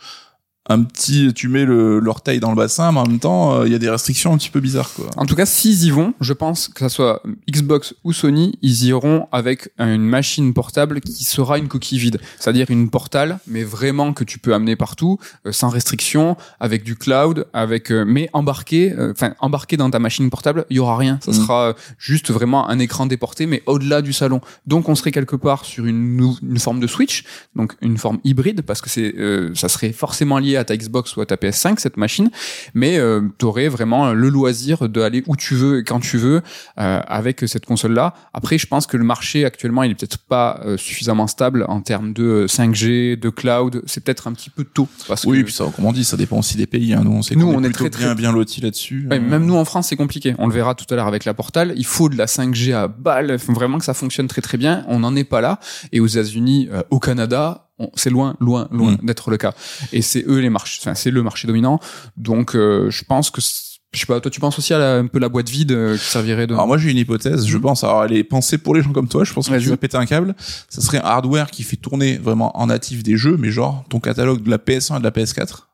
[0.68, 3.72] un petit tu mets le l'orteil dans le bassin mais en même temps euh, il
[3.72, 5.06] y a des restrictions un petit peu bizarres quoi.
[5.16, 8.84] En tout cas, s'ils y vont, je pense que ça soit Xbox ou Sony, ils
[8.84, 14.12] iront avec une machine portable qui sera une coquille vide, c'est-à-dire une portale, mais vraiment
[14.12, 18.92] que tu peux amener partout, euh, sans restriction, avec du cloud, avec euh, mais embarqué,
[18.92, 21.18] euh, enfin embarqué dans ta machine portable, il y aura rien.
[21.22, 21.36] Ça Mhm.
[21.38, 24.40] sera juste vraiment un écran déporté, mais au-delà du salon.
[24.66, 27.24] Donc, on serait quelque part sur une, une forme de Switch,
[27.54, 31.16] donc une forme hybride, parce que c'est, euh, ça serait forcément lié à ta Xbox
[31.16, 32.30] ou à ta PS5 cette machine,
[32.74, 36.42] mais euh, tu aurais vraiment le loisir d'aller où tu veux et quand tu veux
[36.78, 38.14] euh, avec cette console-là.
[38.32, 41.80] Après, je pense que le marché actuellement, il est peut-être pas euh, suffisamment stable en
[41.80, 43.82] termes de euh, 5G, de cloud.
[43.86, 44.88] C'est peut-être un petit peu tôt.
[45.08, 47.02] Parce Oui, que, puis ça comme on dit ça dépend aussi des pays hein.
[47.04, 49.06] nous on sait Nous, qu'on on est très, très- bien bien lotis là-dessus.
[49.10, 50.34] Ouais, Euh, même nous en France, c'est compliqué.
[50.38, 51.72] On le verra tout à l'heure avec la Portal.
[51.76, 53.38] Il faut de la 5G à balle.
[53.38, 54.84] Faut vraiment que ça fonctionne très très bien.
[54.88, 55.58] On n'en est pas là.
[55.92, 59.06] Et aux États-Unis, euh, au Canada, on- c'est loin, loin, loin Mm.
[59.06, 59.52] d'être le cas.
[59.92, 60.78] Et c'est eux les marchés.
[60.82, 61.80] Enfin, c'est le marché dominant.
[62.16, 64.20] Donc, euh, je pense que je sais pas.
[64.20, 66.54] Toi, tu penses aussi à la- un peu la boîte vide euh, qui servirait de.
[66.54, 67.62] Alors moi j'ai une hypothèse, je Mhm.
[67.62, 69.76] pense, alors elle est pensée pour les gens comme toi, je pense que tu vas
[69.76, 70.34] péter un câble,
[70.68, 74.00] ça serait un hardware qui fait tourner vraiment en natif des jeux, mais genre ton
[74.00, 75.68] catalogue de la PS1 et de la PS4,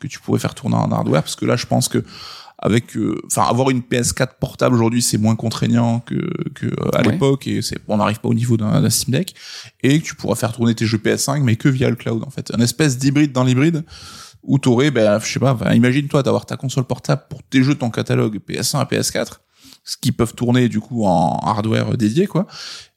[0.00, 2.02] que tu pourrais faire tourner en hardware, parce que là je pense que
[2.62, 6.14] avec euh, enfin avoir une PS4 portable aujourd'hui c'est moins contraignant que
[6.54, 7.12] que euh, à Ouais.
[7.12, 9.34] l'époque et c'est on n'arrive pas au niveau d'un Steam Deck.
[9.82, 12.52] Et tu pourras faire tourner tes jeux PS5 mais que via le cloud en fait.
[12.54, 13.84] Un espèce d'hybride dans l'hybride
[14.42, 17.62] où t'aurais ben je sais pas enfin, imagine toi d'avoir ta console portable pour tes
[17.62, 19.38] jeux de ton catalogue PS1 et PS4
[19.84, 22.46] ce qui peuvent tourner du coup en hardware dédié quoi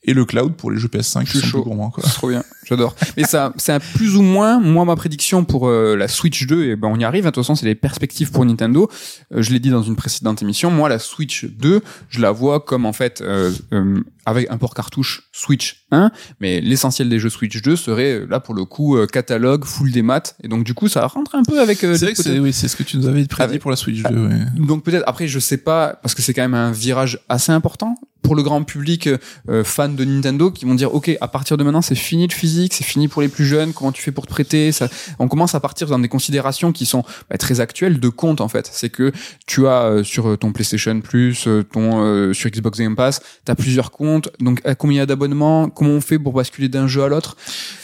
[0.06, 1.62] et le cloud pour les jeux PS5 Je qui sont chaud.
[1.62, 2.96] plus gourmands quoi C'est trop bien, j'adore.
[3.18, 6.66] Mais ça, c'est un plus ou moins, moi, ma prédiction pour euh, la Switch 2,
[6.66, 8.90] et ben on y arrive, de toute façon, c'est les perspectives pour Nintendo.
[9.34, 12.60] Euh, je l'ai dit dans une précédente émission, moi, la Switch 2, je la vois
[12.60, 17.30] comme, en fait, euh, euh, avec un port cartouche Switch 1, mais l'essentiel des jeux
[17.30, 20.64] Switch 2 serait, euh, là, pour le coup, euh, catalogue, full des maths, et donc,
[20.64, 21.84] du coup, ça rentre un peu avec...
[21.84, 23.72] euh, c'est vrai que c'est oui c'est ce que tu nous avais prédit Avec- pour
[23.72, 24.36] la Switch 2 ouais.
[24.58, 27.96] donc peut-être après je sais pas parce que c'est quand même un virage assez important
[28.24, 29.10] pour le grand public
[29.50, 32.34] euh, fan de Nintendo qui vont dire ok à partir de maintenant c'est fini le
[32.34, 34.88] physique c'est fini pour les plus jeunes comment tu fais pour te prêter ça
[35.20, 38.48] on commence à partir dans des considérations qui sont bah, très actuelles de compte en
[38.48, 38.70] fait.
[38.72, 39.12] C'est que
[39.46, 43.56] tu as euh, sur ton PlayStation Plus euh, ton euh, sur Xbox Game Pass t'as
[43.56, 44.30] plusieurs comptes.
[44.40, 45.70] Donc à combien il y a d'abonnements?
[45.70, 47.36] Comment on fait pour basculer d'un jeu à l'autre?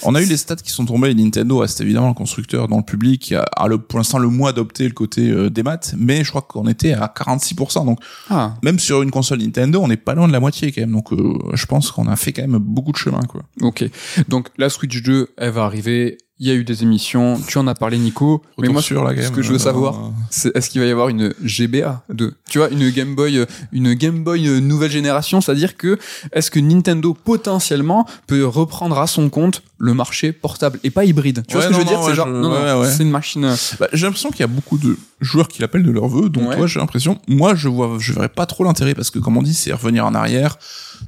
[0.03, 2.77] On a eu les stats qui sont tombés et Nintendo reste évidemment le constructeur dans
[2.77, 3.21] le public.
[3.21, 6.23] Qui a, a le, pour l'instant le moins adopté le côté euh, des maths, mais
[6.23, 7.85] je crois qu'on était à 46%.
[7.85, 7.99] Donc
[8.29, 8.55] ah.
[8.63, 10.91] même sur une console Nintendo, on n'est pas loin de la moitié quand même.
[10.91, 13.41] Donc euh, je pense qu'on a fait quand même beaucoup de chemin quoi.
[13.61, 13.83] Ok.
[14.27, 16.17] Donc la Switch 2, elle va arriver.
[16.41, 17.37] Il y a eu des émissions.
[17.47, 18.41] Tu en as parlé, Nico.
[18.57, 20.91] mais moi, sur la ce que je veux euh, savoir, c'est est-ce qu'il va y
[20.91, 24.89] avoir une GBA 2 Tu vois, une Game Boy, euh, une Game Boy euh, nouvelle
[24.91, 25.41] génération.
[25.41, 25.97] C'est-à-dire que
[26.31, 31.43] est-ce que Nintendo potentiellement peut reprendre à son compte le marché portable et pas hybride?
[31.45, 32.89] Tu vois ce que je veux non, dire C'est genre, je- non, non, ouais, ouais.
[32.91, 33.43] c'est une machine.
[33.43, 36.29] euh, Bah, j'ai l'impression qu'il y a beaucoup de joueurs qui l'appellent de leur vœu,
[36.29, 39.35] donc toi j'ai l'impression, moi je vois, je verrais pas trop l'intérêt parce que comme
[39.35, 40.57] on dit, c'est revenir en arrière,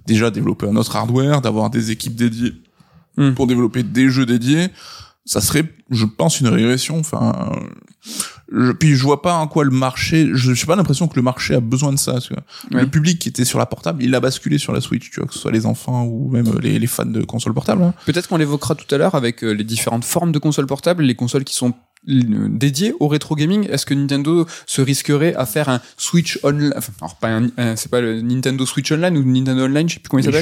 [0.08, 2.54] déjà développer un autre hardware, d'avoir des équipes dédiées
[3.18, 3.34] Hmm.
[3.34, 4.70] pour développer des jeux dédiés,
[5.26, 7.00] ça serait, je pense, une régression.
[7.00, 7.52] Enfin,
[8.52, 11.22] je, puis je vois pas en quoi le marché, je j'ai pas l'impression que le
[11.22, 12.20] marché a besoin de ça.
[12.20, 12.44] Tu vois.
[12.82, 15.28] Le public qui était sur la portable, il a basculé sur la Switch, tu vois,
[15.28, 17.84] que ce soit les enfants ou même les, les fans de consoles portables.
[17.84, 17.94] hein.
[18.06, 21.16] Peut-être qu'on l'évoquera tout à l'heure avec euh, les différentes formes de consoles portables, les
[21.16, 21.74] consoles qui sont
[22.10, 23.68] euh, dédiées au rétro gaming.
[23.70, 27.76] Est-ce que Nintendo se risquerait à faire un Switch Online enfin, alors pas un, un-
[27.76, 30.42] c'est pas le Nintendo Switch Online ou Nintendo Online, je sais plus comment il s'appelle.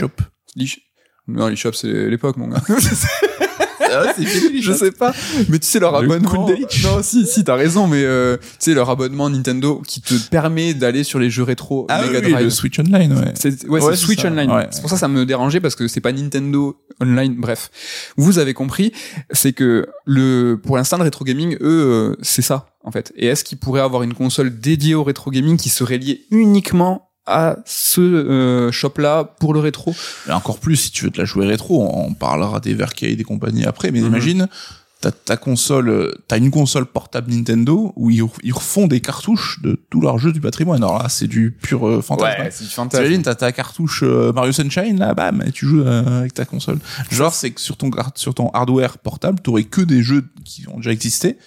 [1.27, 2.63] Non, les shops c'est l'époque mon gars.
[3.81, 5.13] Ah, fini, je sais pas.
[5.49, 6.47] Mais tu sais leur Le abonnement.
[6.83, 10.73] Non, si, si, t'as raison, mais euh, tu sais leur abonnement Nintendo qui te permet
[10.73, 12.45] d'aller sur les jeux rétro Ah oui, Mega oui, Drive.
[12.45, 13.33] le Switch Online, ouais.
[13.35, 14.27] C'est ouais, Ouais, Switch ça.
[14.27, 14.51] Online.
[14.51, 14.67] Ouais.
[14.71, 17.35] C'est pour ça que ça me dérangeait parce que c'est pas Nintendo Online.
[17.37, 17.71] Bref,
[18.17, 18.91] vous avez compris,
[19.31, 21.67] c'est que le pour l'instant le rétro gaming, eux,
[22.11, 23.11] euh, c'est ça en fait.
[23.15, 27.08] Et est-ce qu'ils pourraient avoir une console dédiée au rétro gaming qui serait liée uniquement
[27.29, 29.93] à ce euh, shop-là pour le rétro
[30.27, 33.23] Et encore plus, si tu veux te la jouer rétro, on parlera des Vercade et
[33.23, 34.07] compagnie après, mais Mhm.
[34.07, 34.47] imagine,
[35.01, 39.79] t'as ta console, t'as une console portable Nintendo où ils, ils refont des cartouches de
[39.89, 40.83] tous leurs jeux du patrimoine.
[40.83, 42.41] Alors là, c'est du pur euh, fantasme.
[42.41, 42.47] hein.
[42.51, 43.21] c'est du fantasme.
[43.21, 46.79] T'as ta cartouche euh, Mario Sunshine, là, bam, et tu joues euh, avec ta console.
[47.11, 50.77] Genre, c'est que sur ton, sur ton hardware portable, t'aurais que des jeux qui ont
[50.77, 51.37] déjà existé.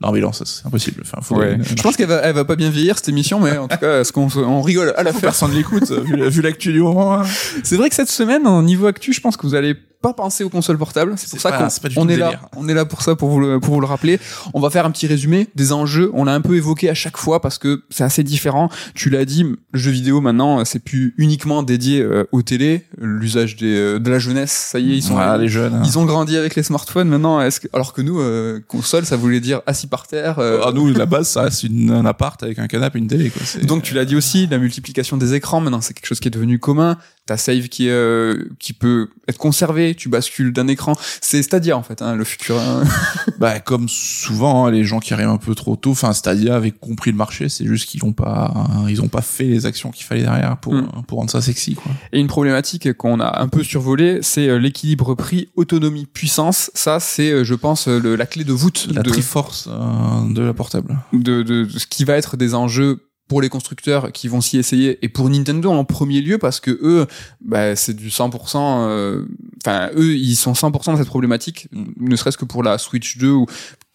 [0.00, 1.02] Non, mais non, ça, c'est impossible.
[1.04, 1.58] Enfin, faut, Ouais.
[1.60, 4.00] Je pense qu'elle va, elle va pas bien vieillir cette émission, mais en tout cas,
[4.00, 7.14] est-ce qu'on on rigole à la faire personne l'écoute, vu, vu l'actu du moment.
[7.20, 7.26] hein.
[7.64, 10.44] C'est vrai que cette semaine, en niveau actu, je pense que vous allez pas penser
[10.44, 11.14] aux consoles portables.
[11.16, 11.50] C'est pour ça
[11.94, 12.40] qu'on est là.
[12.56, 14.20] On est là pour ça, pour vous le, pour vous le rappeler.
[14.54, 16.10] On va faire un petit résumé des enjeux.
[16.14, 18.68] On l'a un peu évoqué à chaque fois parce que c'est assez différent.
[18.94, 23.56] Tu l'as dit, le jeu vidéo maintenant, c'est plus uniquement dédié euh, aux télé, l'usage
[23.56, 24.52] des, euh, de la jeunesse.
[24.52, 25.74] Ça y est, ils sont, Voilà, les jeunes.
[25.74, 25.82] hein.
[25.84, 27.40] ils ont grandi avec les smartphones maintenant.
[27.40, 30.38] Est-ce que, alors que nous, euh, console, ça voulait dire assis par terre.
[30.38, 33.30] euh, Ah, nous, la base, ça reste une, un appart avec un canapé une télé,
[33.30, 33.42] quoi.
[33.64, 36.30] Donc tu l'as dit aussi, la multiplication des écrans maintenant c'est quelque chose qui est
[36.32, 36.96] devenu commun.
[37.28, 40.94] T'as save qui est euh, qui peut être conservé, tu bascules d'un écran.
[41.20, 42.58] C'est Stadia en fait, hein, le futur.
[42.58, 42.82] hein.
[43.38, 46.70] Bah, comme souvent, hein, les gens qui arrivent un peu trop tôt, enfin, Stadia avait
[46.72, 48.52] compris le marché, c'est juste qu'ils ont pas,
[48.88, 50.88] ils ont pas fait les actions qu'il fallait derrière pour, Mm.
[51.06, 51.92] pour rendre ça sexy, quoi.
[52.12, 56.70] Et une problématique qu'on a un peu survolée, c'est euh, l'équilibre prix autonomie puissance.
[56.74, 60.40] Ça c'est, euh, je pense, le- la clé de voûte La de, Triforce euh, de
[60.42, 60.98] la portable.
[61.12, 64.58] de, de, de ce qui va être des enjeux pour les constructeurs qui vont s'y
[64.58, 67.06] essayer et pour Nintendo en premier lieu parce que eux
[67.40, 69.26] bah c'est du 100% euh,
[69.62, 73.30] enfin eux ils sont 100% dans cette problématique ne serait-ce que pour la Switch 2
[73.30, 73.46] ou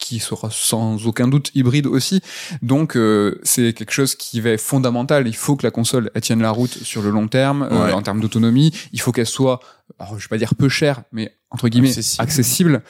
[0.03, 2.19] qui sera sans aucun doute hybride aussi.
[2.61, 5.27] Donc euh, c'est quelque chose qui va être fondamental.
[5.27, 8.01] Il faut que la console elle tienne la route sur le long terme euh, en
[8.01, 8.73] termes d'autonomie.
[8.91, 9.61] Il faut qu'elle soit
[9.99, 12.21] alors je vais pas dire peu chère mais entre guillemets Accessible.
[12.21, 12.83] accessible,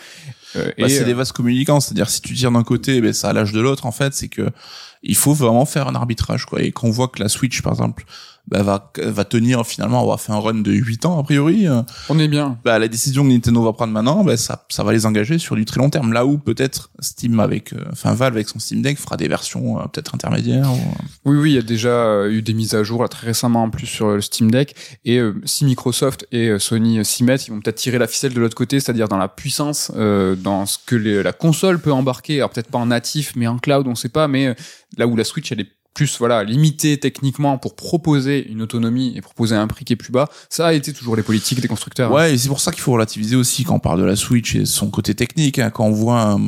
[0.56, 3.34] Euh, Bah, c'est euh, des vases communicants, c'est-à-dire si tu tires d'un côté, ben ça
[3.34, 4.50] l'âge de l'autre en fait, c'est que
[5.02, 6.62] il faut vraiment faire un arbitrage quoi.
[6.62, 8.06] Et quand on voit que la Switch par exemple
[8.48, 11.66] bah, va va tenir finalement, on va faire un run de 8 ans a priori,
[11.68, 14.84] euh, on est bien bah, la décision que Nintendo va prendre maintenant, bah, ça ça
[14.84, 16.12] va les engager sur du très long terme.
[16.14, 19.80] Là où peut-être Steam avec, euh, enfin Valve avec son Steam Deck fera des versions
[19.80, 20.70] euh, peut-être intermédiaires.
[20.72, 23.28] ou- Oui, oui, il y a déjà euh, eu des mises à jour là, très
[23.28, 24.76] récemment en plus sur le Steam Deck.
[25.06, 28.08] Et euh, si Microsoft et euh, Sony euh, s'y mettent, ils vont peut-être tirer la
[28.08, 31.80] ficelle de l'autre côté, c'est-à-dire dans la puissance, euh, dans ce que les- la console
[31.80, 32.38] peut embarquer.
[32.38, 34.28] Alors peut-être pas en natif, mais en cloud, on sait pas.
[34.28, 34.54] Mais euh,
[34.98, 39.22] là où la Switch, elle est plus voilà limitée techniquement pour proposer une autonomie et
[39.22, 42.12] proposer un prix qui est plus bas, ça a été toujours les politiques des constructeurs.
[42.12, 44.56] Ouais, et c'est pour ça qu'il faut relativiser aussi quand on parle de la Switch
[44.56, 45.60] et son côté technique.
[45.60, 45.70] hein.
[45.70, 46.40] quand on voit un,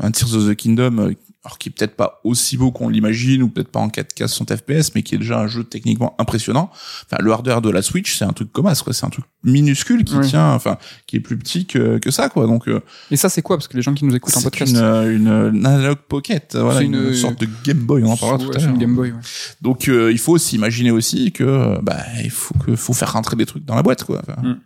[0.00, 1.12] un Tears of the Kingdom, euh,
[1.44, 4.56] alors qui est peut-être pas aussi beau qu'on l'imagine ou peut-être pas en 4K 60
[4.56, 6.70] FPS, mais qui est déjà un jeu techniquement impressionnant.
[7.04, 8.94] Enfin, le hardware de la Switch, c'est un truc comme ça, quoi.
[8.94, 10.26] C'est un truc minuscule qui Oui.
[10.28, 12.46] tient, enfin, qui est plus petit que, que ça, quoi.
[12.46, 12.80] Donc, euh,
[13.10, 13.56] Et ça, c'est quoi?
[13.56, 15.98] Parce que les gens qui nous écoutent en c'est podcast, une, euh, une, une Analog
[16.08, 18.54] Pocket, voilà, C'est une, une- sorte de Game Boy, on en parlera Ouais, tout à
[18.58, 18.74] c'est l'heure.
[18.74, 19.10] une Game Boy.
[19.12, 19.18] ouais.
[19.62, 23.12] Donc, euh, il faut aussi imaginer aussi que, euh, bah, il faut que, faut faire
[23.12, 24.20] rentrer des trucs dans la boîte, quoi.
[24.26, 24.56] Enfin, Mm.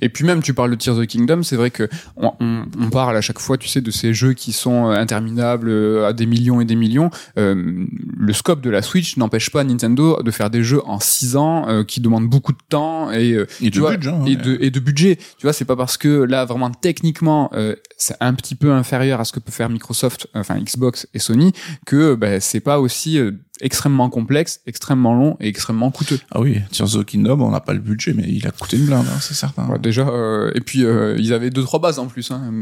[0.00, 2.64] Et puis même, tu parles de Tears of the Kingdom, c'est vrai que on, on,
[2.80, 6.08] on parle à chaque fois, tu sais, de ces jeux qui sont euh, interminables euh,
[6.08, 7.10] à des millions et des millions.
[7.38, 7.84] Euh,
[8.16, 11.68] le scope de la Switch n'empêche pas Nintendo de faire des jeux en 6 ans
[11.68, 14.36] euh, qui demandent beaucoup de temps et, euh, Et tu de vois, budget, hein, et
[14.36, 15.16] de et de budget.
[15.16, 19.20] Tu vois, c'est pas parce que là vraiment techniquement euh, c'est un petit peu inférieur
[19.20, 21.52] à ce que peut faire Microsoft, enfin Xbox et Sony,
[21.86, 26.18] que bah, c'est pas aussi euh, extrêmement complexe, extrêmement long et extrêmement coûteux.
[26.30, 28.76] Ah oui, Tears of the Kingdom, on n'a pas le budget, mais il a coûté
[28.76, 29.66] une blinde, hein, c'est certain.
[29.68, 32.30] Ouais, déjà, euh, et puis euh, ils avaient deux trois bases en plus.
[32.30, 32.52] Hein.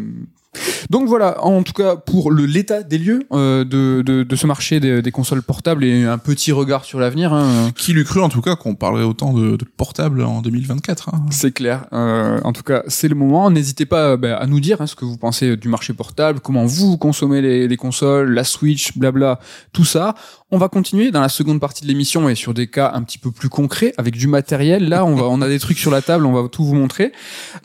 [0.90, 4.46] Donc voilà, en tout cas pour le l'état des lieux euh, de, de, de ce
[4.46, 7.32] marché des, des consoles portables et un petit regard sur l'avenir.
[7.32, 7.70] Hein.
[7.76, 11.26] Qui l'eût cru en tout cas qu'on parlerait autant de, de portables en 2024 hein.
[11.30, 11.86] C'est clair.
[11.92, 13.50] Euh, en tout cas, c'est le moment.
[13.50, 16.64] N'hésitez pas bah, à nous dire hein, ce que vous pensez du marché portable, comment
[16.64, 19.40] vous consommez les, les consoles, la Switch, blabla,
[19.72, 20.14] tout ça.
[20.50, 23.18] On va continuer dans la seconde partie de l'émission et sur des cas un petit
[23.18, 24.88] peu plus concrets avec du matériel.
[24.88, 27.12] Là, on va, on a des trucs sur la table, on va tout vous montrer.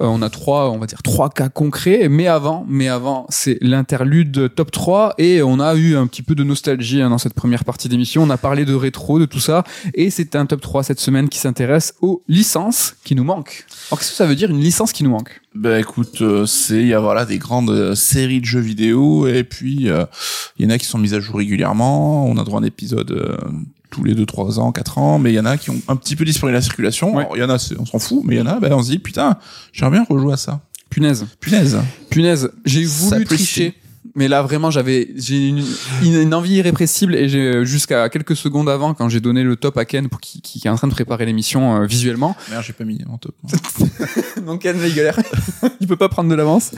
[0.02, 2.10] Euh, on a trois, on va dire trois cas concrets.
[2.10, 6.36] Mais avant, mais avant, c'est l'interlude top 3 et on a eu un petit peu
[6.36, 8.24] de nostalgie hein, dans cette première partie d'émission.
[8.24, 9.64] On a parlé de rétro, de tout ça
[9.94, 13.66] et c'est un top 3 cette semaine qui s'intéresse aux licences qui nous manquent.
[13.90, 15.42] Alors qu'est-ce que ça veut dire une licence qui nous manque?
[15.56, 19.28] Ben écoute, euh, c'est il y a voilà des grandes euh, séries de jeux vidéo
[19.28, 20.06] et puis euh,
[20.58, 22.26] il y en a qui sont mises à jour régulièrement.
[22.26, 23.38] On a droit à un épisode euh,
[23.92, 25.96] tous les 2 3 ans, 4 ans, mais il y en a qui ont un
[25.96, 27.16] petit peu disparu de la circulation.
[27.16, 27.28] Ouais.
[27.36, 28.90] Il y en a on s'en fout, mais il y en a ben on se
[28.90, 29.38] dit putain,
[29.72, 30.62] j'aimerais bien rejouer à ça.
[30.94, 31.26] Punaise.
[31.39, 31.78] Punaise.
[32.10, 32.52] Punaise.
[32.66, 33.36] J'ai voulu Sapristi.
[33.36, 33.74] tricher.
[34.16, 35.64] Mais là, vraiment, j'avais, j'ai une,
[36.04, 39.86] une, envie irrépressible et j'ai, jusqu'à quelques secondes avant, quand j'ai donné le top à
[39.86, 42.36] Ken pour qui, qui, est en train de préparer l'émission euh, visuellement.
[42.49, 43.36] Merde, j'ai pas mis en top.
[44.45, 45.18] Donc Ken, il galère.
[45.80, 46.72] il peut pas prendre de l'avance.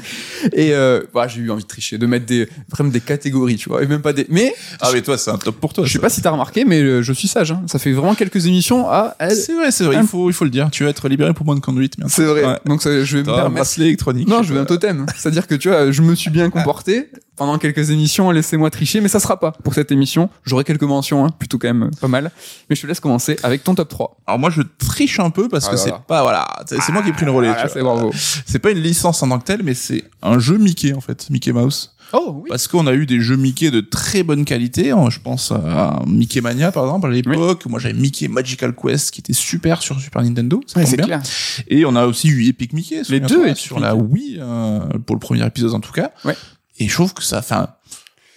[0.53, 3.69] Et, euh, bah, j'ai eu envie de tricher, de mettre des, vraiment des catégories, tu
[3.69, 5.85] vois, et même pas des, mais, Ah, mais toi, c'est un top pour toi.
[5.85, 7.63] je sais pas si t'as remarqué, mais euh, je suis sage, hein.
[7.67, 9.35] Ça fait vraiment quelques émissions à elle.
[9.35, 9.97] C'est vrai, c'est vrai.
[10.01, 10.69] Il faut, il faut le dire.
[10.71, 11.97] Tu vas être libéré pour bonne conduite.
[11.97, 12.13] bientôt.
[12.15, 12.45] C'est vrai.
[12.45, 12.59] Ouais.
[12.65, 13.55] Donc ça, je vais me T'auras un permettre.
[13.55, 14.27] bracelet électronique.
[14.27, 15.05] Non, je veux un totem.
[15.17, 18.31] C'est-à-dire que tu vois, je me suis bien comporté pendant quelques émissions.
[18.31, 20.29] Laissez-moi tricher, mais ça sera pas pour cette émission.
[20.43, 22.31] J'aurai quelques mentions, hein, plutôt quand même euh, pas mal.
[22.69, 24.17] Mais je te laisse commencer avec ton top 3.
[24.27, 27.09] Alors moi, je triche un peu parce Ah, que c'est pas, voilà, c'est moi qui
[27.09, 27.49] ai pris le relais.
[27.55, 27.93] Ah, tu c'est vois.
[27.95, 28.11] bravo.
[28.45, 31.29] C'est pas une licence en tant que telle, mais c'est un jeu Mickey en fait,
[31.29, 31.91] Mickey Mouse.
[32.13, 32.49] Oh oui.
[32.49, 34.91] Parce qu'on a eu des jeux Mickey de très bonne qualité.
[34.91, 35.09] hein.
[35.09, 37.65] Je pense à Mickey Mania par exemple à l'époque.
[37.65, 40.61] Moi, j'avais Mickey Magical Quest qui était super sur Super Nintendo.
[40.67, 41.05] Ça Ouais, bien.
[41.05, 41.21] clair.
[41.67, 43.03] Et on a aussi eu Epic Mickey.
[43.03, 46.11] souviens-toi, deux sur la Wii euh, pour le premier épisode en tout cas.
[46.23, 46.35] Ouais.
[46.79, 47.69] Et je trouve que ça, enfin,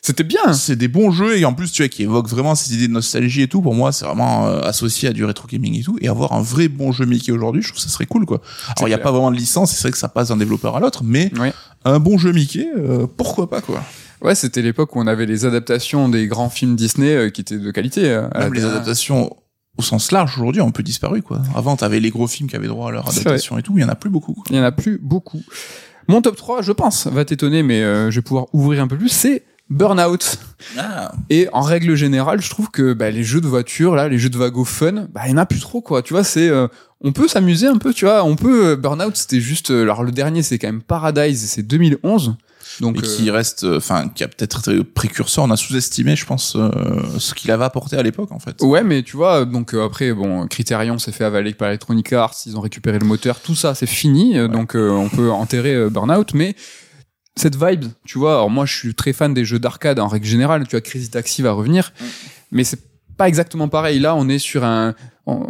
[0.02, 0.52] C'était bien.
[0.52, 2.92] c'est des bons jeux et en plus tu vois qui évoquent vraiment ces idées de
[2.92, 3.60] nostalgie et tout.
[3.60, 5.98] Pour moi, c'est vraiment euh, associé à du rétro gaming et tout.
[6.00, 8.40] Et avoir un vrai bon jeu Mickey aujourd'hui, je trouve que ça serait cool quoi.
[8.76, 10.76] Alors il y a pas vraiment de licence, c'est vrai que ça passe d'un développeur
[10.76, 11.52] à l'autre, mais Ouais.
[11.84, 13.82] un bon jeu Mickey, euh, pourquoi pas quoi.
[14.22, 17.58] Ouais, c'était l'époque où on avait les adaptations des grands films Disney euh, qui étaient
[17.58, 18.08] de qualité.
[18.08, 19.36] euh, à Même la- les adaptations
[19.76, 21.40] au sens large aujourd'hui ont un peu disparu quoi.
[21.54, 23.84] Avant t'avais les gros films qui avaient droit à leur adaptation et tout, il y
[23.84, 24.32] en a plus beaucoup.
[24.34, 24.44] Quoi.
[24.50, 25.40] Il y en a plus beaucoup.
[26.08, 28.96] Mon top 3, je pense, va t'étonner, mais euh, je vais pouvoir ouvrir un peu
[28.96, 30.38] plus, c'est Burnout.
[30.78, 31.12] Ah.
[31.28, 34.30] Et en règle générale, je trouve que bah, les jeux de voiture, là, les jeux
[34.30, 36.00] de wago fun, bah, il y en a plus trop, quoi.
[36.00, 36.66] Tu vois, c'est, euh,
[37.02, 38.24] on peut s'amuser un peu, tu vois.
[38.24, 42.36] On peut, euh, Burnout, c'était juste, alors le dernier, c'est quand même Paradise, c'est 2011.
[42.80, 45.44] Donc, Mais euh, qui reste, euh, enfin, qui a peut-être été précurseur.
[45.44, 46.70] On a sous-estimé, je pense, euh,
[47.18, 48.60] ce qu'il avait apporté à l'époque en fait.
[48.62, 52.56] Ouais, mais tu vois, donc après, bon, Criterion s'est fait avaler par Electronic Arts, ils
[52.56, 56.54] ont récupéré le moteur, tout ça, c'est fini, donc on peut enterrer Burnout, mais
[57.36, 60.26] cette vibe, tu vois, alors moi je suis très fan des jeux d'arcade en règle
[60.26, 61.92] générale, tu vois, Crazy Taxi va revenir,
[62.50, 62.80] mais c'est
[63.18, 63.98] pas exactement pareil.
[63.98, 64.94] Là, on est sur un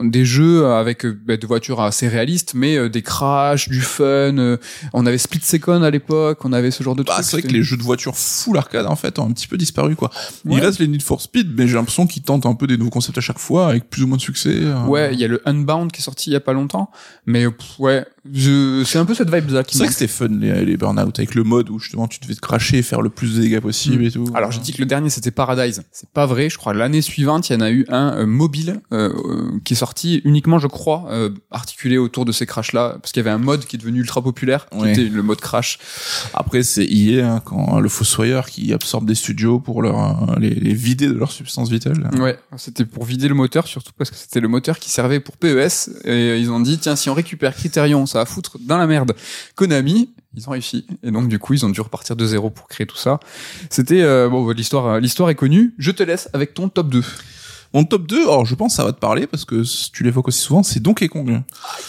[0.02, 4.04] des jeux avec euh, bah, des voitures assez réalistes, mais euh, des crashs, du fun.
[4.04, 4.56] euh,
[4.92, 7.24] on avait Split Second à l'époque, on avait ce genre de Bah, trucs.
[7.24, 9.56] c'est vrai que les jeux de voiture full arcade en fait ont un petit peu
[9.56, 10.10] disparu quoi.
[10.44, 10.60] Il Ouais.
[10.60, 13.18] reste les Need for Speed, mais j'ai l'impression qu'ils tentent un peu des nouveaux concepts
[13.18, 14.54] à chaque fois avec plus ou moins de succès.
[14.54, 14.84] euh.
[14.86, 16.90] Ouais, il y a le Unbound qui est sorti il y a pas longtemps,
[17.26, 18.82] mais euh, pff, ouais, je...
[18.84, 21.18] c'est un peu cette vibe là qui C'est vrai que c'était fun les, les burn-out
[21.18, 23.60] avec le mode où justement tu devais te cracher et faire le plus de dégâts
[23.60, 24.06] possible Mm.
[24.06, 24.24] et tout.
[24.34, 26.50] Alors j'ai dit que le dernier c'était Paradise, c'est pas vrai.
[26.50, 28.80] Je crois l'année suivante il y en a eu un euh, mobile
[29.68, 33.20] qui est sorti uniquement, je crois, euh, articulé autour de ces crashs là, parce qu'il
[33.22, 34.92] y avait un mode qui est devenu ultra populaire, qui Ouais.
[34.92, 35.78] était le mode crash.
[36.32, 40.54] Après c'est IA hein, quand le fossoyeur qui absorbe des studios pour leur euh, les,
[40.54, 42.08] les vider de leur substance vitale.
[42.18, 45.36] Ouais, c'était pour vider le moteur surtout parce que c'était le moteur qui servait pour
[45.36, 48.86] PES et ils ont dit tiens si on récupère Criterion ça va foutre dans la
[48.86, 49.12] merde
[49.54, 50.14] Konami.
[50.34, 52.86] Ils ont réussi et donc du coup ils ont dû repartir de zéro pour créer
[52.86, 53.20] tout ça.
[53.68, 55.74] C'était euh, bon l'histoire l'histoire est connue.
[55.78, 57.02] Je te laisse avec ton top 2.
[57.74, 59.62] Mon top 2, alors je pense que ça va te parler parce que
[59.92, 61.42] tu l'évoques aussi souvent, c'est Donkey Kong.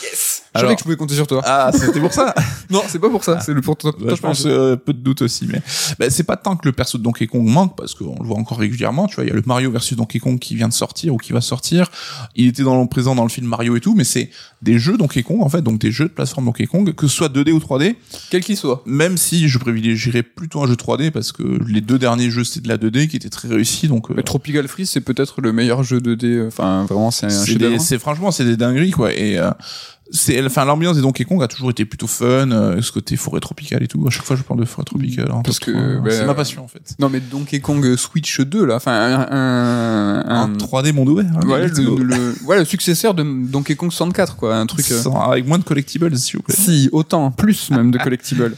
[0.03, 0.28] Yes.
[0.55, 1.41] Je savais que je pouvais compter sur toi.
[1.45, 2.33] Ah, c'était pour ça
[2.69, 3.99] Non, c'est pas pour ça, c'est le pour top.
[4.01, 5.61] Ouais, je pense euh, peu de doute aussi, mais
[5.99, 8.37] bah, c'est pas tant que le perso de Donkey Kong manque parce qu'on le voit
[8.37, 9.07] encore régulièrement.
[9.07, 11.17] Tu vois, il y a le Mario versus Donkey Kong qui vient de sortir ou
[11.17, 11.89] qui va sortir.
[12.35, 14.29] Il était dans le présent dans le film Mario et tout, mais c'est
[14.61, 17.15] des jeux Donkey Kong en fait, donc des jeux de plateforme Donkey Kong, que ce
[17.15, 17.95] soit 2D ou 3D.
[18.29, 18.81] Quel qu'il soit.
[18.85, 22.61] Même si je privilégierais plutôt un jeu 3D parce que les deux derniers jeux c'était
[22.61, 24.09] de la 2D qui était très réussi, donc.
[24.11, 26.25] euh, Mais Tropical Freeze, c'est peut-être le meilleur jeu 2D.
[26.25, 29.51] euh, Enfin, vraiment, c'est un c'est des- c'est franchement c'est des dingueries quoi et euh,
[30.11, 33.39] c'est enfin l'ambiance des Donkey Kong a toujours été plutôt fun euh, ce côté forêt
[33.39, 36.09] tropicale et tout à chaque fois je parle de forêt tropicale en Parce que, bah,
[36.09, 40.23] c'est ma passion en fait Non, mais Donkey Kong Switch 2, là, enfin, un, un,
[40.27, 41.97] un- un 3D monde ouvert hein, ouais, le, go.
[41.97, 44.89] le- ouais, le successeur de Donkey Kong 64, quoi, un truc.
[44.91, 48.55] euh, Sans- avec moins de collectibles s'il vous plaît Si, autant, plus même de collectibles.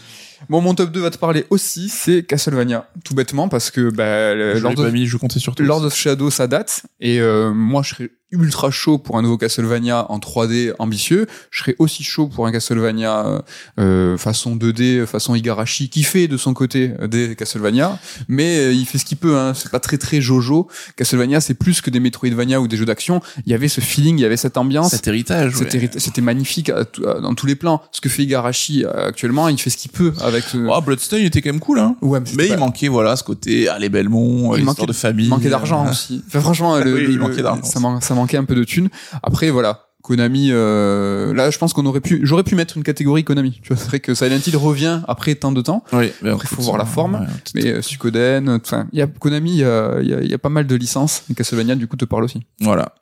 [0.50, 2.90] Bon, mon top 2 va te parler aussi, c'est Castlevania.
[3.04, 5.96] Tout bêtement, parce que, bah, le- je Lord, of, mis je comptais sur Lord of
[5.96, 6.84] Shadow, ça date.
[7.00, 11.28] Et euh, moi, je serais ultra chaud pour un nouveau Castlevania en 3D ambitieux.
[11.52, 13.40] Je serais aussi chaud pour un Castlevania euh,
[13.80, 18.74] euh, façon 2D, façon Igarashi, qui fait de son côté euh, des Castlevania, mais euh,
[18.74, 19.38] il fait ce qu'il peut.
[19.38, 19.54] Hein.
[19.54, 20.68] C'est pas très très Jojo.
[20.96, 23.22] Castlevania, c'est plus que des Metroidvania ou des jeux d'action.
[23.46, 24.92] Il y avait ce feeling, il y avait cette ambiance.
[24.92, 26.22] cet héritage C'était ouais.
[26.22, 27.82] magnifique à tout- à- dans tous les plans.
[27.92, 30.44] Ce que fait Igarashi euh, actuellement, il fait ce qu'il peut avec.
[30.46, 33.24] ce- Oh, Bloodstain était quand même cool hein Ouais, mais, mais il manquait voilà ce
[33.24, 36.24] côté allez Belmont Il l'histoire manquait- de famille il manquait d'argent euh, aussi.
[36.28, 38.64] Enfin, franchement, le, Oui, le- il manquait d'argent ça, man- ça manquait un peu de
[38.64, 38.90] thunes.
[39.24, 39.88] Après, voilà.
[40.04, 43.60] Konami, euh, là, je pense qu'on aurait pu, j'aurais pu mettre une catégorie Konami.
[43.62, 46.48] Tu vois, c'est vrai que Silent Hill revient après tant de temps, oui mais Après,
[46.48, 49.64] faut voir la forme, ouais, mais euh, Suikoden, enfin, il y a Konami, il y
[49.64, 51.24] a, il y a- il y a pas mal de licences.
[51.30, 52.42] Et Castlevania, du coup, te parle aussi.
[52.62, 52.96] voilà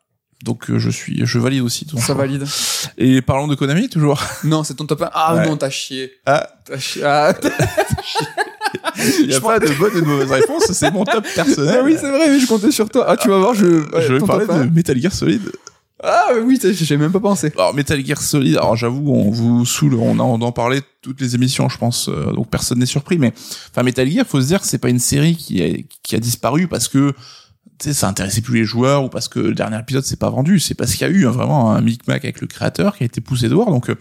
[0.44, 1.86] Donc euh, je suis, je valide aussi.
[1.86, 2.16] ton Ça choix.
[2.16, 2.46] valide.
[2.98, 4.22] Et parlons de Konami toujours.
[4.44, 5.10] Non, c'est ton top 1.
[5.14, 5.46] Ah Ouais.
[5.48, 6.14] non, t'as chié.
[6.26, 7.02] Ah, T'as chié.
[7.06, 7.34] Ah,
[9.22, 10.64] il n'y a pas de bonne et de mauvaise réponse.
[10.72, 11.78] C'est mon top personnel.
[11.80, 13.06] Ah oui, c'est vrai, mais je comptais sur toi.
[13.08, 13.66] Ah, tu vas voir, je.
[13.66, 14.66] ouais, je vais parler de 1.
[14.68, 15.42] Metal Gear Solid.
[16.02, 17.52] Ah oui, j'ai même pas pensé.
[17.58, 21.20] Alors Metal Gear Solid, alors j'avoue, on vous saoule, on en, on en parlait toutes
[21.20, 23.18] les émissions, je pense, euh, donc personne n'est surpris.
[23.18, 23.34] Mais
[23.72, 25.68] enfin Metal Gear, faut se dire que c'est pas une série qui a,
[26.02, 27.14] qui a disparu parce que
[27.80, 30.60] ça intéressait plus les joueurs ou parce que le dernier épisode s'est pas vendu.
[30.60, 33.06] C'est parce qu'il y a eu hein, vraiment un micmac avec le créateur qui a
[33.06, 33.72] été poussé dehors.
[33.72, 33.96] Donc, euh,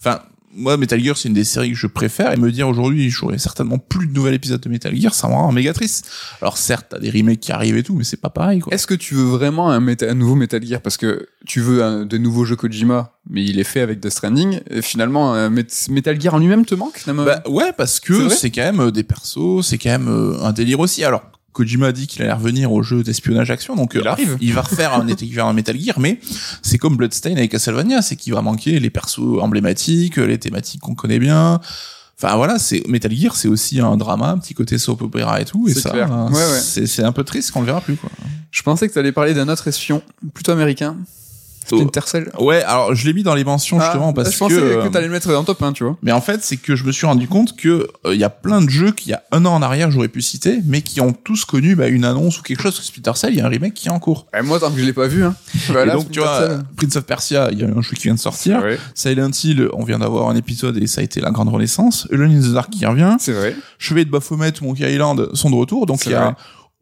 [0.00, 0.20] enfin.
[0.54, 3.38] moi, Metal Gear, c'est une des séries que je préfère, et me dire aujourd'hui, j'aurai
[3.38, 6.10] certainement plus de nouvel épisode de Metal Gear, ça me rend méga triste.
[6.40, 8.72] Alors certes, t'as des remakes qui arrivent et tout, mais c'est pas pareil, quoi.
[8.72, 10.80] Est-ce que tu veux vraiment un, méta- un nouveau Metal Gear?
[10.80, 14.12] Parce que tu veux un, de nouveaux jeux Kojima, mais il est fait avec Death
[14.12, 14.60] Stranding.
[14.70, 15.48] Et finalement,
[15.90, 17.24] Metal Gear en lui-même te manque finalement?
[17.24, 20.52] Bah ouais, parce que c'est quand même euh, des persos, c'est quand même euh, un
[20.52, 21.04] délire aussi.
[21.04, 24.36] Alors Kojima a dit qu'il allait revenir au jeu d'espionnage action, donc Il euh, arrive.
[24.40, 26.20] il va refaire un équivalent Metal Gear, mais
[26.62, 30.94] c'est comme Bloodstain avec Castlevania, c'est qu'il va manquer les persos emblématiques, les thématiques qu'on
[30.94, 31.60] connaît bien.
[32.20, 35.44] Enfin voilà, c'est Metal Gear, c'est aussi un drama, un petit côté soap opera et
[35.44, 36.60] tout, et C'est ça, euh, Ouais, ouais.
[36.60, 38.10] c'est c'est un peu triste qu'on le verra plus quoi.
[38.50, 40.02] Je pensais que tu allais parler d'un autre espion,
[40.34, 40.96] plutôt américain.
[41.68, 42.30] Splinter Cell.
[42.38, 44.88] Ouais, alors je l'ai mis dans les mentions justement Ah, parce je pensais que, que,
[44.88, 45.96] t'allais le mettre en top 1, tu vois.
[46.02, 48.30] Mais en fait, c'est que je me suis rendu compte que euh, il y a
[48.30, 51.00] plein de jeux qu'il y a un an en arrière j'aurais pu citer, mais qui
[51.00, 52.80] ont tous connu bah, une annonce ou quelque chose.
[52.80, 54.26] Splinter Cell, il y a un remake qui est en cours.
[54.36, 55.34] Et moi, tant que je l'ai pas vu, hein.
[55.54, 56.62] et Voilà, donc tu vois, Cell.
[56.76, 58.62] Prince of Persia, il y a un jeu qui vient de sortir.
[58.94, 62.06] Silent Hill, on vient d'avoir un épisode et ça a été la grande renaissance.
[62.12, 63.16] Alone in the Dark qui revient.
[63.18, 63.56] c'est vrai.
[63.78, 65.86] Chevalier de Baphomet ou Monkey Island sont de retour.
[65.86, 66.34] Donc il y a vrai.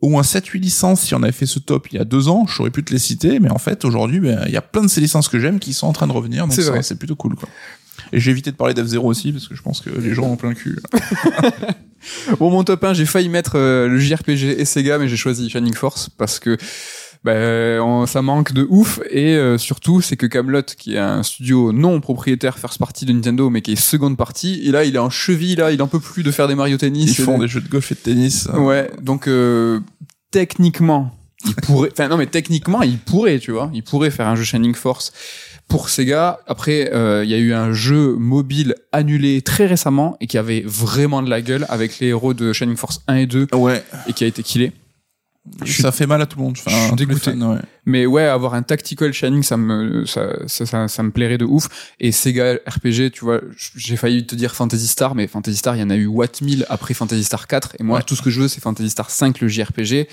[0.06, 1.00] Au moins 7-8 licences.
[1.00, 2.98] Si on avait fait ce top il y a deux ans, j'aurais pu te les
[2.98, 3.40] citer.
[3.40, 5.72] Mais en fait, aujourd'hui, ben, il y a plein de ces licences que j'aime qui
[5.74, 6.46] sont en train de revenir.
[6.46, 6.52] Donc
[6.82, 7.48] C'est plutôt cool, quoi.
[8.12, 10.36] Et j'ai évité de parler d'F0 aussi parce que je pense que les gens ont
[10.36, 10.78] plein le cul.
[12.38, 15.50] Bon, mon top 1, j'ai failli mettre euh, le JRPG et Sega, mais j'ai choisi
[15.50, 16.56] Shining Force parce que
[17.24, 17.32] bah,
[17.82, 21.72] on- ça manque de ouf et euh, surtout c'est que Camelot qui est un studio
[21.72, 24.98] non propriétaire first party de Nintendo mais qui est seconde partie et là il est
[25.00, 27.46] en cheville là il en peut plus de faire des Mario Tennis Ils font des-
[27.46, 28.46] des jeux de golf et de tennis.
[28.54, 29.80] ouais donc euh,
[30.36, 31.12] techniquement.
[31.46, 33.70] Il pourrait enfin non mais techniquement il pourrait tu vois.
[33.72, 35.12] Il pourrait faire un jeu Shining Force
[35.66, 36.40] pour Sega.
[36.46, 40.62] Après euh, il y a eu un jeu mobile annulé très récemment et qui avait
[40.66, 43.82] vraiment de la gueule avec les héros de Shining Force 1 et 2 Ouais.
[44.08, 44.72] et qui a été killé
[45.64, 46.56] Ça fait mal à tout le monde.
[46.64, 47.32] Enfin, je suis dégoûté.
[47.32, 47.60] fans, ouais.
[47.86, 51.44] mais ouais avoir un tactical shining ça me ça, ça, ça, ça me plairait de
[51.44, 51.68] ouf
[52.00, 53.40] et Sega RPG tu vois
[53.76, 56.40] j'ai failli te dire Fantasy Star mais Fantasy Star il y en a eu Watt
[56.42, 58.02] 1000 après Fantasy Star 4 et moi Ouais.
[58.04, 60.08] tout ce que je veux c'est Fantasy Star 5 le JRPG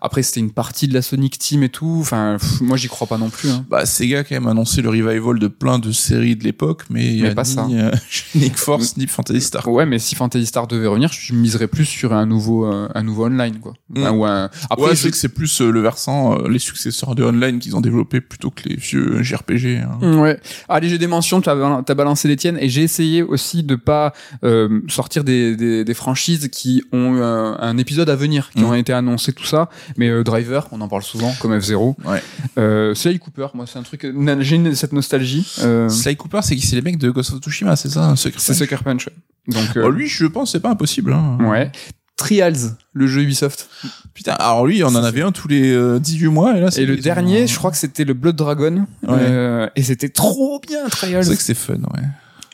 [0.00, 3.06] après c'était une partie de la Sonic Team et tout enfin pff, moi j'y crois
[3.06, 3.64] pas non plus hein.
[3.68, 7.18] Bah, Sega quand même annoncé le revival de plein de séries de l'époque, mais il
[7.18, 7.66] y a pas ni ça.
[7.70, 7.90] euh,
[8.34, 9.68] Nick Force ni Fantasy Star.
[9.68, 13.02] ouais mais si Fantasy Star devait revenir je miserais plus sur un nouveau euh, un
[13.02, 14.16] nouveau online quoi Enfin, Mm.
[14.18, 14.50] ou un...
[14.70, 17.58] après ouais, je sais que c'est plus euh, le versant, euh, les successeurs de online
[17.58, 19.78] qu'ils ont développé plutôt que les vieux JRPG.
[19.82, 19.98] hein.
[20.00, 20.38] Mm, Ouais.
[20.68, 23.74] Allez, j'ai des mentions, t'as bal- t'as balancé les tiennes, et j'ai essayé aussi de
[23.76, 24.12] pas
[24.44, 28.62] euh, sortir des, des, des franchises qui ont eu un, un épisode à venir, qui
[28.62, 28.66] Mm.
[28.66, 29.68] ont été annoncés, tout ça.
[29.96, 31.94] Mais euh, Driver, on en parle souvent, comme F0.
[32.04, 32.22] Ouais.
[32.58, 34.06] Euh, Sly Cooper, moi c'est un truc,
[34.40, 35.46] j'ai cette nostalgie.
[35.62, 38.38] Euh, Sly Cooper, c'est c'est les mecs de Ghost of Tsushima, c'est ça, secret.
[38.40, 39.08] c'est Sucker Punch.
[39.48, 41.12] Donc, euh, Oh, lui, je pense, c'est pas impossible.
[41.14, 41.38] Hein.
[41.40, 41.72] ouais.
[42.18, 43.70] Trials, le jeu Ubisoft.
[44.12, 46.82] Putain, alors lui, on en avait un tous les euh, 18 mois, et là, c'est
[46.82, 48.86] Et le dernier, je crois que c'était le Blood Dragon.
[49.04, 49.16] Ouais.
[49.20, 51.22] Euh, et c'était trop bien, Trials.
[51.22, 52.02] C'est vrai que c'est fun, ouais.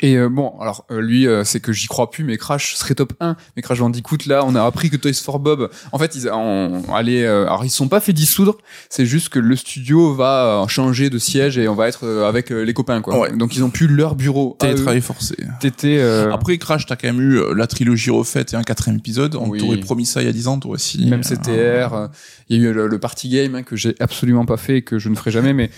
[0.04, 2.94] Et euh, bon, alors euh, lui, euh, c'est que j'y crois plus, mais Crash serait
[2.94, 3.36] top 1.
[3.56, 6.82] Mais Crash Bandicoot, là, on a appris que Toys for Bob, en fait, ils ont
[6.92, 8.58] allé, euh, alors ils se sont pas fait dissoudre.
[8.90, 12.28] C'est juste que le studio va euh, changer de siège et on va être euh,
[12.28, 13.18] avec euh, les copains, quoi.
[13.18, 13.32] Ouais.
[13.36, 14.56] Donc ils ont plus leur bureau.
[14.60, 15.36] Télétravail forcé.
[15.60, 18.98] T'étais, euh, Après Crash, t'as quand même eu euh, la trilogie refaite et un quatrième
[18.98, 19.34] épisode.
[19.36, 19.58] On Oui.
[19.58, 21.06] t'aurait promis ça il y a 10 ans, toi aussi.
[21.06, 21.94] même CTR.
[21.94, 22.08] euh,
[22.50, 24.82] Il y a eu le, le party game hein, que j'ai absolument pas fait et
[24.82, 25.70] que je ne ferai jamais, mais.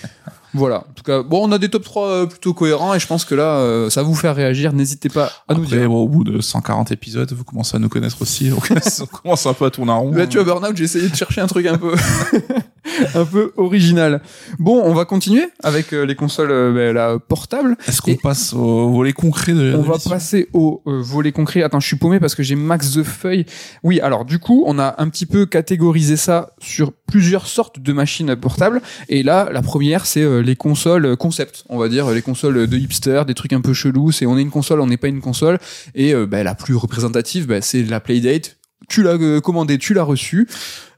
[0.54, 0.78] Voilà.
[0.78, 3.24] En tout cas, bon, on a des top 3 euh, plutôt cohérents et je pense
[3.24, 4.72] que là, euh, ça va vous faire réagir.
[4.72, 5.88] N'hésitez pas à nous dire.
[5.88, 8.68] bon, au bout de 140 épisodes, vous commencez à nous connaître aussi, donc
[9.00, 10.12] on commence un peu à tourner en rond.
[10.12, 11.94] Là, tu vois, Burnout, j'ai essayé de chercher un truc un peu,
[13.14, 14.22] un peu original.
[14.58, 17.76] Bon, on va continuer avec euh, les consoles euh, ben, là, portables.
[17.86, 21.62] Est-ce qu'on passe au volet concret de On va passer au euh, volet concret.
[21.62, 23.46] Attends, je suis paumé parce que j'ai max de feuilles.
[23.82, 27.92] Oui, alors du coup, on a un petit peu catégorisé ça sur plusieurs sortes de
[27.92, 28.80] machines portables.
[29.08, 32.76] Et là, la première, c'est euh, les consoles concept, on va dire, les consoles de
[32.76, 34.12] hipster, des trucs un peu chelous.
[34.12, 35.58] C'est on est une console, on n'est pas une console.
[35.94, 38.56] Et ben, la plus représentative, ben, c'est la Playdate.
[38.88, 40.48] Tu l'as euh, commandé, tu l'as reçu.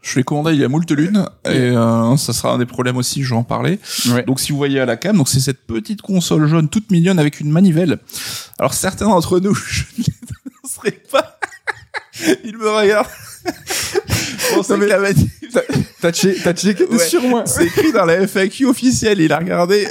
[0.03, 2.97] Je l'ai commandé il y a moult lunes, et euh, ça sera un des problèmes
[2.97, 3.78] aussi, je vais en parler.
[4.11, 4.22] Ouais.
[4.22, 7.18] Donc si vous voyez à la cam, donc c'est cette petite console jaune toute mignonne
[7.18, 7.99] avec une manivelle.
[8.59, 10.12] Alors certains d'entre nous, je ne les
[10.62, 11.39] dénoncerai pas.
[12.45, 13.09] Ils me regardent.
[14.55, 15.62] Pensais que la manivelle T'as-
[16.01, 16.99] T'as che- t'as checké, Ouais.
[16.99, 19.20] sûr, moi C'est écrit dans la FAQ officielle.
[19.20, 19.89] Il a regardé.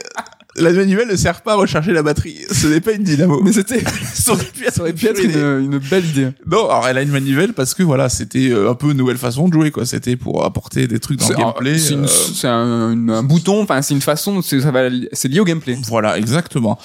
[0.57, 2.37] La manivelle ne sert pas à recharger la batterie.
[2.51, 3.41] Ce n'est pas une dynamo.
[3.43, 3.83] Mais c'était,
[4.13, 6.29] ça aurait pu être, ça aurait pu être une belle idée.
[6.45, 9.17] Non, alors elle a une manivelle parce que voilà, c'était euh, un peu une nouvelle
[9.17, 9.85] façon de jouer quoi.
[9.85, 11.77] C'était pour apporter des trucs dans le gameplay.
[11.77, 14.89] c'est une- euh, c'est un, une- un bouton, enfin, c'est une façon, c'est ça va-
[15.13, 15.77] c'est lié au gameplay.
[15.87, 16.77] Voilà, exactement.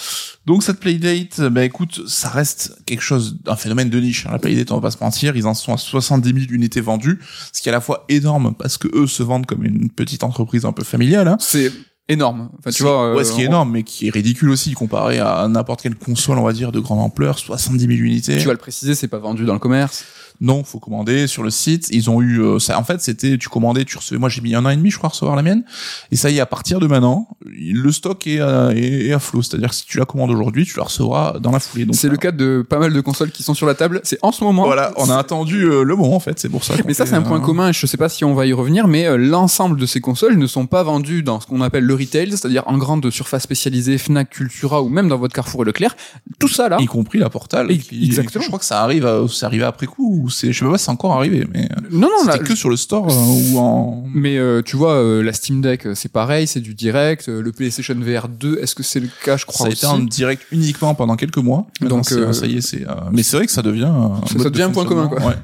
[0.47, 4.27] Donc cette playdate, bah écoute, ça reste quelque chose, un phénomène de niche.
[4.27, 4.31] hein.
[4.33, 7.19] La playdate, on va pas se mentir, ils en sont à 70 000 unités vendues,
[7.53, 10.25] ce qui est à la fois énorme parce que eux se vendent comme une petite
[10.25, 11.29] entreprise un peu familiale.
[11.29, 11.37] Hein.
[11.39, 11.71] C'est
[12.13, 12.49] énorme.
[12.59, 14.73] Enfin, tu vois, ouais, euh, ce qui est on- énorme, mais qui est ridicule aussi
[14.73, 18.39] comparé à n'importe quelle console, on va dire, de grande ampleur, 70 000 unités.
[18.39, 20.05] Tu vas le préciser, c'est pas vendu dans le commerce.
[20.41, 21.89] Non, faut commander sur le site.
[21.91, 22.79] Ils ont eu euh, ça.
[22.79, 24.19] En fait, c'était tu commandais, tu recevais.
[24.19, 25.63] Moi, j'ai mis un an et demi, je crois, à recevoir la mienne.
[26.11, 29.19] Et ça y est, à partir de maintenant, le stock est à, est, est à
[29.19, 29.43] flot.
[29.43, 31.85] C'est-à-dire que si tu la commandes aujourd'hui, tu la recevras dans la foulée.
[31.85, 34.01] Donc C'est le cas de pas mal de consoles qui sont sur la table.
[34.05, 34.65] C'est en ce moment.
[34.65, 36.39] Voilà, on a attendu euh, le moment en fait.
[36.39, 36.75] C'est pour ça.
[36.87, 38.89] Mais ça, c'est un point euh, commun, je sais pas si on va y revenir,
[38.89, 41.95] mais euh, l'ensemble de ces consoles ne sont pas vendues dans ce qu'on appelle le
[41.95, 45.97] retail, c'est-à-dire en grande surface spécialisée, Fnac, Cultura ou même dans votre Carrefour et Leclerc.
[46.39, 46.79] Tout ça là.
[46.81, 47.29] Y compris la.
[47.69, 48.43] Et- qui- exactement.
[48.43, 50.22] Je crois que ça arrive, c'est arrivé après coup.
[50.23, 52.55] Ou c'est, je sais pas, si c'est encore arrivé, mais euh, Non, non, c'était que
[52.55, 54.05] sur le store euh, ou en.
[54.15, 57.29] Mais euh, tu vois, euh, la Steam Deck, euh, c'est pareil, c'est du direct.
[57.29, 59.79] euh, le PlayStation VR 2, est-ce que c'est le cas Je crois Ça a aussi.
[59.79, 61.67] été en direct uniquement pendant quelques mois.
[61.81, 62.87] Donc, ça y est, c'est.
[62.89, 63.85] euh, Mais c'est vrai que ça devient.
[63.93, 65.19] un Ça- de devient un point commun, quoi.
[65.27, 65.35] Ouais.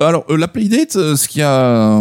[0.00, 2.00] Alors euh, la Playdate, ce qui a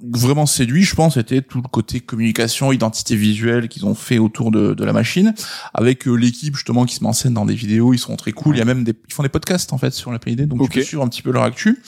[0.00, 4.50] vraiment séduit, je pense, c'était tout le côté communication, identité visuelle qu'ils ont fait autour
[4.50, 5.34] de, de la machine,
[5.72, 8.32] avec euh, l'équipe justement qui se met en scène dans des vidéos, ils sont très
[8.32, 8.56] cool.
[8.56, 10.60] Il y a même des, ils font des podcasts en fait sur la Playdate, donc
[10.60, 10.70] Ok.
[10.70, 11.82] tu peux suivre un petit peu leur actu.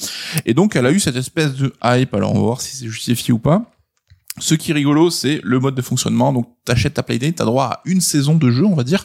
[0.46, 2.14] Et donc elle a eu cette espèce de hype.
[2.14, 3.70] Alors on va voir si c'est justifié ou pas.
[4.40, 6.32] Ce qui est rigolo, c'est le mode de fonctionnement.
[6.32, 9.04] Donc, t'achètes ta Playdate, t'as droit à une saison de jeu, on va dire.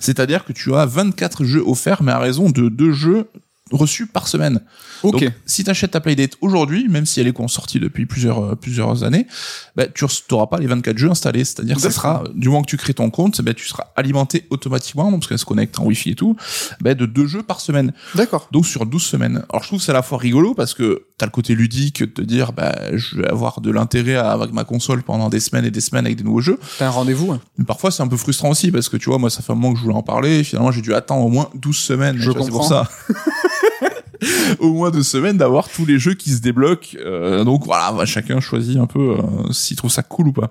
[0.00, 3.28] C'est-à-dire que tu as 24 jeux offerts, mais à raison de deux jeux
[3.72, 4.60] reçus par semaine.
[5.02, 5.20] Ok.
[5.20, 9.02] Donc, si t'achètes ta Playdate aujourd'hui, même si elle est sortie depuis plusieurs euh, plusieurs
[9.02, 9.26] années,
[9.74, 11.44] bah, tu n'auras pas les 24 jeux installés.
[11.44, 14.46] C'est-à-dire que ça sera, du moment que tu crées ton compte, bah, tu seras alimenté
[14.50, 16.36] automatiquement, parce qu'elle se connecte en Wi-Fi et tout,
[16.80, 17.92] bah, de deux jeux par semaine.
[18.14, 18.48] D'accord.
[18.52, 19.44] Donc sur 12 semaines.
[19.50, 22.00] Alors je trouve que c'est à la fois rigolo parce que t'as le côté ludique
[22.00, 25.38] de te dire bah je vais avoir de l'intérêt à- avec ma console pendant des
[25.38, 26.58] semaines et des semaines avec des nouveaux jeux.
[26.80, 27.30] T'as un rendez-vous.
[27.30, 27.40] hein.
[27.58, 29.54] Mais parfois c'est un peu frustrant aussi parce que tu vois moi ça fait un
[29.54, 32.16] moment que je voulais en parler et finalement j'ai dû attendre au moins 12 semaines.
[32.18, 32.68] Je C'est pour comprends.
[32.68, 32.88] ça.
[34.60, 36.96] au moins 12 semaines d'avoir tous les jeux qui se débloquent.
[36.98, 40.50] Euh, donc voilà, bah, chacun choisit un peu euh, s'il trouve ça cool ou pas.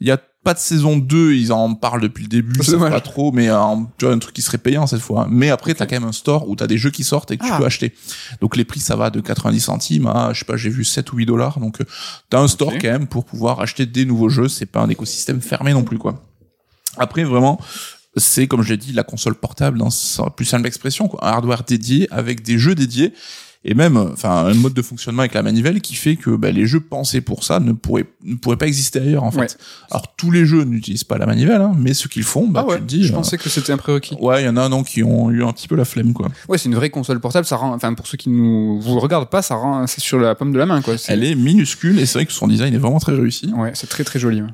[0.00, 3.00] Il y a pas de saison 2, ils en parlent depuis le début, C'est pas
[3.00, 3.56] trop, mais euh,
[3.98, 5.26] tu vois un truc qui serait payant cette fois.
[5.28, 7.44] Mais après, t'as quand même un store où t'as des jeux qui sortent et que
[7.44, 7.50] Ah.
[7.50, 7.92] tu peux acheter.
[8.40, 11.12] Donc les prix, ça va de 90 centimes à, je sais pas, j'ai vu 7
[11.12, 11.58] ou 8 dollars.
[11.58, 11.84] Donc euh,
[12.30, 14.46] t'as un store quand même pour pouvoir acheter des nouveaux jeux.
[14.48, 16.22] C'est pas un écosystème fermé non plus, quoi.
[16.96, 17.60] Après, vraiment,
[18.16, 21.26] c'est comme je l'ai dit, la console portable dans sa plus simple expression, quoi.
[21.26, 23.12] Un hardware dédié avec des jeux dédiés
[23.64, 26.50] et même, euh, enfin, un mode de fonctionnement avec la manivelle qui fait que bah,
[26.50, 29.40] les jeux pensés pour ça ne pourraient ne pourraient pas exister ailleurs en fait.
[29.40, 29.46] Ouais.
[29.90, 32.68] Alors tous les jeux n'utilisent pas la manivelle, hein, mais ceux qu'ils font, bah ah
[32.68, 32.76] ouais.
[32.76, 33.04] tu te dis.
[33.04, 34.16] je euh, pensais que c'était un prérequis.
[34.20, 36.28] Ouais, il y en a non qui ont eu un petit peu la flemme quoi.
[36.48, 37.46] Ouais, c'est une vraie console portable.
[37.46, 40.34] Ça rend, enfin, pour ceux qui nous vous regardent pas, ça rend, c'est sur la
[40.34, 40.94] pomme de la main, quoi.
[41.08, 43.52] Elle est minuscule et c'est vrai que son design est vraiment très réussi.
[43.56, 44.42] Ouais, c'est très très joli.
[44.42, 44.48] ouais.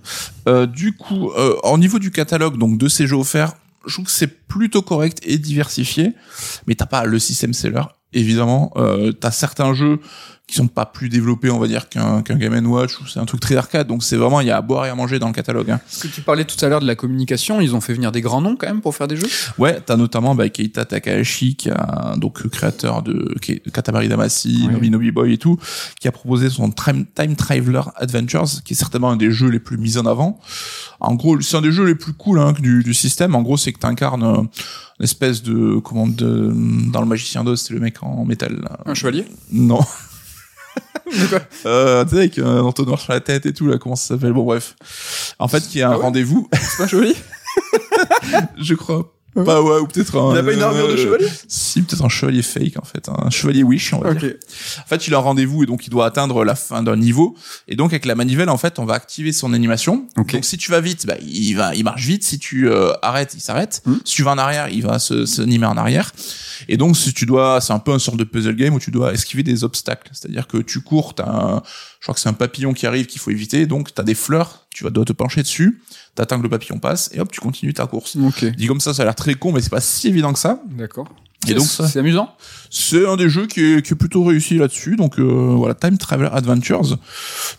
[0.48, 3.52] Euh, du coup, euh, au niveau du catalogue donc de ces jeux offerts,
[3.86, 6.12] je trouve que c'est plutôt correct et diversifié,
[6.66, 7.82] mais t'as pas le système seller.
[8.12, 10.00] Évidemment, euh, t'as certains jeux
[10.48, 13.24] qui sont pas plus développés, on va dire, qu'un qu'un Game Watch ou c'est un
[13.24, 13.86] truc très arcade.
[13.86, 15.70] Donc c'est vraiment il y a à boire et à manger dans le catalogue.
[15.70, 15.80] Hein.
[15.82, 18.20] Parce que tu parlais tout à l'heure de la communication, ils ont fait venir des
[18.20, 19.28] grands noms quand même pour faire des jeux?
[19.56, 23.34] Ouais, t'as notamment bah, Keita Takahashi, qui a donc créateur de
[23.72, 24.68] Katamari Damacy.
[24.70, 25.58] Nobi Nobi Boy et tout,
[26.00, 29.60] qui a proposé son Time, Time Traveler Adventures, qui est certainement un des jeux les
[29.60, 30.38] plus mis en avant.
[31.00, 33.34] En gros, c'est un des jeux les plus cool hein, du, du système.
[33.34, 34.42] En gros, c'est que t'incarnes euh,
[35.02, 36.52] une espèce de comment de
[36.92, 38.60] dans le Magicien d'Oz, c'est le mec en métal.
[38.62, 38.78] là.
[38.86, 39.26] Un chevalier?
[39.50, 39.80] Non.
[41.66, 44.32] Euh, tu sais, avec un entonnoir sur la tête et tout, là, comment ça s'appelle?
[44.32, 44.74] Bon, bref.
[45.38, 46.02] En fait, qui a un Ah ouais?
[46.04, 47.14] rendez-vous, C'est pas un chevalier
[48.58, 49.12] je crois.
[49.34, 50.32] Pas ouais, ou peut-être un...
[50.32, 53.08] Il a pas une armure de euh, chevalier Si, peut-être un chevalier fake, en fait.
[53.08, 54.30] Un chevalier Wish, on va dire.
[54.30, 54.36] Ok.
[54.84, 57.34] En fait, il a un rendez-vous et donc il doit atteindre la fin d'un niveau.
[57.66, 60.06] Et donc, avec la manivelle, en fait, on va activer son animation.
[60.18, 60.34] Ok.
[60.34, 62.24] Donc, si tu vas vite, bah, il va, il marche vite.
[62.24, 63.82] Si tu euh, arrêtes, il s'arrête.
[63.86, 63.96] Hmm.
[64.04, 66.12] Si tu vas en arrière, il va se s'animer en arrière.
[66.68, 68.90] Et donc, si tu dois, c'est un peu un sort de puzzle game où tu
[68.90, 70.10] dois esquiver des obstacles.
[70.12, 71.62] C'est-à-dire que tu cours, t'as un,
[72.02, 73.64] je crois que c'est un papillon qui arrive qu'il faut éviter.
[73.64, 75.80] Donc, t'as des fleurs, tu vas dois te pencher dessus.
[76.16, 78.16] T'attends que le papillon passe et hop, tu continues ta course.
[78.16, 78.44] Ok.
[78.44, 80.60] Dit comme ça, ça a l'air très con, mais c'est pas si évident que ça.
[80.66, 81.06] D'accord.
[81.46, 82.34] Et donc c'est amusant.
[82.74, 84.96] C'est un des jeux qui est, qui est plutôt réussi là-dessus.
[84.96, 86.98] Donc euh, voilà, Time Traveler Adventures.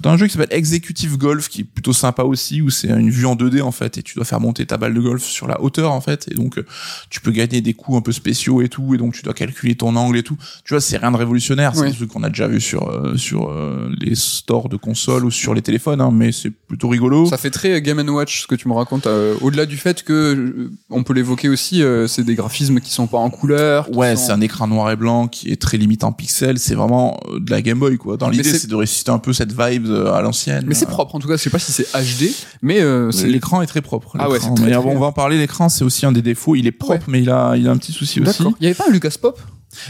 [0.02, 3.12] T'as un jeu qui s'appelle Executive Golf qui est plutôt sympa aussi où c'est une
[3.12, 5.48] vue en 2D en fait et tu dois faire monter ta balle de golf sur
[5.48, 6.66] la hauteur en fait et donc euh,
[7.12, 9.76] tu peux gagner des coups un peu spéciaux et tout et donc tu dois calculer
[9.76, 10.36] ton angle et tout.
[10.66, 13.56] Tu vois, c'est rien de révolutionnaire, c'est ce qu'on a déjà vu sur euh, sur
[14.02, 17.28] les stores de consoles ou sur les téléphones hein, mais c'est plutôt rigolo.
[17.28, 19.08] Ça fait très Game Watch ce que tu me racontes
[19.42, 23.30] au-delà du fait que on peut l'évoquer aussi c'est des graphismes qui sont pas en
[23.30, 23.96] couleur.
[23.96, 26.60] Ouais, c'est un écran noir et blanc qui est très limite en pixels.
[26.60, 28.18] C'est vraiment euh, de la Game Boy, quoi.
[28.18, 30.66] Dans l'idée, c'est de résister un peu cette vibe euh, à l'ancienne.
[30.68, 31.38] Mais c'est propre, en tout cas.
[31.38, 32.32] Je sais pas si c'est HD,
[32.62, 34.16] mais euh, l'écran est très propre.
[34.20, 35.38] Ah ouais, mais on va en parler.
[35.38, 36.56] L'écran, c'est aussi un des défauts.
[36.56, 38.44] Il est propre, mais il a, il a un petit souci aussi.
[38.60, 39.40] Il y avait pas un Lucas Pop?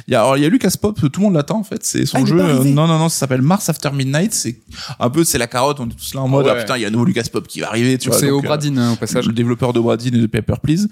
[0.08, 1.84] Il y a, alors, il y a Lucas Pop, tout le monde l'attend en fait,
[1.84, 2.36] c'est son ah, jeu.
[2.36, 4.34] non, non, non, ça s'appelle Mars After Midnight.
[4.34, 4.58] C'est
[5.00, 6.86] un peu, c'est la carotte, on est tous là en mode, ah, putain, il y
[6.86, 8.18] a un nouveau Lucas Pop qui va arriver, tu vois.
[8.18, 9.28] C'est Obradine, hein, au passage.
[9.28, 10.88] Le développeur d'Obradine et de Paper Please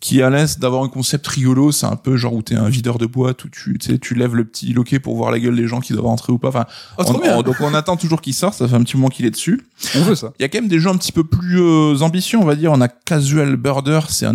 [0.00, 2.96] qui à l'aise d'avoir un concept rigolo, c'est un peu genre où t'es un videur
[2.96, 5.54] de boîte où tu tu sais tu lèves le petit loquet pour voir la gueule
[5.54, 6.48] des gens qui doivent rentrer ou pas.
[6.48, 6.64] Enfin,
[6.96, 9.68] oh, donc on attend toujours qu'il sorte, ça fait un petit moment qu'il est dessus.
[9.94, 10.32] On veut ça.
[10.38, 12.56] Il y a quand même des jeux un petit peu plus euh, ambitieux, on va
[12.56, 12.72] dire.
[12.72, 14.34] On a Casual Birder, c'est un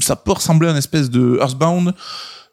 [0.00, 1.92] ça peut ressembler à une espèce de Earthbound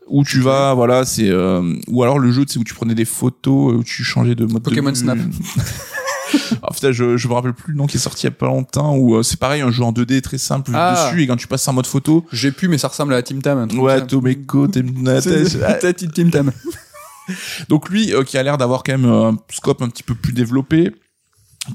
[0.09, 3.05] où tu vas voilà c'est euh, ou alors le jeu c'est où tu prenais des
[3.05, 5.17] photos où tu changeais de mode Pokémon Snap
[6.61, 8.31] en fait, je, je me rappelle plus le nom qui est sorti il y a
[8.31, 11.09] pas longtemps où euh, c'est pareil, un jeu en 2D très simple ah.
[11.11, 12.25] dessus et quand tu passes en mode photo.
[12.31, 13.67] J'ai pu, mais ça ressemble à Tim Tam.
[13.79, 14.83] Ouais, Tomeko, Tim
[16.31, 16.51] Tam.
[17.69, 20.33] Donc lui, euh, qui a l'air d'avoir quand même un scope un petit peu plus
[20.33, 20.91] développé.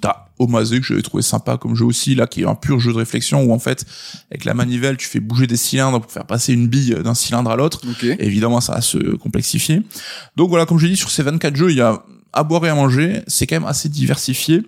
[0.01, 2.93] T'as Omaze que j'avais trouvé sympa comme jeu aussi là qui est un pur jeu
[2.93, 3.85] de réflexion où en fait
[4.31, 7.51] avec la manivelle tu fais bouger des cylindres pour faire passer une bille d'un cylindre
[7.51, 7.81] à l'autre.
[8.19, 9.83] Évidemment ça va se complexifier.
[10.37, 12.03] Donc voilà comme je dit sur ces 24 jeux il y a
[12.35, 14.63] à boire et à manger, c'est quand même assez diversifié.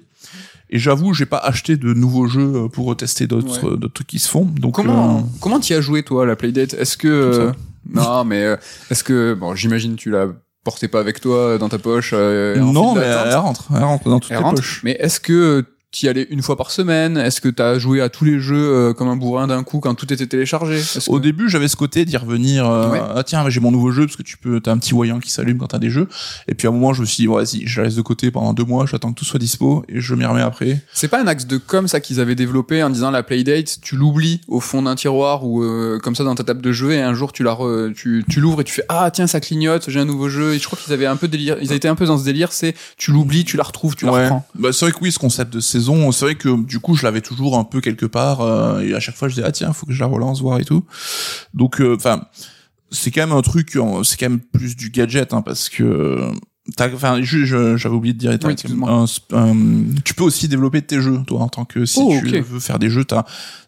[0.70, 4.06] Et j'avoue, j'ai pas acheté de nouveaux jeux euh, pour tester d'autres euh, d'autres trucs
[4.08, 4.44] qui se font.
[4.44, 6.74] Donc comment euh, comment t'y as joué toi à la Playdate?
[6.74, 7.52] Est-ce que
[7.88, 8.56] non mais
[8.90, 10.26] est-ce que bon j'imagine tu l'as
[10.66, 14.32] porté pas avec toi dans ta poche Non mais elle rentre, elle rentre dans toutes
[14.32, 14.80] les poches.
[14.82, 17.16] Mais est-ce que t'y allais une fois par semaine?
[17.16, 19.94] Est-ce que t'as joué à tous les jeux euh, comme un bourrin d'un coup quand
[19.94, 20.80] tout était téléchargé?
[21.08, 22.68] Au début, j'avais ce côté d'y revenir.
[22.68, 25.20] Euh, ah tiens, j'ai mon nouveau jeu parce que tu peux, t'as un petit voyant
[25.20, 26.08] qui s'allume quand t'as des jeux.
[26.48, 28.30] Et puis à un moment, je me suis dit, vas-y, je la laisse de côté
[28.30, 30.80] pendant deux mois, j'attends que tout soit dispo et je m'y remets après.
[30.92, 33.96] C'est pas un axe de com ça qu'ils avaient développé en disant la playdate, tu
[33.96, 37.00] l'oublies au fond d'un tiroir ou euh, comme ça dans ta table de jeu et
[37.00, 37.56] un jour tu la
[37.94, 40.54] tu, tu l'ouvres et tu fais ah tiens ça clignote, j'ai un nouveau jeu.
[40.54, 42.52] Et je crois qu'ils avaient un peu délire, ils étaient un peu dans ce délire,
[42.52, 44.46] c'est tu l'oublies, tu la retrouves, tu la reprends.
[44.54, 47.02] Bah c'est vrai que oui, ce concept de saison, c'est vrai que du coup je
[47.02, 49.72] l'avais toujours un peu quelque part euh, et à chaque fois je disais ah tiens
[49.72, 50.84] faut que je la relance voir et tout.
[51.54, 52.22] Donc euh, enfin
[52.90, 56.32] c'est quand même un truc c'est quand même plus du gadget hein, parce que
[56.80, 58.38] enfin j'avais oublié de dire
[60.04, 62.78] tu peux aussi développer tes jeux toi en tant que si oh, tu veux faire
[62.78, 63.24] des jeux t'as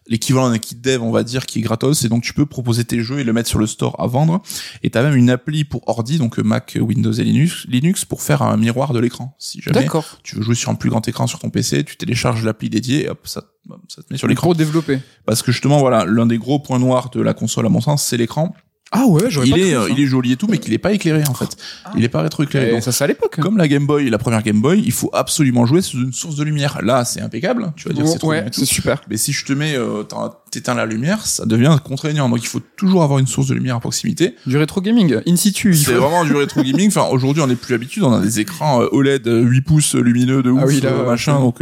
[0.07, 2.83] l'équivalent d'un kit dev on va dire qui est gratos et donc tu peux proposer
[2.83, 4.41] tes jeux et le mettre sur le store à vendre.
[4.83, 8.41] Et t'as même une appli pour ordi donc Mac Windows et Linux Linux pour faire
[8.41, 9.87] un miroir de l'écran si jamais
[10.23, 13.05] tu veux jouer sur un plus grand écran sur ton PC tu télécharges l'appli dédiée
[13.05, 13.43] et hop ça
[13.87, 14.47] ça te met sur l'écran.
[14.47, 14.99] Pour développer.
[15.25, 18.03] Parce que justement voilà l'un des gros points noirs de la console à mon sens
[18.03, 18.53] c'est l'écran
[18.91, 21.23] ah ouais, j'aurais il est, il est joli et tout, mais qu'il est pas éclairé
[21.29, 21.55] en fait.
[21.85, 21.91] Ah.
[21.95, 22.71] Il est pas rétroéclairé.
[22.71, 23.37] Donc ça c'est à l'époque.
[23.39, 26.35] Comme la Game Boy, la première Game Boy, il faut absolument jouer sous une source
[26.35, 26.79] de lumière.
[26.81, 27.71] Là, c'est impeccable.
[27.75, 29.01] Tu vas dire c'est trop ouais, c'est super.
[29.09, 30.03] Mais si je te mets, euh,
[30.49, 32.29] t'éteins la lumière, ça devient contraignant.
[32.29, 34.35] Donc il faut toujours avoir une source de lumière à proximité.
[34.45, 35.73] Du rétro gaming, in situ.
[35.75, 36.87] C'est vraiment du rétro gaming.
[36.87, 38.01] Enfin, aujourd'hui, on est plus habitué.
[38.03, 41.39] On a des écrans euh, OLED 8 pouces lumineux de ah ouf, machin.
[41.39, 41.61] Donc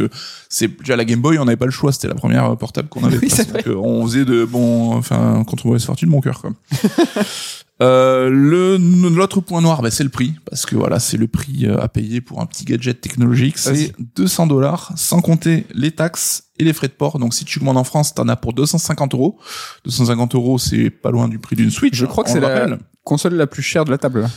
[0.49, 1.91] c'est déjà la Game Boy, on n'avait pas le choix.
[1.91, 3.19] C'était la première portable qu'on avait.
[3.19, 6.41] donc, on faisait de bon, enfin, contre mauvaise fortune, mon cœur.
[6.41, 6.51] Quoi.
[7.79, 8.77] Euh, le
[9.09, 11.87] l'autre point noir, bah, c'est le prix, parce que voilà, c'est le prix euh, à
[11.87, 13.57] payer pour un petit gadget technologique.
[13.57, 17.19] C'est 200 dollars, sans compter les taxes et les frais de port.
[17.19, 19.39] Donc si tu commandes en France, t'en as pour 250 euros.
[19.85, 21.95] 250 euros, c'est pas loin du prix d'une Switch.
[21.95, 24.27] Je crois que c'est la console la plus chère de la table.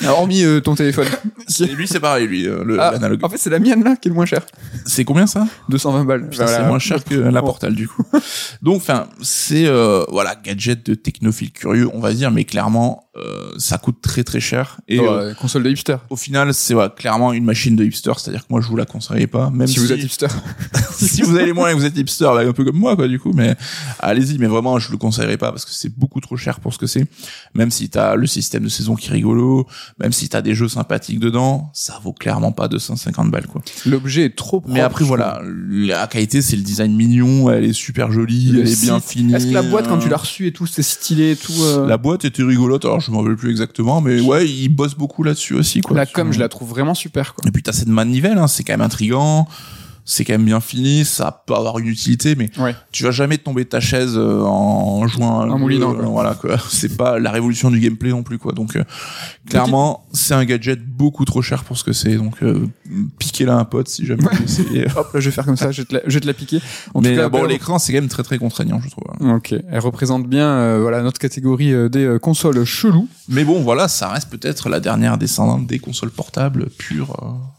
[0.00, 1.06] Alors, hormis euh, ton téléphone.
[1.76, 4.10] lui, c'est pareil, lui, euh, le, ah, En fait, c'est la mienne, là, qui est
[4.10, 4.44] le moins cher.
[4.86, 5.46] C'est combien, ça?
[5.68, 6.28] 220 balles.
[6.32, 8.04] c'est moins cher que la Portal, du coup.
[8.62, 13.52] Donc, enfin, c'est, euh, voilà, gadget de technophile curieux, on va dire, mais clairement, euh,
[13.58, 14.80] ça coûte très très cher.
[14.88, 15.96] Et euh, console de hipster.
[16.10, 18.86] Au final, c'est ouais, clairement une machine de hipster, c'est-à-dire que moi, je vous la
[18.86, 20.26] conseillerais pas, même si, vous êtes hipster.
[20.92, 23.20] si vous avez les moyens, vous êtes hipster, bah, un peu comme moi, quoi, du
[23.20, 23.54] coup, mais
[24.00, 26.78] allez-y, mais vraiment, je le conseillerais pas parce que c'est beaucoup trop cher pour ce
[26.78, 27.06] que c'est.
[27.54, 29.68] Même si t'as le système de saison qui est rigolo,
[30.00, 33.62] même si t'as des jeux sympathiques dedans, ça vaut clairement pas 250 balles, quoi.
[33.86, 38.10] L'objet est trop Mais après, voilà, la qualité, c'est le design mignon, elle est super
[38.10, 39.34] jolie, elle est bien finie.
[39.34, 41.86] Est-ce que la boîte, quand tu l'as reçue et tout, c'était stylé et tout, euh
[41.86, 45.22] La boîte était rigolote, alors je m'en rappelle plus exactement, mais ouais, il bosse beaucoup
[45.22, 45.96] là-dessus aussi, quoi.
[45.96, 47.44] La com, je la trouve vraiment super, quoi.
[47.46, 49.46] Et puis t'as cette manivelle, hein, c'est quand même intrigant.
[50.06, 52.74] C'est quand même bien fini, ça peut avoir une utilité, mais Ouais.
[52.92, 56.56] tu vas jamais tomber de ta chaise euh, en jouant Un moulinant, voilà quoi.
[56.68, 58.52] C'est pas la révolution du gameplay non plus quoi.
[58.52, 58.84] Donc euh,
[59.48, 62.16] clairement, c'est un gadget beaucoup trop cher pour ce que c'est.
[62.16, 62.66] Donc euh,
[63.18, 64.86] piquez-la à un pote si jamais essayez.
[64.96, 66.34] Hop, là, je vais faire comme ça, je vais te la, je vais te la
[66.34, 66.60] piquer.
[66.94, 69.04] En mais tout cas, euh, bon, l'écran c'est quand même très très contraignant, je trouve.
[69.34, 73.08] Ok, elle représente bien euh, voilà notre catégorie des consoles cheloues.
[73.28, 77.16] Mais bon, voilà, ça reste peut-être la dernière descendante des consoles portables pures,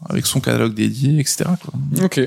[0.08, 1.44] avec son catalogue dédié, etc.
[1.60, 1.74] Quoi.
[2.04, 2.20] Ok,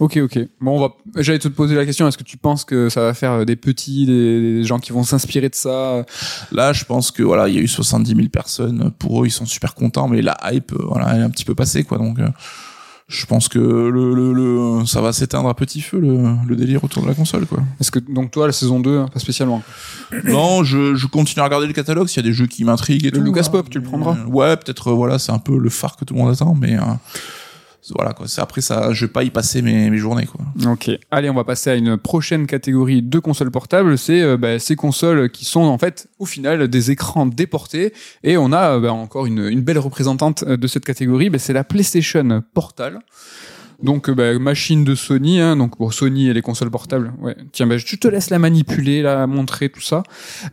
[0.00, 0.38] ok, ok.
[0.60, 0.88] Bon, on va.
[1.16, 2.06] J'allais te poser la question.
[2.08, 4.92] Est-ce que tu penses que ça va faire euh, des petits, des, des gens qui
[4.92, 6.04] vont s'inspirer de ça?
[6.52, 8.90] Là, je pense que voilà, il y a eu 70 000 personnes.
[8.98, 11.44] Pour eux, ils sont super contents, mais la hype, euh, voilà, elle est un petit
[11.44, 11.98] peu passée, quoi.
[11.98, 12.28] Donc, euh,
[13.08, 16.84] je pense que le, le, le ça va s'éteindre à petit feu le, le délire
[16.84, 17.60] autour de la console, quoi.
[17.80, 19.62] Est-ce que donc toi la saison 2 hein, pas spécialement
[20.24, 22.06] non, je, je continue à regarder le catalogue.
[22.08, 23.24] S'il y a des jeux qui m'intriguent et Le tout.
[23.24, 23.50] Lucas hein.
[23.50, 24.92] Pop, tu le prendras Ouais, peut-être.
[24.92, 26.80] voilà, c'est un peu le phare que tout le monde attend, mais euh,
[27.94, 28.26] voilà, quoi.
[28.38, 30.40] Après ça, je vais pas y passer mes, journées, quoi.
[30.70, 30.90] Ok.
[31.10, 33.98] Allez, on va passer à une prochaine catégorie de consoles portables.
[33.98, 37.92] C'est euh, bah, ces consoles qui sont en fait au final des écrans déportés.
[38.22, 41.30] Et on a euh, bah, encore une, une belle représentante euh, de cette catégorie.
[41.30, 43.00] Bah, c'est la PlayStation Portal.
[43.82, 47.12] Donc euh, bah, machine de Sony, hein, donc pour Sony et les consoles portables.
[47.20, 47.36] Ouais.
[47.52, 50.02] Tiens, bah, je te laisse la manipuler, la montrer tout ça.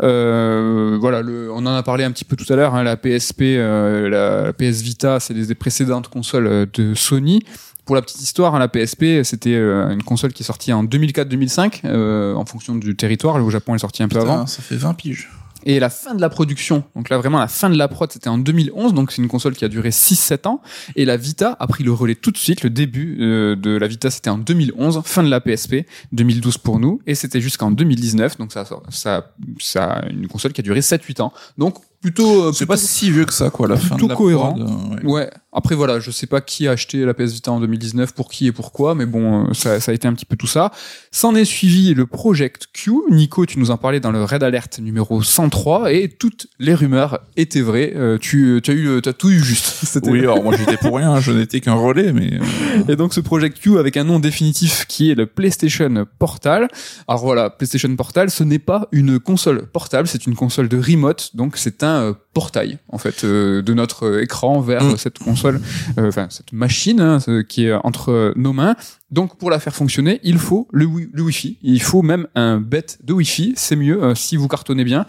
[0.04, 2.76] Euh, voilà, le, on en a parlé un petit peu tout à l'heure.
[2.76, 7.42] Hein, la PSP, euh, la PS Vita, c'est des, précédentes consoles de Sony.
[7.86, 11.82] Pour la petite histoire, hein, la PSP, c'était une console qui est sortie en 2004-2005,
[11.86, 13.44] euh, en fonction du territoire.
[13.44, 14.46] Au Japon, elle est sortie un peu avant.
[14.46, 15.30] ça fait 20 piges.
[15.66, 18.30] Et la fin de la production, donc là vraiment la fin de la prod, c'était
[18.30, 20.62] en 2011, donc c'est une console qui a duré 6-7 ans.
[20.96, 22.64] Et la Vita a pris le relais tout de suite.
[22.64, 26.80] Le début euh, de la Vita, c'était en 2011, fin de la PSP, 2012 pour
[26.80, 31.22] nous, et c'était jusqu'en 2019, donc ça, ça, ça, une console qui a duré 7-8
[31.22, 31.34] ans.
[31.58, 31.76] Donc
[32.06, 34.54] plutôt, euh, C'est pas si vieux que ça, quoi, la fin de la cohérent.
[34.54, 35.12] prod, euh, ouais.
[35.12, 35.30] Ouais.
[35.58, 38.48] Après voilà, je sais pas qui a acheté la PS Vita en 2019, pour qui
[38.48, 40.70] et pourquoi, mais bon, euh, ça, ça a été un petit peu tout ça.
[41.12, 42.92] S'en est suivi le Project Q.
[43.10, 47.22] Nico, tu nous en parlais dans le Red Alert numéro 103, et toutes les rumeurs
[47.38, 47.94] étaient vraies.
[47.96, 50.00] Euh, tu, tu as eu, as tout eu juste.
[50.06, 53.22] Oui, alors moi j'étais pour rien, je n'étais qu'un relais, mais euh, Et donc ce
[53.22, 56.68] Project Q avec un nom définitif qui est le PlayStation Portal.
[57.08, 61.32] Alors voilà, PlayStation Portal, ce n'est pas une console portable, c'est une console de remote,
[61.34, 64.98] donc c'est un euh, portail en fait euh, de notre euh, écran vers Mm.
[64.98, 65.62] cette console,
[65.98, 67.18] enfin cette machine hein,
[67.48, 68.76] qui est entre nos mains.
[69.12, 71.58] Donc pour la faire fonctionner, il faut le, wi- le Wi-Fi.
[71.62, 75.06] Il faut même un bête de Wi-Fi, c'est mieux euh, si vous cartonnez bien,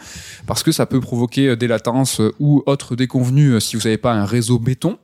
[0.47, 3.99] parce que ça peut provoquer euh, des latences euh, ou autres déconvenues si vous n'avez
[3.99, 4.99] pas un réseau béton.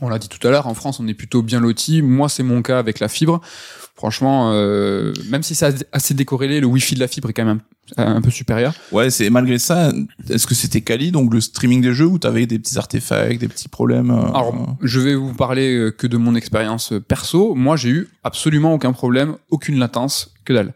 [0.00, 2.00] On l'a dit tout à l'heure, en France, on est plutôt bien loti.
[2.00, 3.40] Moi, c'est mon cas avec la fibre.
[3.96, 4.52] Franchement,
[5.28, 7.60] même si c'est assez décorrélé, le Wi-Fi de la fibre est quand même
[7.96, 8.74] un, un peu supérieur.
[8.92, 9.92] ouais, c'est malgré ça,
[10.28, 13.48] est-ce que c'était quali, donc le streaming des jeux, ou t'avais des petits artefacts, des
[13.48, 17.54] petits problèmes euh, Alors, je vais vous parler euh, que de mon expérience euh, perso.
[17.54, 20.72] Moi, j'ai eu absolument aucun problème, aucune latence, que dalle.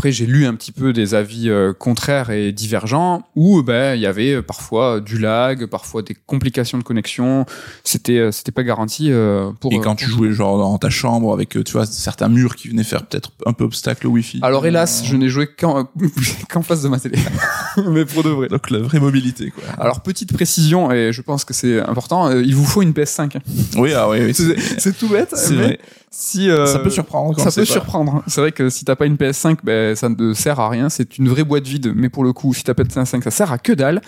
[0.00, 4.00] Après, j'ai lu un petit peu des avis euh, contraires et divergents où ben il
[4.00, 7.44] y avait euh, parfois du lag, parfois des complications de connexion.
[7.84, 9.12] C'était euh, c'était pas garanti
[9.60, 9.74] pour.
[9.74, 12.82] Et quand tu jouais genre dans ta chambre avec, tu vois, certains murs qui venaient
[12.82, 14.38] faire peut-être un peu obstacle au Wi-Fi.
[14.40, 15.90] Alors hélas, je n'ai joué qu'en
[16.48, 17.18] qu'en face de ma télé.
[17.86, 18.48] Mais pour de vrai.
[18.48, 19.64] Donc la vraie mobilité, quoi.
[19.76, 23.36] Alors petite précision et je pense que c'est important, il vous faut une PS5.
[23.36, 23.40] hein.
[23.76, 24.34] Oui, ah oui, oui.
[24.78, 25.78] C'est tout bête, C'est vrai.
[26.10, 28.22] si euh, Ça peut surprendre quand ça peut pas- surprendre.
[28.26, 30.88] C'est vrai que si t'as pas une PS5, ben ça ne sert à rien.
[30.88, 31.92] C'est une vraie boîte vide.
[31.94, 34.00] Mais pour le coup, si t'as pas de PS5, ça sert à que dalle.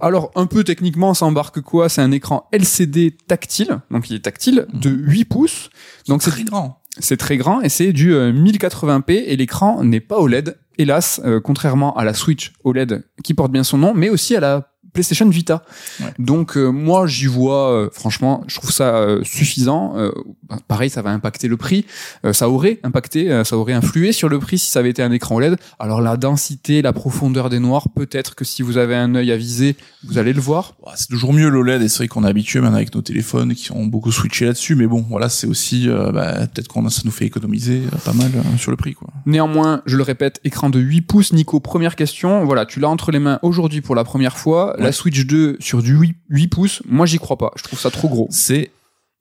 [0.00, 1.88] Alors un peu techniquement, ça embarque quoi?
[1.88, 5.70] C'est un écran LCD tactile, donc il est tactile de 8 pouces.
[6.08, 6.82] Donc c'est très grand.
[6.98, 11.40] c'est très grand et c'est du euh, 1080p et l'écran n'est pas OLED, hélas, euh,
[11.40, 15.28] contrairement à la Switch OLED qui porte bien son nom, mais aussi à la PlayStation
[15.28, 15.64] Vita.
[16.00, 16.06] Ouais.
[16.18, 19.94] Donc euh, moi j'y vois, euh, franchement, je trouve ça euh, suffisant.
[19.96, 20.10] Euh,
[20.48, 21.86] bah, pareil, ça va impacter le prix.
[22.24, 25.02] Euh, ça aurait impacté, euh, ça aurait influé sur le prix si ça avait été
[25.02, 25.56] un écran OLED.
[25.78, 29.76] Alors la densité, la profondeur des noirs, peut-être que si vous avez un œil avisé,
[30.04, 30.74] vous allez le voir.
[30.84, 33.54] Ouais, c'est toujours mieux l'OLED et c'est vrai qu'on est habitué maintenant avec nos téléphones
[33.54, 37.02] qui ont beaucoup switché là-dessus mais bon voilà c'est aussi euh, bah, peut-être qu'on ça
[37.04, 40.78] nous fait économiser pas mal sur le prix quoi Néanmoins, je le répète, écran de
[40.78, 41.32] 8 pouces.
[41.32, 42.44] Nico, première question.
[42.44, 44.74] Voilà, tu l'as entre les mains aujourd'hui pour la première fois.
[44.82, 44.92] La.
[44.92, 47.52] Switch 2 sur du 8, 8 pouces, moi j'y crois pas.
[47.56, 48.28] Je trouve ça trop gros.
[48.30, 48.70] c'est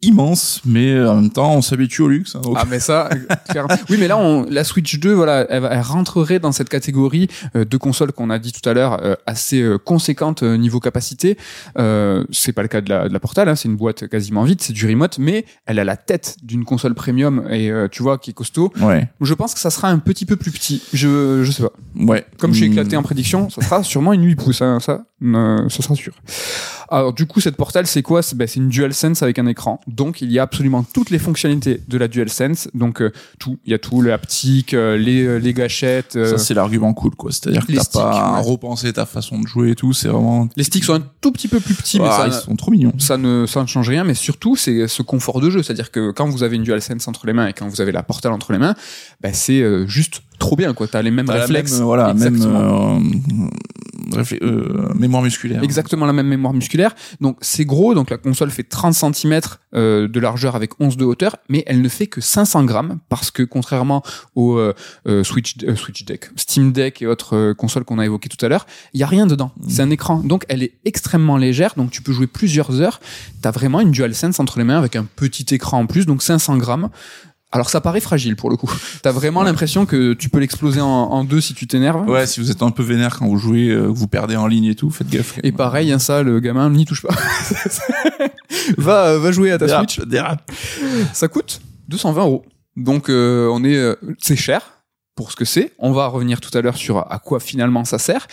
[0.02, 3.10] immense mais euh, en même temps on s'habitue au luxe hein, donc Ah mais ça,
[3.12, 3.76] euh, clairement.
[3.90, 7.78] Oui mais là, on, la Switch 2, voilà, elle, rentrerait dans cette catégorie euh, de
[7.78, 11.38] consoles qu'on a dit tout à l'heure, euh, assez euh, conséquente euh, niveau capacité.
[11.78, 14.44] Euh, c'est pas le cas de la, de la Portal, hein, c'est une boîte quasiment
[14.44, 18.02] vide, c'est du remote, mais elle a la tête d'une console premium et euh, tu
[18.02, 18.72] vois qui est costaud.
[18.82, 20.82] ouais Je pense que ça sera un petit peu plus petit.
[20.94, 21.72] Je, je sais pas.
[21.96, 22.72] ouais Comme j'ai Hmm.
[22.74, 26.14] éclaté en prédiction, ça sera sûrement une 8 pouces, hein, ça, euh, ça sera sûr.
[26.90, 28.22] Alors du coup, cette Portal, c'est quoi?
[28.22, 29.80] C'est ben, c'est une DualSense avec un écran.
[29.92, 32.70] Donc il y a absolument toutes les fonctionnalités de la DualSense.
[32.74, 36.16] Donc euh, tout, il y a tout, le haptique, euh, les, euh, les gâchettes.
[36.16, 37.32] euh, Ça, c'est l'argument cool, quoi.
[37.32, 39.94] C'est-à-dire que t'as sticks, pas à repenser ta façon de jouer et tout.
[39.94, 40.48] C'est vraiment.
[40.56, 42.94] les sticks sont un tout petit peu plus petits, mais ça, ils sont trop mignons.
[42.98, 45.62] ça ne, ça ne change rien, mais surtout, c'est ce confort de jeu.
[45.64, 48.04] C'est-à-dire que quand vous avez une DualSense entre les mains et quand vous avez la
[48.04, 48.76] Portal entre les mains,
[49.22, 50.88] ben, c'est euh, juste trop bien, quoi.
[50.88, 51.74] T'as les mêmes réflexes.
[51.74, 53.00] même, euh, voilà, Exactement.
[53.00, 53.50] même
[54.42, 55.64] euh, mémoire musculaire.
[55.64, 56.96] Exactement la même mémoire musculaire.
[57.20, 59.42] Donc c'est gros, donc la console fait 30 cm
[59.74, 63.32] euh, de largeur avec 11 de hauteur, mais elle ne fait que 500 grammes parce
[63.32, 64.04] que contrairement
[64.36, 64.74] au euh,
[65.08, 68.44] euh, Switch, euh, Switch Deck, Steam Deck et autres euh, consoles qu'on a évoquées tout
[68.46, 69.52] à l'heure, il y a rien dedans.
[69.68, 73.00] C'est un écran, donc elle est extrêmement légère, donc tu peux jouer plusieurs heures.
[73.42, 76.58] T'as vraiment une DualSense entre les mains avec un petit écran en plus, donc 500
[76.58, 76.90] grammes.
[77.52, 78.72] Alors ça paraît fragile pour le coup.
[79.02, 82.08] T'as vraiment l'impression que tu peux l'exploser en, en deux si tu t'énerves.
[82.10, 84.66] Ouais, si vous êtes un peu vénère quand vous jouez, euh, vous perdez en ligne
[84.66, 85.38] et tout, faites gaffe.
[85.44, 87.14] Et pareil, hein, ça, le gamin n'y touche pas.
[88.78, 90.08] va, euh, va jouer à ta Dérape, Switch.
[90.08, 90.50] dérape.
[91.14, 92.46] Ça coûte 220 euros.
[92.78, 94.62] Donc euh, on est, euh, c'est cher
[95.16, 95.74] pour ce que c'est.
[95.80, 98.28] On va revenir tout à l'heure sur à quoi finalement ça sert.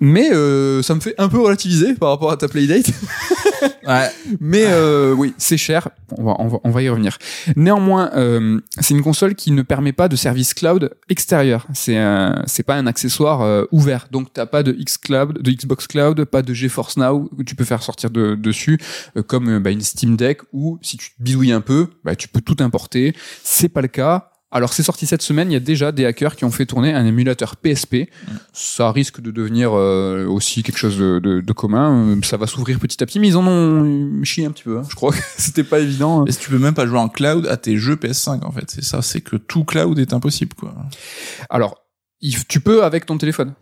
[0.00, 2.90] Mais euh, ça me fait un peu relativiser par rapport à ta Playdate.
[3.86, 4.10] Ouais.
[4.40, 5.88] Mais euh, oui, c'est cher.
[6.18, 7.18] On va, on va, on va y revenir.
[7.54, 11.66] Néanmoins, euh, c'est une console qui ne permet pas de service cloud extérieur.
[11.72, 11.96] C'est
[12.46, 14.08] c'est pas un accessoire euh, ouvert.
[14.10, 17.54] Donc t'as pas de X Cloud, de Xbox Cloud, pas de GeForce Now que tu
[17.54, 18.78] peux faire sortir de, dessus,
[19.16, 22.16] euh, comme euh, bah, une Steam Deck où si tu te bidouilles un peu, bah,
[22.16, 23.14] tu peux tout importer.
[23.42, 24.30] C'est pas le cas.
[24.52, 26.92] Alors c'est sorti cette semaine, il y a déjà des hackers qui ont fait tourner
[26.94, 28.08] un émulateur PSP.
[28.52, 32.10] Ça risque de devenir euh, aussi quelque chose de, de- de commun.
[32.16, 34.78] Euh, Ça va s'ouvrir petit à petit, mais ils en ont chié un petit peu.
[34.78, 34.82] hein.
[34.88, 36.24] Je crois que c'était pas évident.
[36.26, 38.70] Et si tu peux même pas jouer en cloud à tes jeux PS5 en fait,
[38.70, 40.74] c'est ça, c'est que tout cloud est impossible quoi.
[41.50, 41.82] Alors,
[42.48, 43.52] tu peux avec ton téléphone.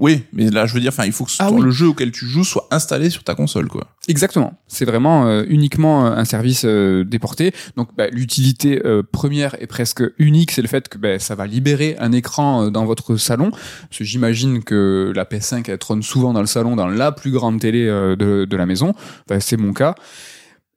[0.00, 1.60] Oui, mais là je veux dire, enfin il faut que Ah oui.
[1.60, 3.88] le jeu auquel tu joues soit installé sur ta console quoi.
[4.06, 4.56] Exactement.
[4.68, 7.52] C'est vraiment euh, uniquement euh, un service euh, déporté.
[7.76, 11.46] Donc bah, l'utilité euh, première et presque unique, c'est le fait que bah, ça va
[11.48, 13.50] libérer un écran euh, dans votre salon.
[13.50, 17.32] Parce que j'imagine que la PS5 elle trône souvent dans le salon, dans la plus
[17.32, 18.94] grande télé euh, de, de la maison.
[19.28, 19.96] Enfin, c'est mon cas.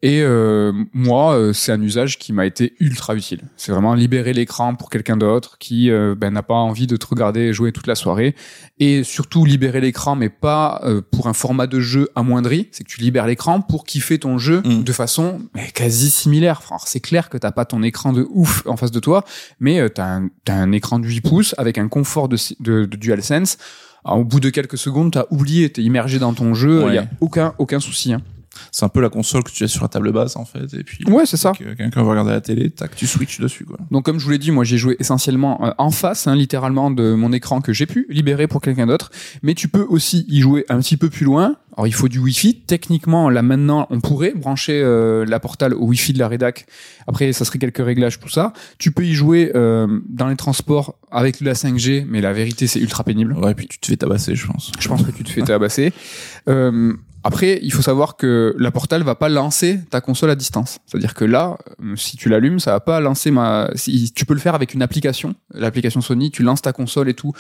[0.03, 3.41] Et euh, moi, euh, c'est un usage qui m'a été ultra utile.
[3.55, 7.05] C'est vraiment libérer l'écran pour quelqu'un d'autre qui euh, ben, n'a pas envie de te
[7.05, 8.33] regarder jouer toute la soirée.
[8.79, 12.67] Et surtout libérer l'écran, mais pas euh, pour un format de jeu amoindri.
[12.71, 14.83] C'est que tu libères l'écran pour kiffer ton jeu Mm.
[14.83, 16.61] de façon mais, quasi similaire.
[16.63, 19.23] Enfin, c'est clair que t'as pas ton écran de ouf en face de toi,
[19.59, 22.97] mais t'as un, t'as un écran de 8 pouces avec un confort de, de, de
[22.97, 23.57] DualSense.
[24.03, 26.79] Alors, au bout de quelques secondes, t'as oublié, t'es immergé dans ton jeu.
[26.81, 26.95] Il Ouais.
[26.95, 28.13] y a aucun aucun souci.
[28.13, 28.21] Hein.
[28.71, 30.83] C'est un peu la console que tu as sur la table basse en fait, et
[30.83, 31.53] puis Ouais, c'est ça.
[31.53, 33.77] que quelqu'un va regarder la télé, tac, tu switches dessus quoi.
[33.91, 36.91] Donc comme je vous l'ai dit, moi j'ai joué essentiellement euh, en face, hein, littéralement
[36.91, 39.09] de mon écran que j'ai pu libérer pour quelqu'un d'autre.
[39.41, 41.55] Mais tu peux aussi y jouer un petit peu plus loin.
[41.77, 42.61] Alors il faut du Wi-Fi.
[42.67, 46.65] Techniquement, là maintenant, on pourrait brancher euh, la portale au Wi-Fi de la rédac.
[47.07, 48.51] Après, ça serait quelques réglages, tout ça.
[48.77, 52.79] Tu peux y jouer euh, dans les transports avec la 5G, mais la vérité c'est
[52.79, 53.33] ultra pénible.
[53.37, 54.71] Ouais, puis tu te fais tabasser, je pense.
[54.79, 55.93] Je pense que tu te fais tabasser.
[56.49, 56.93] Euh,
[57.23, 60.79] après, il faut savoir que la Portal va pas lancer ta console à distance.
[60.85, 63.69] C'est-à-dire que là, euh, si tu l'allumes, ça va pas lancer ma.
[63.75, 67.13] Si tu peux le faire avec une application, l'application Sony, tu lances ta console et
[67.13, 67.33] tout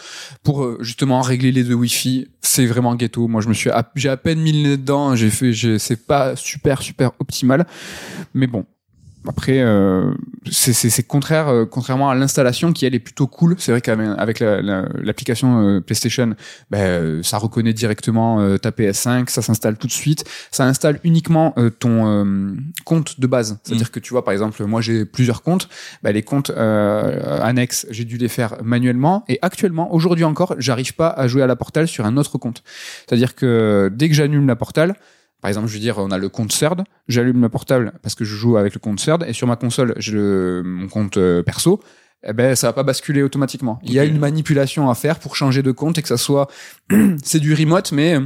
[0.43, 2.27] pour euh, justement régler les deux Wi-Fi.
[2.41, 3.27] C'est vraiment ghetto.
[3.27, 5.15] Moi, je me suis, j'ai à peine mis le nez dedans.
[5.15, 7.65] J'ai fait, c'est pas super super optimal,
[8.33, 8.65] mais bon.
[9.27, 10.11] Après, euh,
[10.49, 13.55] c'est- contraire, euh, contrairement à l'installation qui elle est plutôt cool.
[13.59, 16.35] C'est vrai qu'avec avec la- la- l'application euh, PlayStation,
[16.71, 20.25] ben, euh, ça reconnaît directement euh, ta PS5, ça s'installe tout de suite.
[20.49, 22.53] Ça installe uniquement ton euh,
[22.85, 23.59] compte de base.
[23.63, 25.69] C'est-à-dire que tu vois, par exemple, moi j'ai plusieurs comptes.
[26.01, 29.23] Ben, les comptes euh, annexes, j'ai dû les faire manuellement.
[29.27, 32.63] Et actuellement, aujourd'hui encore, j'arrive pas à jouer à la Portal sur un autre compte.
[33.07, 34.95] C'est-à-dire que dès que j'allume la Portal,
[35.41, 38.23] par exemple, je veux dire, on a le compte CERD, j'allume la portable parce que
[38.23, 41.41] je joue avec le compte CERD, et sur ma console, j'ai le- mon compte euh,
[41.43, 41.81] perso,
[42.23, 43.79] eh ben, ça va pas basculer automatiquement.
[43.83, 46.47] Il y a une manipulation à faire pour changer de compte et que ça soit,
[47.23, 48.21] c'est du remote, mais euh,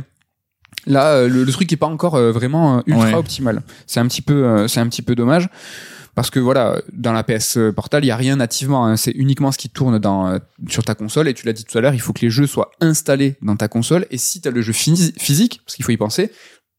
[0.85, 3.13] là, euh, le, le truc est pas encore vraiment ultra Ouais.
[3.15, 3.61] optimal.
[3.87, 5.49] C'est un petit peu, c'est un petit peu dommage.
[6.13, 8.85] Parce que voilà, dans la PS Portal, il y a rien nativement.
[8.87, 8.95] hein.
[8.95, 10.39] C'est uniquement ce qui tourne dans,
[10.69, 11.27] sur ta console.
[11.27, 13.57] Et tu l'as dit tout à l'heure, il faut que les jeux soient installés dans
[13.57, 14.05] ta console.
[14.11, 16.31] Et si tu as le jeu phys- physique, parce qu'il faut y penser,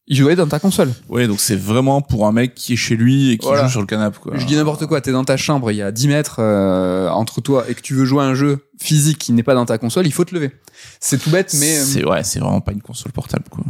[0.08, 0.92] il jouait dans ta console.
[1.08, 3.64] Ouais, donc c'est vraiment pour un mec qui est chez lui et qui Voilà.
[3.64, 4.34] joue sur le canapé quoi.
[4.36, 7.40] Je dis n'importe quoi, t'es dans ta chambre, il y a 10 mètres euh, entre
[7.40, 9.78] toi et que tu veux jouer à un jeu physique qui n'est pas dans ta
[9.78, 10.52] console, il faut te lever.
[11.00, 13.64] C'est tout bête, mais euh, c'est ouais, c'est vraiment pas une console portable quoi.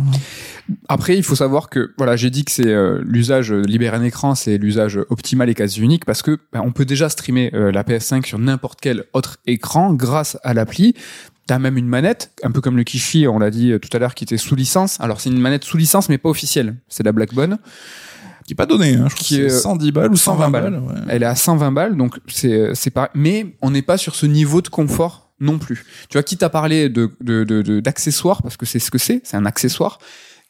[0.89, 4.03] après il faut savoir que voilà, j'ai dit que c'est euh, l'usage euh, libérer un
[4.03, 7.71] écran, c'est l'usage optimal et quasi unique parce que ben, on peut déjà streamer euh,
[7.73, 10.95] la PS5 sur n'importe quel autre écran grâce à l'appli.
[11.47, 13.99] T'as même une manette, un peu comme le Kishi, on l'a dit euh, tout à
[14.01, 15.01] l'heure, qui était sous licence.
[15.01, 16.77] Alors c'est une manette sous licence, mais pas officielle.
[16.89, 17.59] C'est la Blackbone.
[18.47, 19.07] Qui est pas donné, hein.
[19.09, 20.75] Je crois Qui que est, c'est 110 balles ou 120 balles.
[20.75, 20.95] ouais.
[21.09, 23.11] Elle est à 120 balles, donc c'est c'est pas.
[23.15, 25.85] Mais on n'est pas sur ce niveau de confort non plus.
[26.09, 29.37] Tu vois, quitte à parler de de de- parce que c'est ce que c'est, c'est
[29.37, 29.99] un accessoire.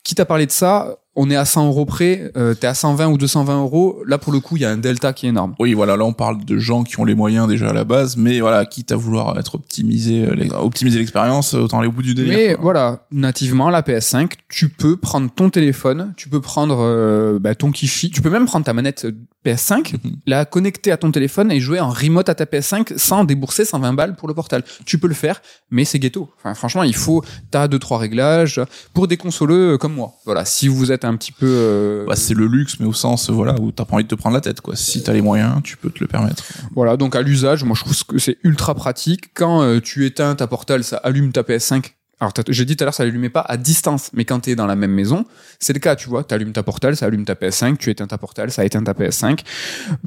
[0.04, 2.30] Quitte à parler de ça, on est à 100 euros près.
[2.36, 4.02] Euh, T'es à 120 ou 220 euros.
[4.06, 5.54] Là, pour le coup, il y a un delta qui est énorme.
[5.58, 8.16] Oui, voilà, là on parle de gens qui ont les moyens déjà à la base,
[8.16, 12.14] mais voilà, quitte à vouloir être optimisé, euh, optimiser l'expérience, autant aller au bout du
[12.14, 12.34] délire.
[12.36, 12.62] Mais quoi.
[12.62, 17.70] voilà, nativement, la PS5, tu peux prendre ton téléphone, tu peux prendre euh, bah, ton
[17.70, 19.06] Kishi, tu peux même prendre ta manette
[19.44, 20.16] PS5, Mhm.
[20.26, 23.92] la connecter à ton téléphone et jouer en remote à ta PS5 sans débourser 120
[23.92, 24.64] balles pour le portal.
[24.84, 25.40] Tu peux le faire,
[25.70, 26.28] mais c'est ghetto.
[26.38, 27.22] Enfin, franchement, il faut,
[27.52, 28.60] t'as deux trois réglages
[28.92, 30.14] pour des consoleux euh, comme moi.
[30.24, 33.30] Voilà, si vous êtes un petit peu, euh, Bah, c'est le luxe, mais au sens,
[33.30, 34.76] voilà, où t'as pas envie de te prendre la tête, quoi.
[34.76, 36.44] Si t'as les moyens, tu peux te le permettre.
[36.74, 39.32] voilà, donc à l'usage, moi je trouve que c'est ultra pratique.
[39.34, 41.92] Quand euh, tu éteins ta portal, ça allume ta PS5.
[42.18, 44.66] Alors j'ai dit tout à l'heure, ça l'allumait pas à distance, mais quand t'es dans
[44.66, 45.26] la même maison,
[45.60, 46.24] c'est le cas, tu vois.
[46.24, 49.40] T'allumes ta portal, ça allume ta PS5, tu éteins ta portal, ça éteint ta PS5.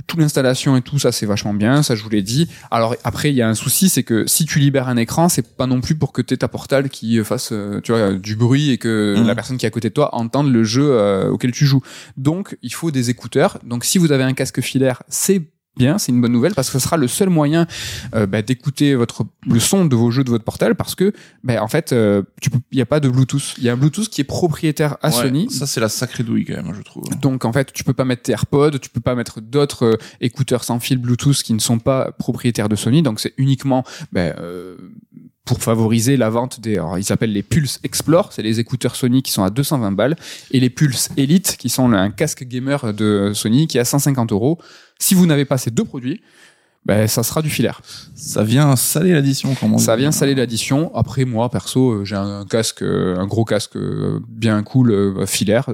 [0.07, 2.49] Toute l'installation et tout, ça c'est vachement bien, ça je vous l'ai dit.
[2.71, 5.55] Alors après, il y a un souci, c'est que si tu libères un écran, c'est
[5.55, 8.71] pas non plus pour que t'aies ta portal qui fasse, euh, tu vois, du bruit
[8.71, 9.27] et que Mhm.
[9.27, 11.81] la personne qui est à côté de toi entende le jeu euh, auquel tu joues.
[12.17, 13.59] Donc il faut des écouteurs.
[13.63, 15.43] Donc si vous avez un casque filaire, c'est
[15.79, 17.65] bien, c'est une bonne nouvelle parce que ce sera le seul moyen
[18.13, 21.63] euh, bah, d'écouter votre le son de vos jeux de votre portal parce que bah,
[21.63, 24.09] en fait euh, tu il y a pas de Bluetooth, il y a un Bluetooth
[24.09, 25.49] qui est propriétaire à Ouais, Sony.
[25.49, 27.03] Ça, c'est la sacrée douille, quand même, je trouve.
[27.21, 29.97] Donc en fait, tu peux pas mettre tes AirPods, tu peux pas mettre d'autres euh,
[30.21, 33.01] écouteurs sans fil Bluetooth qui ne sont pas propriétaires de Sony.
[33.01, 34.75] Donc c'est uniquement ben, euh,
[35.49, 36.75] pour favoriser la vente des.
[36.75, 40.15] Alors, ils s'appellent les Pulse Explore, c'est les écouteurs Sony qui sont à 220 balles,
[40.51, 44.31] et les Pulse Elite qui sont un casque gamer de Sony qui est à 150
[44.31, 44.59] euros.
[44.99, 46.21] Si vous n'avez pas ces deux produits,
[46.85, 47.81] ben, ça sera du filaire.
[48.13, 50.95] Ça vient saler l'addition, comme on Ça vient saler l'addition.
[50.95, 55.71] Après, moi, perso, euh, j'ai un casque, euh, un gros casque euh, bien cool, filaire.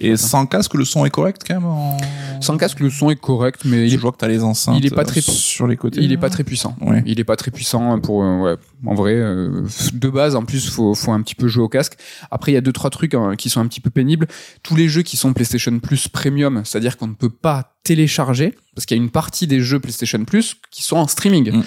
[0.00, 1.66] Et sans casque, le son est correct, quand même.
[1.66, 1.96] En...
[2.40, 4.76] Sans casque, le son est correct, mais il Je est vois que t'as les enceintes.
[4.78, 6.00] il est pas euh, très- sur les côtés.
[6.02, 6.76] Il est pas très puissant.
[6.80, 7.02] Ouais.
[7.06, 10.68] Il est pas très puissant pour euh, ouais, en vrai euh, de base en plus
[10.70, 11.94] faut faut un petit peu jouer au casque.
[12.30, 14.26] Après il y a deux trois trucs hein, qui sont un petit peu pénibles.
[14.62, 18.86] Tous les jeux qui sont PlayStation Plus Premium, c'est-à-dire qu'on ne peut pas télécharger parce
[18.86, 21.50] qu'il y a une partie des jeux PlayStation Plus qui sont en streaming.
[21.52, 21.62] Mm.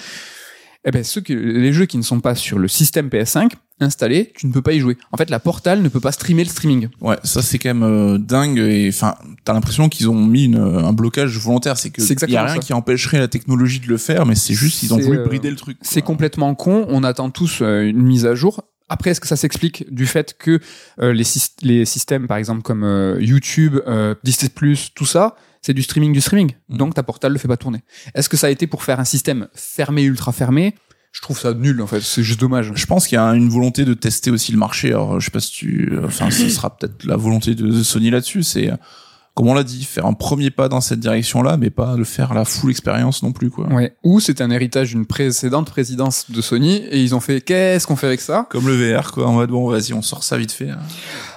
[0.84, 3.50] Eh ben ceux que les jeux qui ne sont pas sur le système PS5
[3.80, 4.96] installé, tu ne peux pas y jouer.
[5.12, 6.88] En fait, la Portal ne peut pas streamer le streaming.
[7.00, 9.14] Ouais, ça c'est quand même euh, dingue et enfin
[9.44, 12.54] t'as l'impression qu'ils ont mis une, un blocage volontaire, c'est que C'est y a rien
[12.54, 12.60] ça.
[12.60, 15.50] qui empêcherait la technologie de le faire, mais c'est juste ils ont voulu euh, brider
[15.50, 15.76] le truc.
[15.82, 16.84] C'est complètement con.
[16.88, 18.62] On attend tous euh, une mise à jour.
[18.88, 20.60] Après, est-ce que ça s'explique du fait que
[21.00, 24.50] euh, les, syst- les systèmes, par exemple, comme euh, YouTube, euh, Disney+,
[24.94, 26.52] tout ça, c'est du streaming du streaming.
[26.68, 26.76] Mhm.
[26.76, 27.82] Donc ta portal le fait pas tourner.
[28.14, 30.74] Est-ce que ça a été pour faire un système fermé, ultra fermé?
[31.12, 32.00] Je trouve ça nul, en fait.
[32.00, 32.72] C'est juste dommage.
[32.74, 34.88] Je pense qu'il y a une volonté de tester aussi le marché.
[34.88, 38.42] Alors, je sais pas si tu, enfin, ce sera peut-être la volonté de Sony là-dessus.
[38.42, 38.76] C'est, euh,
[39.34, 42.34] comme on l'a dit, faire un premier pas dans cette direction-là, mais pas de faire
[42.34, 43.66] la full expérience non plus, quoi.
[43.72, 43.94] Ouais.
[44.04, 47.96] Ou c'est un héritage d'une précédente présidence de Sony et ils ont fait qu'est-ce qu'on
[47.96, 48.46] fait avec ça?
[48.50, 49.26] Comme le VR, quoi.
[49.26, 50.68] En mode, bon, vas-y, on sort ça vite fait.
[50.70, 50.78] hein.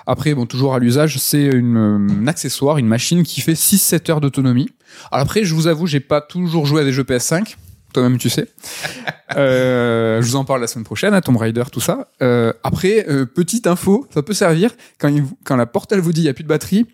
[0.08, 4.12] Après, bon, toujours à l'usage, c'est une, euh, un accessoire, une machine qui fait 6-7
[4.12, 4.70] heures d'autonomie.
[5.12, 7.56] Alors après, je vous avoue, j'ai pas toujours joué à des jeux PS5.
[7.94, 8.50] Toi-même, tu sais.
[9.38, 12.08] Euh, je vous en parle la semaine prochaine, à Tomb Raider, tout ça.
[12.22, 16.22] Euh, après, euh, petite info, ça peut servir quand, il, quand la portale vous dit
[16.22, 16.86] il y a plus de batterie,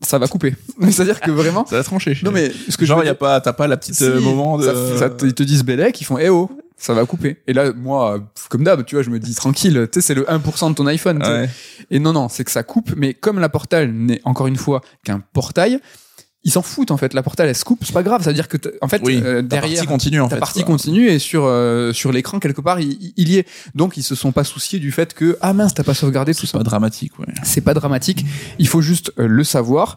[0.00, 0.54] ça va couper.
[0.82, 1.66] C'est-à-dire que vraiment.
[1.66, 2.18] Ça va trancher.
[2.22, 4.18] Non mais ce que genre, je il y a pas, t'as pas la petite euh,
[4.18, 4.64] Si, moment de.
[4.64, 7.36] ça- ça ils te disent Bélec, ils font eh oh, ça va couper.
[7.46, 8.18] Et là, moi, euh,
[8.48, 10.86] comme d'hab, tu vois, je me dis tranquille, tu sais, c'est le 1% de ton
[10.86, 11.22] iPhone.
[11.22, 11.48] Ouais.
[11.90, 14.80] Et non, non, c'est que ça coupe, mais comme la portal n'est encore une fois
[15.04, 15.78] qu'un portail,
[16.44, 17.12] ils s'en foutent en fait.
[17.14, 18.22] La portal elle se coupe, c'est pas grave.
[18.22, 19.20] C'est-à-dire que t'as- en fait Oui.
[19.22, 20.40] euh, Ta derrière partie continue en ta fait.
[20.40, 20.74] partie quoi.
[20.74, 23.46] continue et sur euh, sur l'écran quelque part il, y est.
[23.74, 26.40] Donc ils se sont pas souciés du fait que ah mince t'as pas sauvegardé tout
[26.40, 26.58] C'est ça.
[26.58, 27.26] pas dramatique, ouais.
[27.42, 28.24] C'est pas dramatique.
[28.58, 29.96] Il faut juste euh, le savoir.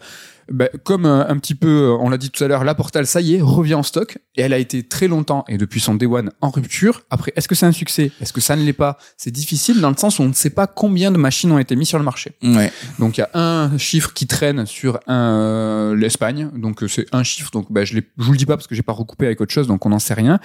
[0.52, 3.06] Ben, comme euh, un petit peu, euh, on l'a dit tout à l'heure, la Portal,
[3.08, 5.96] ça y est, revient en stock et elle a été très longtemps et depuis son
[5.96, 7.02] day one en rupture.
[7.10, 8.12] Après, est-ce que c'est un succès?
[8.22, 8.98] Est-ce que ça ne l'est pas?
[9.18, 11.76] C'est difficile dans le sens où on ne sait pas combien de machines ont été
[11.76, 12.34] mises sur le marché.
[12.44, 12.72] Ouais.
[13.00, 17.24] Donc il y a un chiffre qui traîne sur euh, l'Espagne, donc euh, c'est un
[17.24, 17.52] chiffre.
[17.52, 19.54] Donc bah, je, je vous le dis pas parce que j'ai pas recoupé avec autre
[19.54, 20.40] chose, donc on n'en sait rien.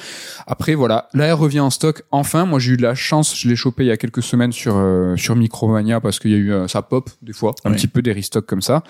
[0.46, 2.02] Après voilà, là elle revient en stock.
[2.12, 4.52] Enfin, moi j'ai eu de la chance, je l'ai chopé il y a quelques semaines
[4.52, 7.76] sur euh, sur Micromania parce qu'il y a eu ça pop des fois, un Ouais.
[7.76, 8.82] petit peu des restocks comme ça.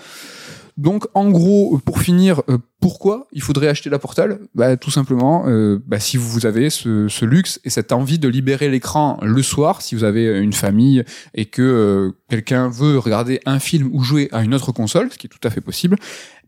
[0.78, 4.38] Donc en gros, pour finir, euh, pourquoi il faudrait acheter la Portal?
[4.54, 8.28] Bah, Tout simplement, euh, bah, si vous avez ce, ce, luxe et cette envie de
[8.28, 11.02] libérer l'écran le soir, si vous avez une famille
[11.34, 15.18] et que euh, quelqu'un veut regarder un film ou jouer à une autre console, ce
[15.18, 15.96] qui est tout à fait possible,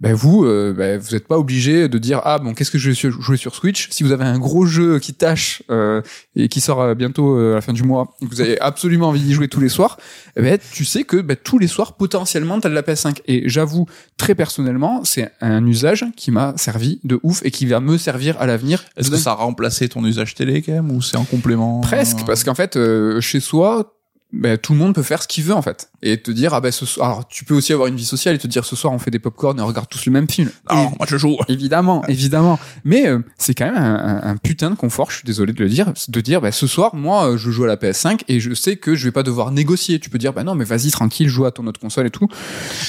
[0.00, 2.90] ben vous, euh, ben vous n'êtes pas obligé de dire ah bon qu'est-ce que je
[2.90, 3.88] vais jouer sur Switch?
[3.90, 6.00] Si vous avez un gros jeu qui tâche euh,
[6.36, 9.20] et qui sort bientôt à la fin du mois, et que vous avez absolument envie
[9.20, 9.98] d'y jouer tous les soirs,
[10.36, 13.20] ben tu sais que ben, tous les soirs potentiellement t'as de la PS5.
[13.26, 13.86] Et j'avoue
[14.16, 18.46] très personnellement, c'est un usage m'a servi de ouf et qui va me servir à
[18.46, 18.84] l'avenir.
[18.96, 22.24] Est-ce que ça a remplacé ton usage télé quand même ou c'est en complément Presque
[22.26, 22.78] parce qu'en fait
[23.20, 23.96] chez soi
[24.32, 25.90] ben, tout le monde peut faire ce qu'il veut en fait.
[26.02, 28.34] Et te dire ah ben ce soir alors tu peux aussi avoir une vie sociale
[28.34, 30.28] et te dire ce soir on fait des popcorn et on regarde tous le même
[30.30, 30.50] film.
[30.70, 31.36] Non moi je joue.
[31.48, 32.58] évidemment évidemment.
[32.84, 35.68] Mais euh, c'est quand même un, un, putain de confort je suis désolé de le
[35.68, 38.54] dire de dire ben ce soir moi euh, je joue à la PS5 et je
[38.54, 39.98] sais que je vais pas devoir négocier.
[39.98, 42.28] Tu peux dire ben non mais vas-y tranquille joue à ton autre console et tout.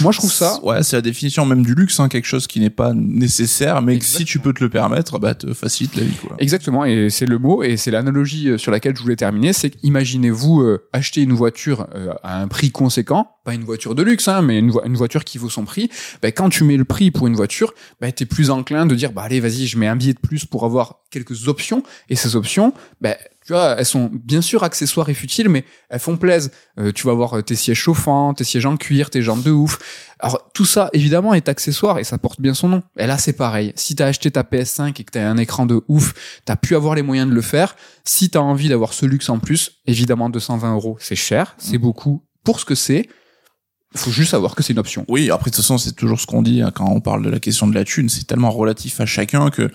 [0.01, 2.59] Moi je trouve ça ouais c'est la définition même du luxe hein, quelque chose qui
[2.59, 6.03] n'est pas nécessaire mais que si tu peux te le permettre bah te facilite la
[6.03, 6.35] vie quoi.
[6.38, 9.73] Exactement et c'est le mot et c'est l'analogie euh, sur laquelle je voulais terminer c'est
[9.84, 11.87] imaginez-vous acheter une voiture
[12.23, 15.37] à un prix conséquent pas une voiture de luxe, hein, mais une, une, voiture qui
[15.37, 15.89] vaut son prix,
[16.21, 18.93] bah, quand tu mets le prix pour une voiture, bah, tu es plus enclin de
[18.93, 21.83] dire, bah, allez, vas-y, je mets un billet de plus pour avoir quelques options.
[22.09, 25.99] Et ces options, bah, tu vois, elles sont bien sûr accessoires et futiles, mais elles
[25.99, 26.51] font plaisir.
[26.77, 29.49] Euh, tu vas avoir euh, tes sièges chauffants, tes sièges en cuir, tes jambes de
[29.49, 29.80] ouf.
[30.19, 32.84] Alors tout ça, évidemment, est accessoire et ça porte bien son nom.
[32.97, 33.73] Et là, c'est pareil.
[33.76, 36.93] Si t'as acheté ta PS5 et que t'as un écran de ouf, t'as pu avoir
[36.93, 37.76] les moyens de le faire.
[38.03, 41.81] Si t'as envie d'avoir ce luxe en plus, évidemment, 220 euros, c'est cher, c'est mmh.
[41.81, 43.09] beaucoup pour ce que c'est.
[43.93, 45.03] Faut juste savoir que c'est une option.
[45.09, 47.30] Oui, après de toute façon, c'est toujours ce qu'on dit hein, quand on parle de
[47.30, 49.69] la question de la thune, c'est tellement relatif à chacun que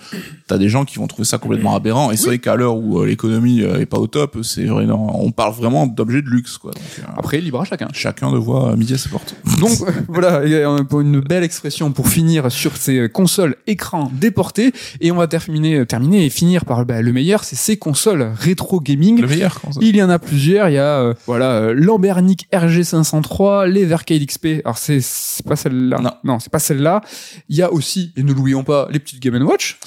[0.47, 2.11] t'as des gens qui vont trouver ça complètement aberrant.
[2.11, 5.23] Et c'est vrai qu'à l'heure où euh, l'économie euh, est pas au top, c'est vraiment,
[5.23, 6.71] on parle vraiment d'objets de luxe, quoi.
[6.71, 7.89] Donc, euh, après, libre à chacun.
[7.93, 9.35] Chacun de voir midi à ses portes.
[9.59, 9.77] Donc
[10.07, 10.41] voilà,
[10.85, 15.85] pour une belle expression pour finir sur ces consoles écran déportées, et on va terminer,
[15.85, 19.21] terminer et finir par bah, le meilleur, c'est ces consoles rétro gaming.
[19.21, 19.61] Le meilleur.
[19.79, 20.69] Il y en a plusieurs.
[20.69, 24.47] Il y a voilà Lambernic RG503, les Arcade XP.
[24.63, 25.01] Alors c'est
[25.47, 25.99] pas celle-là.
[25.99, 27.01] Non, non c'est pas celle-là.
[27.49, 29.77] Il y a aussi, et ne l'oublions pas, les petites Game Watch.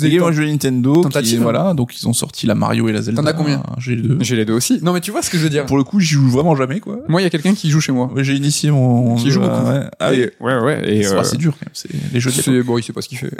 [0.00, 1.02] Les Game Watch de Nintendo.
[1.04, 3.22] Qui, voilà, donc ils ont sorti la Mario et la Zelda.
[3.22, 4.18] T'en as combien J'ai les deux.
[4.20, 4.80] J'ai les deux aussi.
[4.82, 5.66] Non mais tu vois ce que je veux dire.
[5.66, 6.98] Pour le coup, j'y joue vraiment jamais quoi.
[7.08, 8.10] Moi, il y a quelqu'un qui joue chez moi.
[8.12, 9.16] Ouais, j'ai initié mon.
[9.16, 9.66] Qui joue beaucoup.
[9.66, 9.84] Ouais.
[9.98, 10.96] Ah, et, ouais, ouais.
[10.96, 11.70] Et c'est euh, dur quand même.
[11.72, 12.62] C'est les jeux.
[12.62, 13.30] Bon, il sait pas ce qu'il fait.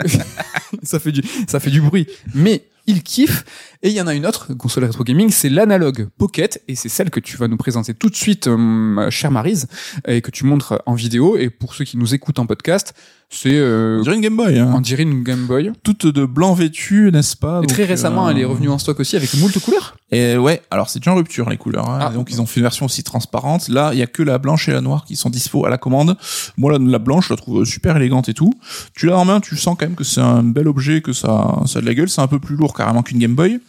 [0.83, 2.07] ça fait du, ça fait du bruit.
[2.33, 3.43] Mais il kiffe.
[3.83, 6.89] Et il y en a une autre console rétro gaming, c'est l'analogue Pocket, et c'est
[6.89, 9.67] celle que tu vas nous présenter tout de suite, euh, chère Marise,
[10.07, 11.37] et que tu montres en vidéo.
[11.37, 12.93] Et pour ceux qui nous écoutent en podcast,
[13.29, 14.57] c'est euh, on dirait une Game Boy.
[14.57, 14.71] Hein.
[14.73, 15.71] On dirait une Game Boy.
[15.83, 17.59] Toute de blanc vêtue, n'est-ce pas?
[17.61, 19.97] Et Très récemment, elle est euh, revenue en stock aussi avec moult couleurs.
[20.11, 21.89] Et ouais, alors c'est déjà en rupture les couleurs.
[21.89, 21.99] Hein.
[22.01, 22.09] Ah.
[22.09, 23.67] Donc ils ont fait une version aussi transparente.
[23.67, 25.77] Là, il y a que la blanche et la noire qui sont dispo à la
[25.77, 26.15] commande.
[26.55, 28.53] Moi, la, la blanche, je la trouve super élégante et tout.
[28.95, 31.61] Tu l'as en main, tu sens quand même que c'est un bel objet, que ça,
[31.65, 32.09] ça a de la gueule.
[32.09, 33.59] C'est un peu plus lourd carrément qu'une Game Boy.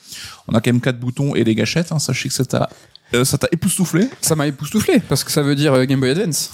[0.48, 1.92] On a quand même quatre boutons et des gâchettes.
[1.92, 1.98] Hein.
[1.98, 2.68] Sachez que ça t'a
[3.14, 6.50] euh, ça t'a époustouflé Ça m'a époustouflé parce que ça veut dire Game Boy Advance.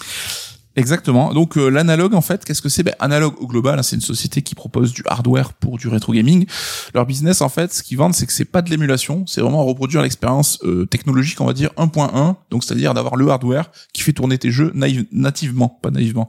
[0.76, 1.32] Exactement.
[1.32, 2.82] Donc euh, l'analogue en fait, qu'est-ce que c'est?
[2.82, 6.12] Ben, Analogue au global, hein, c'est une société qui propose du hardware pour du rétro
[6.12, 6.46] gaming.
[6.94, 9.64] Leur business en fait, ce qu'ils vendent, c'est que c'est pas de l'émulation, c'est vraiment
[9.64, 14.12] reproduire l'expérience euh, technologique, on va dire 1.1, donc c'est-à-dire d'avoir le hardware qui fait
[14.12, 14.72] tourner tes jeux
[15.12, 16.28] nativement, pas naïvement.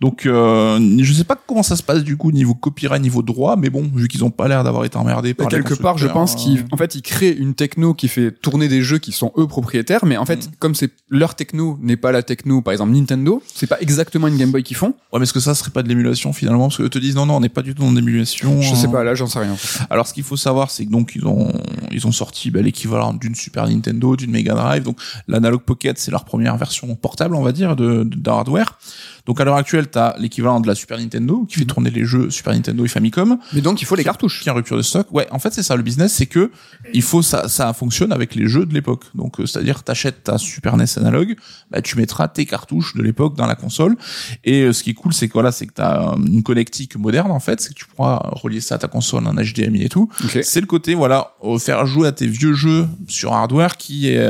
[0.00, 3.56] Donc euh, je sais pas comment ça se passe du coup niveau copyright, niveau droit,
[3.56, 6.34] mais bon, vu qu'ils ont pas l'air d'avoir été emmerdés par quelque part, je pense
[6.36, 9.46] qu'ils en fait ils créent une techno qui fait tourner des jeux qui sont eux
[9.46, 10.50] propriétaires, mais en fait mm.
[10.58, 14.50] comme c'est leur techno n'est pas la techno, par exemple Nintendo, c'est exactement une Game
[14.50, 14.94] Boy qu'ils font.
[15.12, 16.68] Ouais, mais est-ce que ça serait pas de l'émulation finalement?
[16.68, 18.60] Parce que te disent non, non, on n'est pas du tout dans l'émulation.
[18.60, 19.56] Je sais pas, là, j'en sais rien.
[19.90, 21.52] Alors, ce qu'il faut savoir, c'est que donc ils ont
[21.92, 24.82] ils ont sorti bah, l'équivalent d'une Super Nintendo, d'une Mega Drive.
[24.82, 24.98] Donc,
[25.28, 28.78] l'Analog Pocket, c'est leur première version portable, on va dire, de, de hardware.
[29.26, 31.66] Donc à l'heure actuelle, tu as l'équivalent de la Super Nintendo qui fait mhm.
[31.66, 33.38] tourner les jeux Super Nintendo et Famicom.
[33.52, 34.42] Mais donc il faut les cartouches.
[34.42, 35.06] Qui en rupture de stock.
[35.12, 36.50] Ouais, en fait c'est ça le business, c'est que
[36.92, 39.04] il faut ça ça fonctionne avec les jeux de l'époque.
[39.14, 41.36] Donc euh, c'est-à-dire t'achètes ta Super NES analogue,
[41.70, 43.96] bah tu mettras tes cartouches de l'époque dans la console.
[44.44, 46.96] Et euh, ce qui est cool, c'est que voilà, c'est que t'as euh, une connectique
[46.96, 49.88] moderne en fait, c'est que tu pourras relier ça à ta console en HDMI et
[49.88, 50.08] tout.
[50.42, 54.28] C'est le côté voilà, faire jouer à tes vieux jeux sur hardware qui est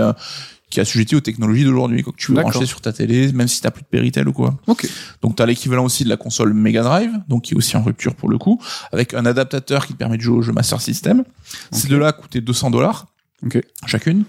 [0.75, 3.61] qui est assujetti aux technologies d'aujourd'hui, que tu veux brancher sur ta télé, même si
[3.61, 4.57] t'as plus de Péritel ou quoi.
[4.67, 4.89] Ok.
[5.23, 8.17] Donc t'as l'équivalent aussi de la console Mega Drive, donc qui est aussi en rupture
[8.17, 11.23] pour le coup, avec un adaptateur qui te permet de jouer au jeu Master System.
[11.71, 13.07] Ces deux-là coûtaient 200 dollars.
[13.45, 13.61] Ok.
[13.87, 14.25] chacune.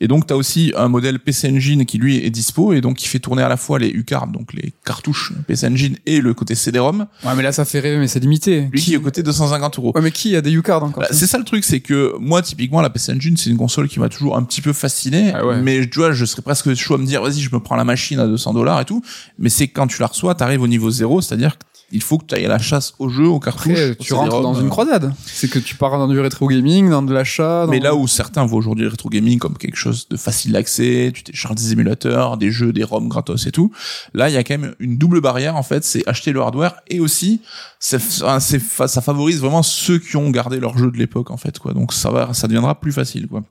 [0.00, 2.96] Et donc, tu as aussi un modèle PC Engine qui, lui, est dispo et donc
[2.96, 6.34] qui fait tourner à la fois les U-Cards, donc les cartouches PC Engine et le
[6.34, 7.06] côté CD-ROM.
[7.24, 8.68] Ouais, mais là, ça fait rêver, mais c'est limité.
[8.72, 9.92] Lui qui est au côté 250 euros.
[9.94, 12.42] Ouais, mais qui a des U-Cards encore Bah, c'est ça le truc, c'est que moi
[12.42, 15.44] typiquement la PC Engine c'est une console qui m'a toujours un petit peu fasciné, Ah
[15.46, 15.60] ouais.
[15.60, 17.84] mais tu vois je serais presque chaud à me dire vas-y je me prends la
[17.84, 19.02] machine à 200 dollars et tout,
[19.38, 21.56] mais c'est quand tu la reçois t'arrives au niveau zéro, c'est-à-dire
[21.90, 24.40] qu'il faut que tu ailles à la chasse au jeu, au cartouche, Après, tu rentres
[24.42, 24.70] dans une euh.
[24.70, 25.14] croisade.
[25.24, 27.66] C'est que tu pars dans du rétro gaming, dans de l'achat.
[27.66, 30.52] dans- Mais là où certains voient aujourd'hui le rétro gaming comme quelque chose de facile
[30.52, 33.70] d'accès, tu télécharges des émulateurs, des jeux, des ROM gratos et tout,
[34.14, 36.74] là il y a quand même une double barrière en fait, c'est acheter le hardware
[36.88, 37.40] et aussi
[37.78, 37.98] ça
[39.02, 41.72] favorise vraiment ceux qui ont gardé leur jeu de l'époque en fait quoi.
[41.72, 43.42] Donc ça va, ça deviendra plus facile quoi.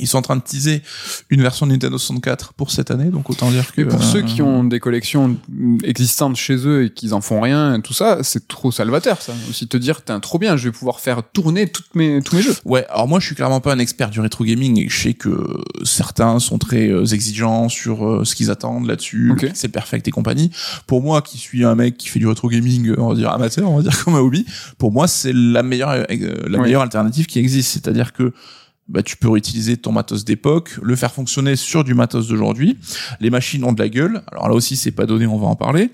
[0.00, 0.82] Ils sont en train de teaser
[1.28, 4.04] une version de Nintendo 64 pour cette année, donc autant dire que Mais pour euh,
[4.04, 5.36] ceux qui ont des collections
[5.84, 9.32] existantes chez eux et qu'ils en font rien, tout ça, c'est trop salvateur, ça.
[9.48, 12.42] Aussi te dire, t'es trop bien, je vais pouvoir faire tourner toutes mes, tous mes
[12.42, 12.54] jeux.
[12.64, 15.14] Ouais, alors moi je suis clairement pas un expert du rétro gaming et je sais
[15.14, 15.46] que
[15.84, 19.50] certains sont très euh, exigeants sur euh, ce qu'ils attendent là-dessus, Ok.
[19.54, 20.50] c'est perfect et compagnie.
[20.86, 23.70] Pour moi qui suis un mec qui fait du rétro gaming, on va dire amateur,
[23.70, 24.46] on va dire comme un hobby,
[24.78, 26.06] pour moi c'est la meilleure
[26.46, 28.32] la meilleure alternative qui existe, c'est-à-dire que
[28.90, 32.76] bah, tu peux réutiliser ton matos d'époque, le faire fonctionner sur du matos d'aujourd'hui.
[33.20, 34.22] Les machines ont de la gueule.
[34.32, 35.90] Alors là aussi, c'est pas donné, on va en parler.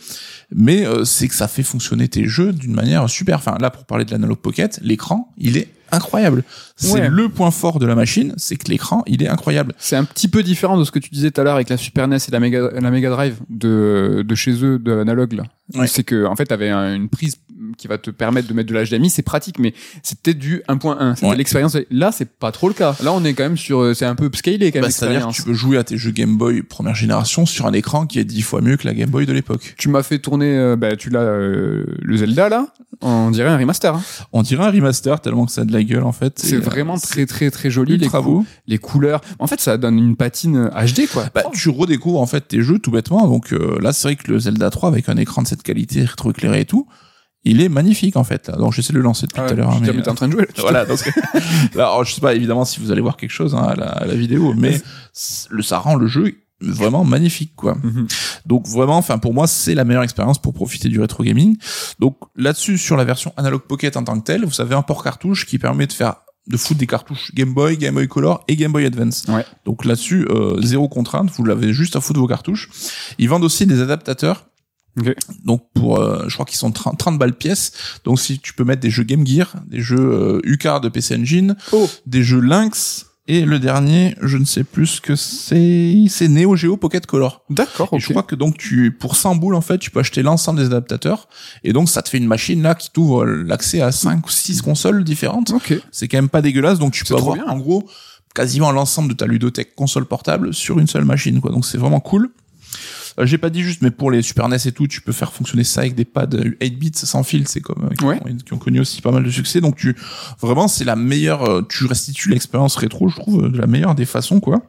[0.54, 3.36] Mais euh, c'est que ça fait fonctionner tes jeux d'une manière super.
[3.38, 6.42] Enfin, là, pour parler de l'Analog Pocket, l'écran, il est incroyable.
[6.74, 7.08] C'est Ouais.
[7.08, 9.72] le point fort de la machine, c'est que l'écran, il est incroyable.
[9.78, 11.76] C'est un petit peu différent de ce que tu disais tout à l'heure avec la
[11.76, 15.44] Super NES et la Mega, la Mega Drive de, de chez eux, de l'analogue, là.
[15.74, 15.86] Ouais.
[15.86, 17.36] C'est que, en fait, t'avais un- une prise
[17.78, 21.14] qui va te permettre de mettre de l'HDMI, c'est pratique, mais c'était du 1.1.
[21.14, 21.36] C'était Ouais.
[21.36, 21.76] l'expérience.
[21.90, 22.94] Là, c'est pas trop le cas.
[23.02, 25.26] Là, on est quand même sur, euh, c'est un peu upscalé, quand même, Bah, C'est-à-dire
[25.28, 28.18] que tu peux jouer à tes jeux Game Boy première génération sur un écran qui
[28.18, 29.74] est dix fois mieux que la Game Boy de l'époque.
[29.78, 32.66] Tu m'as fait tourner, euh, bah, tu l'as, euh, le Zelda, là.
[33.02, 33.94] On dirait un remaster.
[33.94, 34.02] hein.
[34.32, 36.38] On dirait un remaster tellement que ça a de la gueule en fait.
[36.38, 37.98] C'est euh, vraiment très, très, très joli.
[37.98, 38.44] Les, cou- beau.
[38.66, 39.20] les couleurs.
[39.38, 41.26] En fait, ça donne une patine HD, quoi.
[41.34, 43.26] Bah, tu redécouvres en fait tes jeux tout bêtement.
[43.26, 46.04] Donc euh, là, c'est vrai que le Zelda 3 avec un écran de cette qualité
[46.04, 46.86] rétroéclairé et tout,
[47.44, 48.48] il est magnifique en fait.
[48.48, 48.56] Là.
[48.56, 49.80] Donc j'essaie de le lancer depuis Ah, tout à l'heure.
[49.80, 50.42] mais, t'es en train de jouer.
[50.42, 50.48] là.
[50.58, 50.84] voilà.
[50.84, 51.12] Donc, là,
[51.74, 54.04] alors, je sais pas évidemment si vous allez voir quelque chose hein, à, la, à
[54.06, 54.80] la vidéo, mais
[55.50, 57.74] le ça rend le jeu vraiment magnifique quoi.
[57.82, 58.06] Mhm.
[58.46, 61.56] Donc vraiment, enfin pour moi, c'est la meilleure expérience pour profiter du rétro gaming.
[61.98, 65.04] Donc là-dessus, sur la version Analog Pocket en tant que telle, vous avez un port
[65.04, 66.16] cartouche qui permet de faire
[66.48, 69.24] de foutre des cartouches Game Boy, Game Boy Color et Game Boy Advance.
[69.28, 69.44] Ouais.
[69.64, 72.70] Donc là-dessus, euh, zéro contrainte, vous l'avez juste à foutre vos cartouches.
[73.18, 74.46] Ils vendent aussi des adaptateurs.
[74.98, 75.14] Ok.
[75.44, 77.72] Donc pour, euh, je crois qu'ils sont 30, 30 balles pièce.
[78.04, 81.16] Donc si tu peux mettre des jeux Game Gear, des jeux euh, UCAR de PC
[81.16, 81.88] Engine, Oh.
[82.06, 86.54] des jeux Lynx et le dernier, je ne sais plus ce que c'est, c'est Neo
[86.54, 87.42] Geo Pocket Color.
[87.50, 88.00] D'accord, Et ok.
[88.00, 90.66] je crois que donc tu, pour 100 boules en fait, tu peux acheter l'ensemble des
[90.66, 91.28] adaptateurs.
[91.64, 94.62] Et donc ça te fait une machine là qui t'ouvre l'accès à 5 ou 6
[94.62, 95.50] consoles différentes.
[95.50, 95.74] Ok.
[95.90, 96.78] C'est quand même pas dégueulasse.
[96.78, 97.46] Donc tu peux avoir bien.
[97.48, 97.88] en gros
[98.34, 101.40] quasiment l'ensemble de ta ludothèque console portable sur une seule machine.
[101.40, 101.50] Quoi.
[101.50, 102.30] Donc c'est vraiment cool.
[103.18, 105.32] Euh, J'ai pas dit juste, mais pour les Super NES et tout, tu peux faire
[105.32, 106.28] fonctionner ça avec des pads
[106.60, 107.48] 8 bits sans fil.
[107.48, 108.20] C'est comme euh, qui, Ouais.
[108.24, 109.60] ont, qui ont connu aussi pas mal de succès.
[109.60, 109.96] Donc tu
[110.40, 111.42] vraiment c'est la meilleure.
[111.44, 114.60] euh, Tu restitues l'expérience rétro, je trouve, de la meilleure des façons, quoi.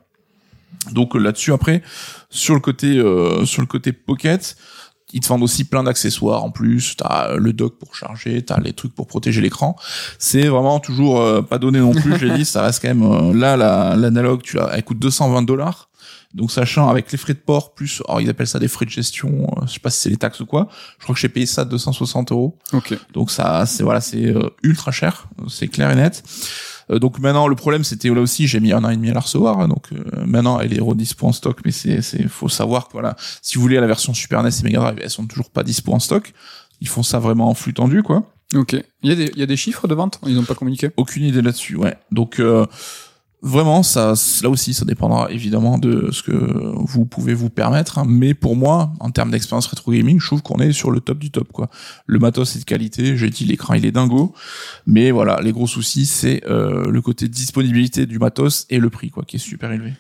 [0.92, 1.82] Donc là-dessus après,
[2.30, 4.56] sur le côté euh, sur le côté pocket,
[5.14, 6.96] ils te vendent aussi plein d'accessoires en plus.
[6.98, 9.76] T'as le dock pour charger, t'as les trucs pour protéger l'écran.
[10.20, 12.18] C'est vraiment toujours euh, pas donné non plus.
[12.20, 14.42] J'ai dit, ça reste quand même euh, là la- l'analogue.
[14.44, 15.87] Tu l'as, elle coûte 220 dollars.
[16.34, 18.92] Donc sachant avec les frais de port plus, alors ils appellent ça des frais de
[18.92, 19.48] gestion.
[19.58, 20.68] euh, je sais pas si c'est les taxes ou quoi.
[21.00, 22.58] Je crois que j'ai payé ça 260 euros.
[22.74, 22.94] Ok.
[23.14, 26.24] Donc ça, c'est voilà, c'est euh, ultra cher, c'est clair et net.
[26.90, 29.14] Euh, donc maintenant, le problème, c'était là aussi, j'ai mis un an et demi à
[29.14, 29.68] la recevoir.
[29.68, 33.16] donc euh, maintenant, elle est redispo en stock, mais c'est, c'est, faut savoir que voilà,
[33.42, 35.94] si vous voulez la version Super NES et Mega Drive, elles sont toujours pas dispo
[35.94, 36.34] en stock.
[36.80, 38.32] Ils font ça vraiment en flux tendu, quoi.
[38.56, 38.76] Ok.
[39.04, 40.20] Il y, a des, il y a des chiffres de vente?
[40.26, 40.92] Ils n'ont pas communiqué?
[40.96, 41.98] Aucune idée là-dessus, ouais.
[42.12, 42.66] Donc euh,
[43.42, 48.00] vraiment, ça, là aussi, ça dépendra évidemment de ce que vous pouvez vous permettre.
[48.00, 48.06] hein.
[48.08, 51.20] mais pour moi, en termes d'expérience rétro gaming, je trouve qu'on est sur le top
[51.20, 51.70] du top, quoi.
[52.06, 53.18] Le matos est de qualité.
[53.18, 54.34] J'ai dit l'écran, il est dingo.
[54.86, 59.10] Mais voilà, les gros soucis, c'est euh, le côté disponibilité du matos et le prix,
[59.12, 59.94] quoi, qui est super élevé.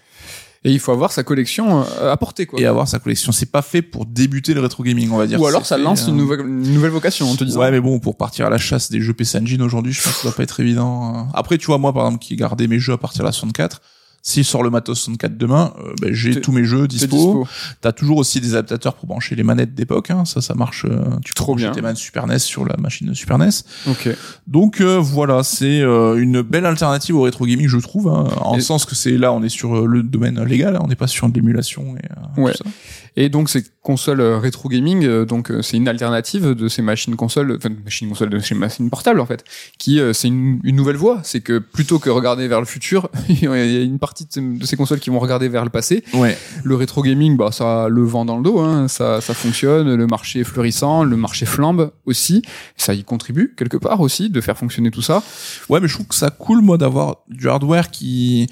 [0.67, 2.59] Et il faut avoir sa collection euh, à quoi.
[2.59, 5.39] Et avoir sa collection, c'est pas fait pour débuter le rétro gaming, on va dire.
[5.39, 7.61] Ou alors ça fait, lance euh, une, nouvelle, une nouvelle vocation en te disant.
[7.61, 10.11] Ouais, mais bon, pour partir à la chasse des jeux PC Engine aujourd'hui, je pense
[10.11, 11.29] que ça doit pas être évident.
[11.33, 13.31] Après, tu vois, moi, par exemple, qui ai gardé mes jeux à partir de la
[13.31, 13.81] 64,
[14.29, 17.47] s'il sort le matos 64 demain, euh, ben, j'ai tous mes jeux dispo.
[17.79, 20.25] T'as toujours aussi des adaptateurs pour brancher les manettes d'époque, hein.
[20.25, 20.83] ça, ça marche.
[20.83, 21.71] euh, tu peux Trop brancher bien.
[21.71, 23.49] tes manettes Super NES sur la machine de Super NES.
[23.89, 24.09] Ok.
[24.45, 28.57] Donc euh, voilà, c'est euh, une belle alternative au rétro gaming, je trouve, hein, en
[28.57, 30.95] Et- sens que c'est là, on est sur euh, le domaine légal, hein, on n'est
[30.95, 32.05] pas sur de l'émulation et
[32.39, 32.51] euh, Ouais.
[32.51, 32.69] tout ça.
[33.15, 36.81] Et donc c'est consoles euh, rétro gaming, euh, donc euh, c'est une alternative de ces
[36.81, 39.45] machines consoles, enfin machines consoles, de ces machines portables en fait,
[39.77, 41.21] qui c'est une, une nouvelle voie.
[41.23, 44.41] C'est que plutôt que regarder vers le futur, il y a une partie de ces,
[44.41, 46.03] de ces consoles qui vont regarder vers le passé.
[46.13, 46.37] Ouais.
[46.65, 49.95] Le rétro gaming, bah ça le vent dans le dos, hein, ça ça fonctionne.
[49.95, 52.41] Le marché est florissant, le marché flambe aussi,
[52.75, 55.23] ça y contribue quelque part aussi de faire fonctionner tout ça.
[55.69, 58.47] Ouais, mais je trouve que ça cool, moi, d'avoir du hardware qui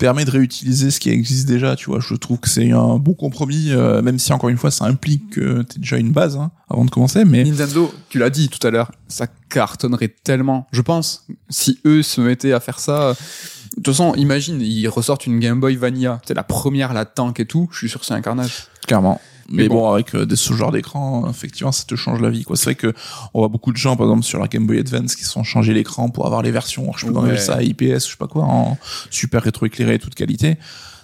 [0.00, 2.00] permet de réutiliser ce qui existe déjà, tu vois.
[2.00, 5.30] Je trouve que c'est un bon compromis, euh, même si encore une fois, ça implique
[5.30, 8.66] que t'es déjà une base hein, avant de commencer, mais Nintendo, tu l'as dit tout
[8.66, 10.66] à l'heure, ça cartonnerait tellement.
[10.72, 13.02] Je pense, si eux se mettaient à faire ça.
[13.10, 13.14] euh,
[13.76, 16.20] De toute façon, imagine, ils ressortent une Game Boy Vanilla.
[16.26, 17.68] C'est la première, la tank et tout.
[17.70, 18.68] Je suis sûr que c'est un carnage.
[18.86, 19.20] clairement.
[19.50, 22.44] Mais, Mais bon, avec euh, des, ce genre d'écran, effectivement, ça te change la vie.
[22.44, 22.56] quoi.
[22.56, 22.92] C'est vrai que
[23.34, 25.74] on voit beaucoup de gens, par exemple, sur la Game Boy Advance, qui sont changé
[25.74, 27.36] l'écran pour avoir les versions, je sais pas comment Ouais.
[27.38, 28.78] ça, IPS, je sais pas quoi, en
[29.10, 30.56] super rétroéclairé, toute qualité.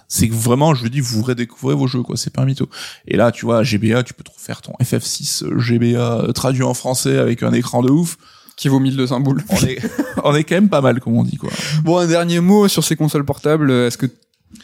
[0.07, 2.15] C'est que vraiment, je veux dis, vous redécouvrez vos jeux, quoi.
[2.15, 2.69] C'est pas un mytho.
[3.07, 6.63] Et là, tu vois, GBA, tu peux te refaire ton FF6 euh, GBA euh, traduit
[6.63, 8.17] en français avec un écran de ouf.
[8.55, 9.43] Qui vaut 1200 boules.
[9.49, 9.77] On est,
[10.23, 11.51] on est quand même pas mal, comme on dit, quoi.
[11.83, 13.69] Bon, un dernier mot sur ces consoles portables.
[13.69, 14.07] Est-ce que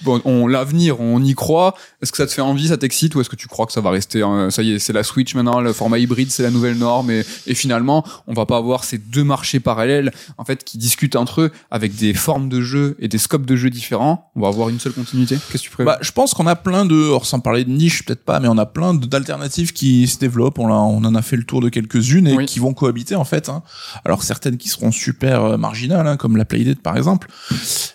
[0.04, 3.22] bon, on l'avenir, on y croit Est-ce que ça te fait envie, ça t'excite, ou
[3.22, 5.36] est-ce que tu crois que ça va rester euh, Ça y est, c'est la Switch
[5.36, 8.84] maintenant, le format hybride, c'est la nouvelle norme, et, et finalement, on va pas avoir
[8.84, 12.96] ces deux marchés parallèles en fait qui discutent entre eux avec des formes de jeu
[13.00, 14.32] et des scopes de jeu différents?
[14.36, 15.36] On va avoir une seule continuité?
[15.52, 15.94] Qu'est-ce que tu prévois?
[15.94, 18.48] Bah, je pense qu'on a plein de, alors sans parler de niche peut-être pas, mais
[18.48, 20.60] on a plein d'alternatives qui se développent.
[20.60, 22.46] On, l'a- on en a fait le tour de quelques-unes et Oui.
[22.46, 23.50] qui vont cohabiter en fait.
[23.50, 23.64] hein.
[24.06, 27.28] Alors certaines qui seront super euh, marginales, hein, comme la Playdate par exemple,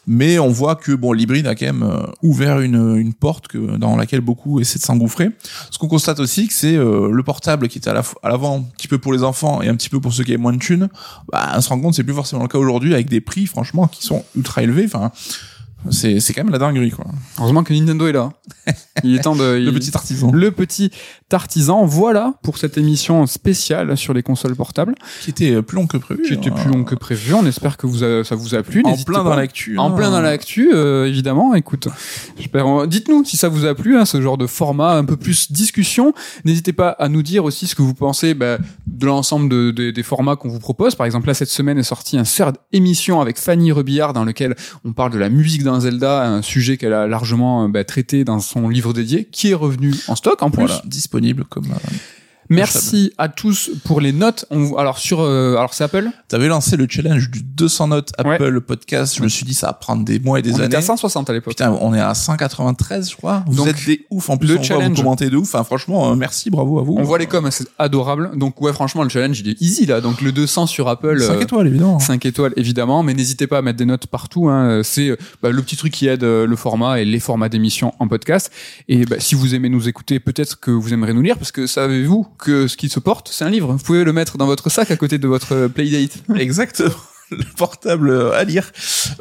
[0.07, 3.77] mais on voit que bon l'hybride a quand même euh, ouvert une, une porte que
[3.77, 5.31] dans laquelle beaucoup essaient de s'engouffrer.
[5.71, 8.63] Ce qu'on constate aussi, que c'est euh, le portable qui était à la l'avant un
[8.63, 10.59] petit peu pour les enfants et un petit peu pour ceux qui avaient moins de
[10.59, 10.89] thunes.
[11.33, 13.47] Bah, on se rend compte que c'est plus forcément le cas aujourd'hui avec des prix
[13.47, 14.85] franchement qui sont ultra élevés.
[14.87, 15.11] Enfin,
[15.91, 17.07] c'est c'est quand même la dinguerie quoi.
[17.39, 18.31] Heureusement que Nintendo est là.
[19.05, 20.31] Il est temps de Le petit artisan.
[20.33, 20.91] le petit
[21.33, 21.85] artisan.
[21.85, 25.97] Voilà pour cette émission spéciale sur les consoles portables, qui était euh, plus long que
[25.97, 26.23] prévu.
[26.23, 26.55] qui était hein.
[26.55, 27.35] plus long que prévu.
[27.35, 28.83] On espère que vous a- ça vous a plu.
[28.85, 29.79] En plein dans l'actu.
[29.79, 29.97] En hein.
[29.97, 31.55] plein dans l'actu, euh, évidemment.
[31.55, 31.89] Écoute,
[32.37, 32.87] j'espère.
[32.87, 36.13] Dites-nous si ça vous a plu, hein, ce genre de format un peu plus discussion.
[36.45, 39.91] N'hésitez pas à nous dire aussi ce que vous pensez bah, de l'ensemble de- de-
[39.91, 40.95] des formats qu'on vous propose.
[40.95, 44.57] Par exemple, là cette semaine est sorti un third émission avec Fanny Rebillard dans lequel
[44.85, 48.25] on parle de la musique d'un Zelda, un sujet qu'elle a largement euh, bah, traité
[48.25, 50.67] dans son livre dédié, qui est revenu en stock en plus.
[50.67, 51.67] Voilà, disponible comme.
[52.51, 54.45] Merci à tous pour les notes.
[54.51, 56.09] On- alors sur, euh, alors c'est Apple.
[56.29, 58.35] T'avais lancé le challenge du 200 notes Ouais.
[58.35, 59.17] Apple podcast.
[59.17, 60.67] Je me suis dit ça va prendre des mois et des on années.
[60.67, 61.53] était à 160 à l'époque.
[61.53, 63.45] Putain, on est à 193, je crois.
[63.47, 64.31] Vous Donc, êtes des ouf.
[64.31, 64.89] En plus, le on voit challenge.
[64.97, 65.55] vous commenter de ouf.
[65.55, 66.95] Enfin, franchement, euh, merci, bravo à vous.
[66.99, 68.31] On voit les coms, c'est adorable.
[68.37, 70.01] Donc ouais, franchement, le challenge il est easy là.
[70.01, 71.21] Donc le 200 sur Apple.
[71.21, 71.99] 5 euh, étoiles, évidemment.
[71.99, 74.49] 5 étoiles évidemment, mais n'hésitez pas à mettre des notes partout.
[74.49, 74.81] Hein.
[74.85, 78.09] C'est bah, le petit truc qui aide euh, le format et les formats d'émission en
[78.09, 78.51] podcast.
[78.89, 81.67] Et bah, si vous aimez nous écouter, peut-être que vous aimerez nous lire, parce que
[81.67, 83.73] savez-vous que ce qui se porte, c'est un livre.
[83.73, 86.23] Vous pouvez le mettre dans votre sac à côté de votre euh, Playdate.
[86.37, 86.91] Exactement.
[87.31, 88.73] Le portable euh, à lire.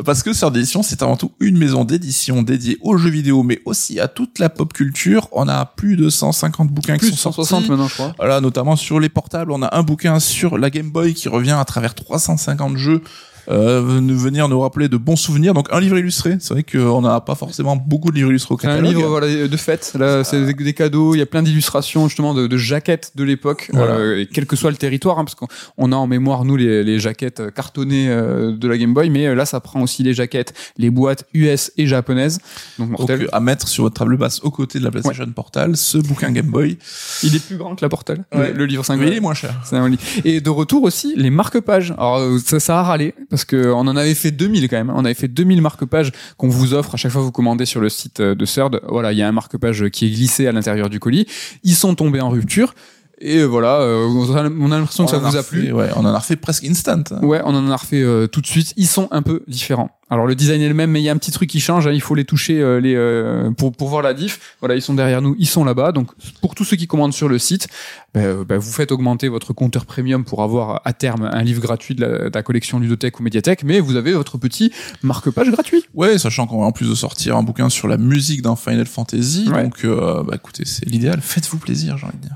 [0.05, 3.59] Parce que Sœur d'édition, c'est avant tout une maison d'édition dédiée aux jeux vidéo, mais
[3.65, 5.27] aussi à toute la pop culture.
[5.33, 7.69] On a plus de 150 bouquins Plus qui sont 160 sortis.
[7.69, 8.13] maintenant, je crois.
[8.17, 11.57] Voilà, notamment sur les portables, on a un bouquin sur la Game Boy qui revient
[11.59, 13.01] à travers 350 jeux,
[13.49, 15.53] euh, venir nous rappeler de bons souvenirs.
[15.53, 16.37] Donc un livre illustré.
[16.39, 18.95] C'est vrai qu'on n'a pas forcément beaucoup de livres illustrés au C'est un catalogue.
[18.95, 19.93] livre voilà, de fête.
[19.97, 21.15] Là, c'est des, cadeaux.
[21.15, 23.93] Il y a plein d'illustrations justement de, de jaquettes de l'époque, Voilà.
[23.93, 25.47] euh, quel que soit le territoire, hein, parce qu'on
[25.77, 29.09] on a en mémoire nous les, les jaquettes euh, cartonnées euh, de la Game Boy,
[29.09, 32.39] mais euh, là ça prend aussi les jaquettes, les boîtes US et japonaises.
[32.79, 33.29] Donc Donc, mortel.
[33.31, 36.47] à mettre sur votre table basse aux côtés de la PlayStation Portal, ce bouquin Game
[36.47, 36.77] Boy.
[37.23, 38.53] Il est plus grand que la Portal, le- Ouais.
[38.53, 39.53] le, livre 5 Mais il est moins cher.
[39.63, 39.91] C'est un.
[40.25, 41.91] Et de retour aussi, les marque-pages.
[41.97, 44.91] Alors, ça, ça a râlé, parce que on en avait fait 2000 quand même.
[44.95, 47.81] On avait fait 2000 marque-pages qu'on vous offre à chaque fois que vous commandez sur
[47.81, 48.81] le site euh, de Third.
[48.87, 51.27] Voilà, il y a un marque-page qui est glissé à l'intérieur du colis.
[51.63, 52.73] Ils sont tombés en rupture.
[53.19, 55.71] Et voilà, euh, on a on a l'impression que ça vous a refait- plu.
[55.71, 57.03] Ouais, on en a refait presque instant.
[57.11, 57.19] hein.
[57.23, 58.73] Ouais, on en a refait euh, tout de suite.
[58.77, 59.89] Ils sont un peu différents.
[60.09, 61.87] Alors le design est le même, mais il y a un petit truc qui change.
[61.87, 61.91] hein.
[61.91, 64.55] Il faut les toucher euh, les euh, pour pour voir la diff.
[64.59, 65.91] Voilà, ils sont derrière nous, ils sont là-bas.
[65.93, 66.09] Donc
[66.41, 67.67] pour tous ceux qui commandent sur le site,
[68.13, 71.61] ben, euh, ben, vous faites augmenter votre compteur premium pour avoir à terme un livre
[71.61, 74.71] gratuit de la, de la collection Ludothèque ou Médiathèque, mais vous avez votre petit
[75.01, 75.83] marque-page gratuit.
[75.95, 78.85] Ouais, sachant qu'on va en plus de sortir un bouquin sur la musique d'un Final
[78.85, 79.49] Fantasy.
[79.51, 79.63] Ouais.
[79.63, 81.19] Donc, euh, bah écoutez, c'est l'idéal.
[81.19, 82.35] Faites-vous plaisir, j'ai envie de dire.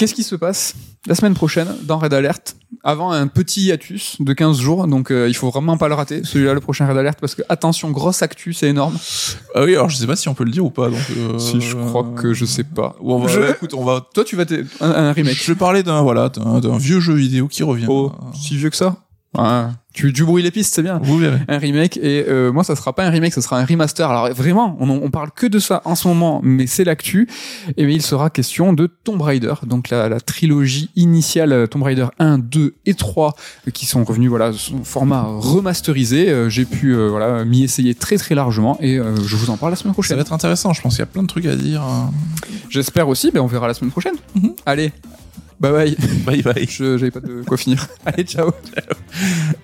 [0.00, 0.74] Qu'est-ce qui se passe
[1.06, 4.86] la semaine prochaine dans Red Alert avant un petit hiatus de 15 jours?
[4.86, 7.42] Donc euh, il faut vraiment pas le rater celui-là le prochain Red Alert parce que
[7.50, 8.96] attention grosse actu c'est énorme
[9.54, 10.88] Ah oui, alors je sais pas si on peut le dire ou pas.
[10.88, 13.84] Donc, euh, si je crois que je sais pas Ou on va, Je- écoute, on
[13.84, 14.06] va.
[14.14, 14.44] toi tu vas
[14.80, 17.86] un, un remake Je vais parler d'un voilà d'un vieux jeu vidéo qui revient.
[17.90, 18.96] oh si vieux que ça
[19.38, 19.66] Ouais.
[19.92, 20.98] Tu, tu brouilles les pistes, c'est bien.
[21.02, 21.38] Vous verrez.
[21.48, 24.08] Un remake et euh, moi ça sera pas un remake, ça sera un remaster.
[24.08, 27.28] Alors vraiment, on, on parle que de ça en ce moment, mais c'est l'actu.
[27.76, 31.82] Et bien il sera question de Tomb Raider, donc la, la trilogie initiale euh, Tomb
[31.84, 33.34] Raider 1, 2 et 3
[33.66, 36.28] euh, qui sont revenus voilà son format remasterisé.
[36.30, 39.56] Euh, J'ai pu euh, voilà m'y essayer très très largement et euh, je vous en
[39.56, 40.16] parle la semaine Ça prochaine.
[40.16, 40.72] va être intéressant.
[40.72, 41.82] Je pense qu'il y a plein de trucs à dire.
[42.68, 44.14] J'espère aussi, ben on verra la semaine prochaine.
[44.34, 44.54] Mhm.
[44.66, 44.92] Allez,
[45.60, 45.96] Bye bye.
[46.24, 46.66] Bye bye.
[46.68, 47.86] Je, j'avais pas de quoi finir.
[48.06, 48.50] Allez, ciao.
[48.74, 49.60] ciao.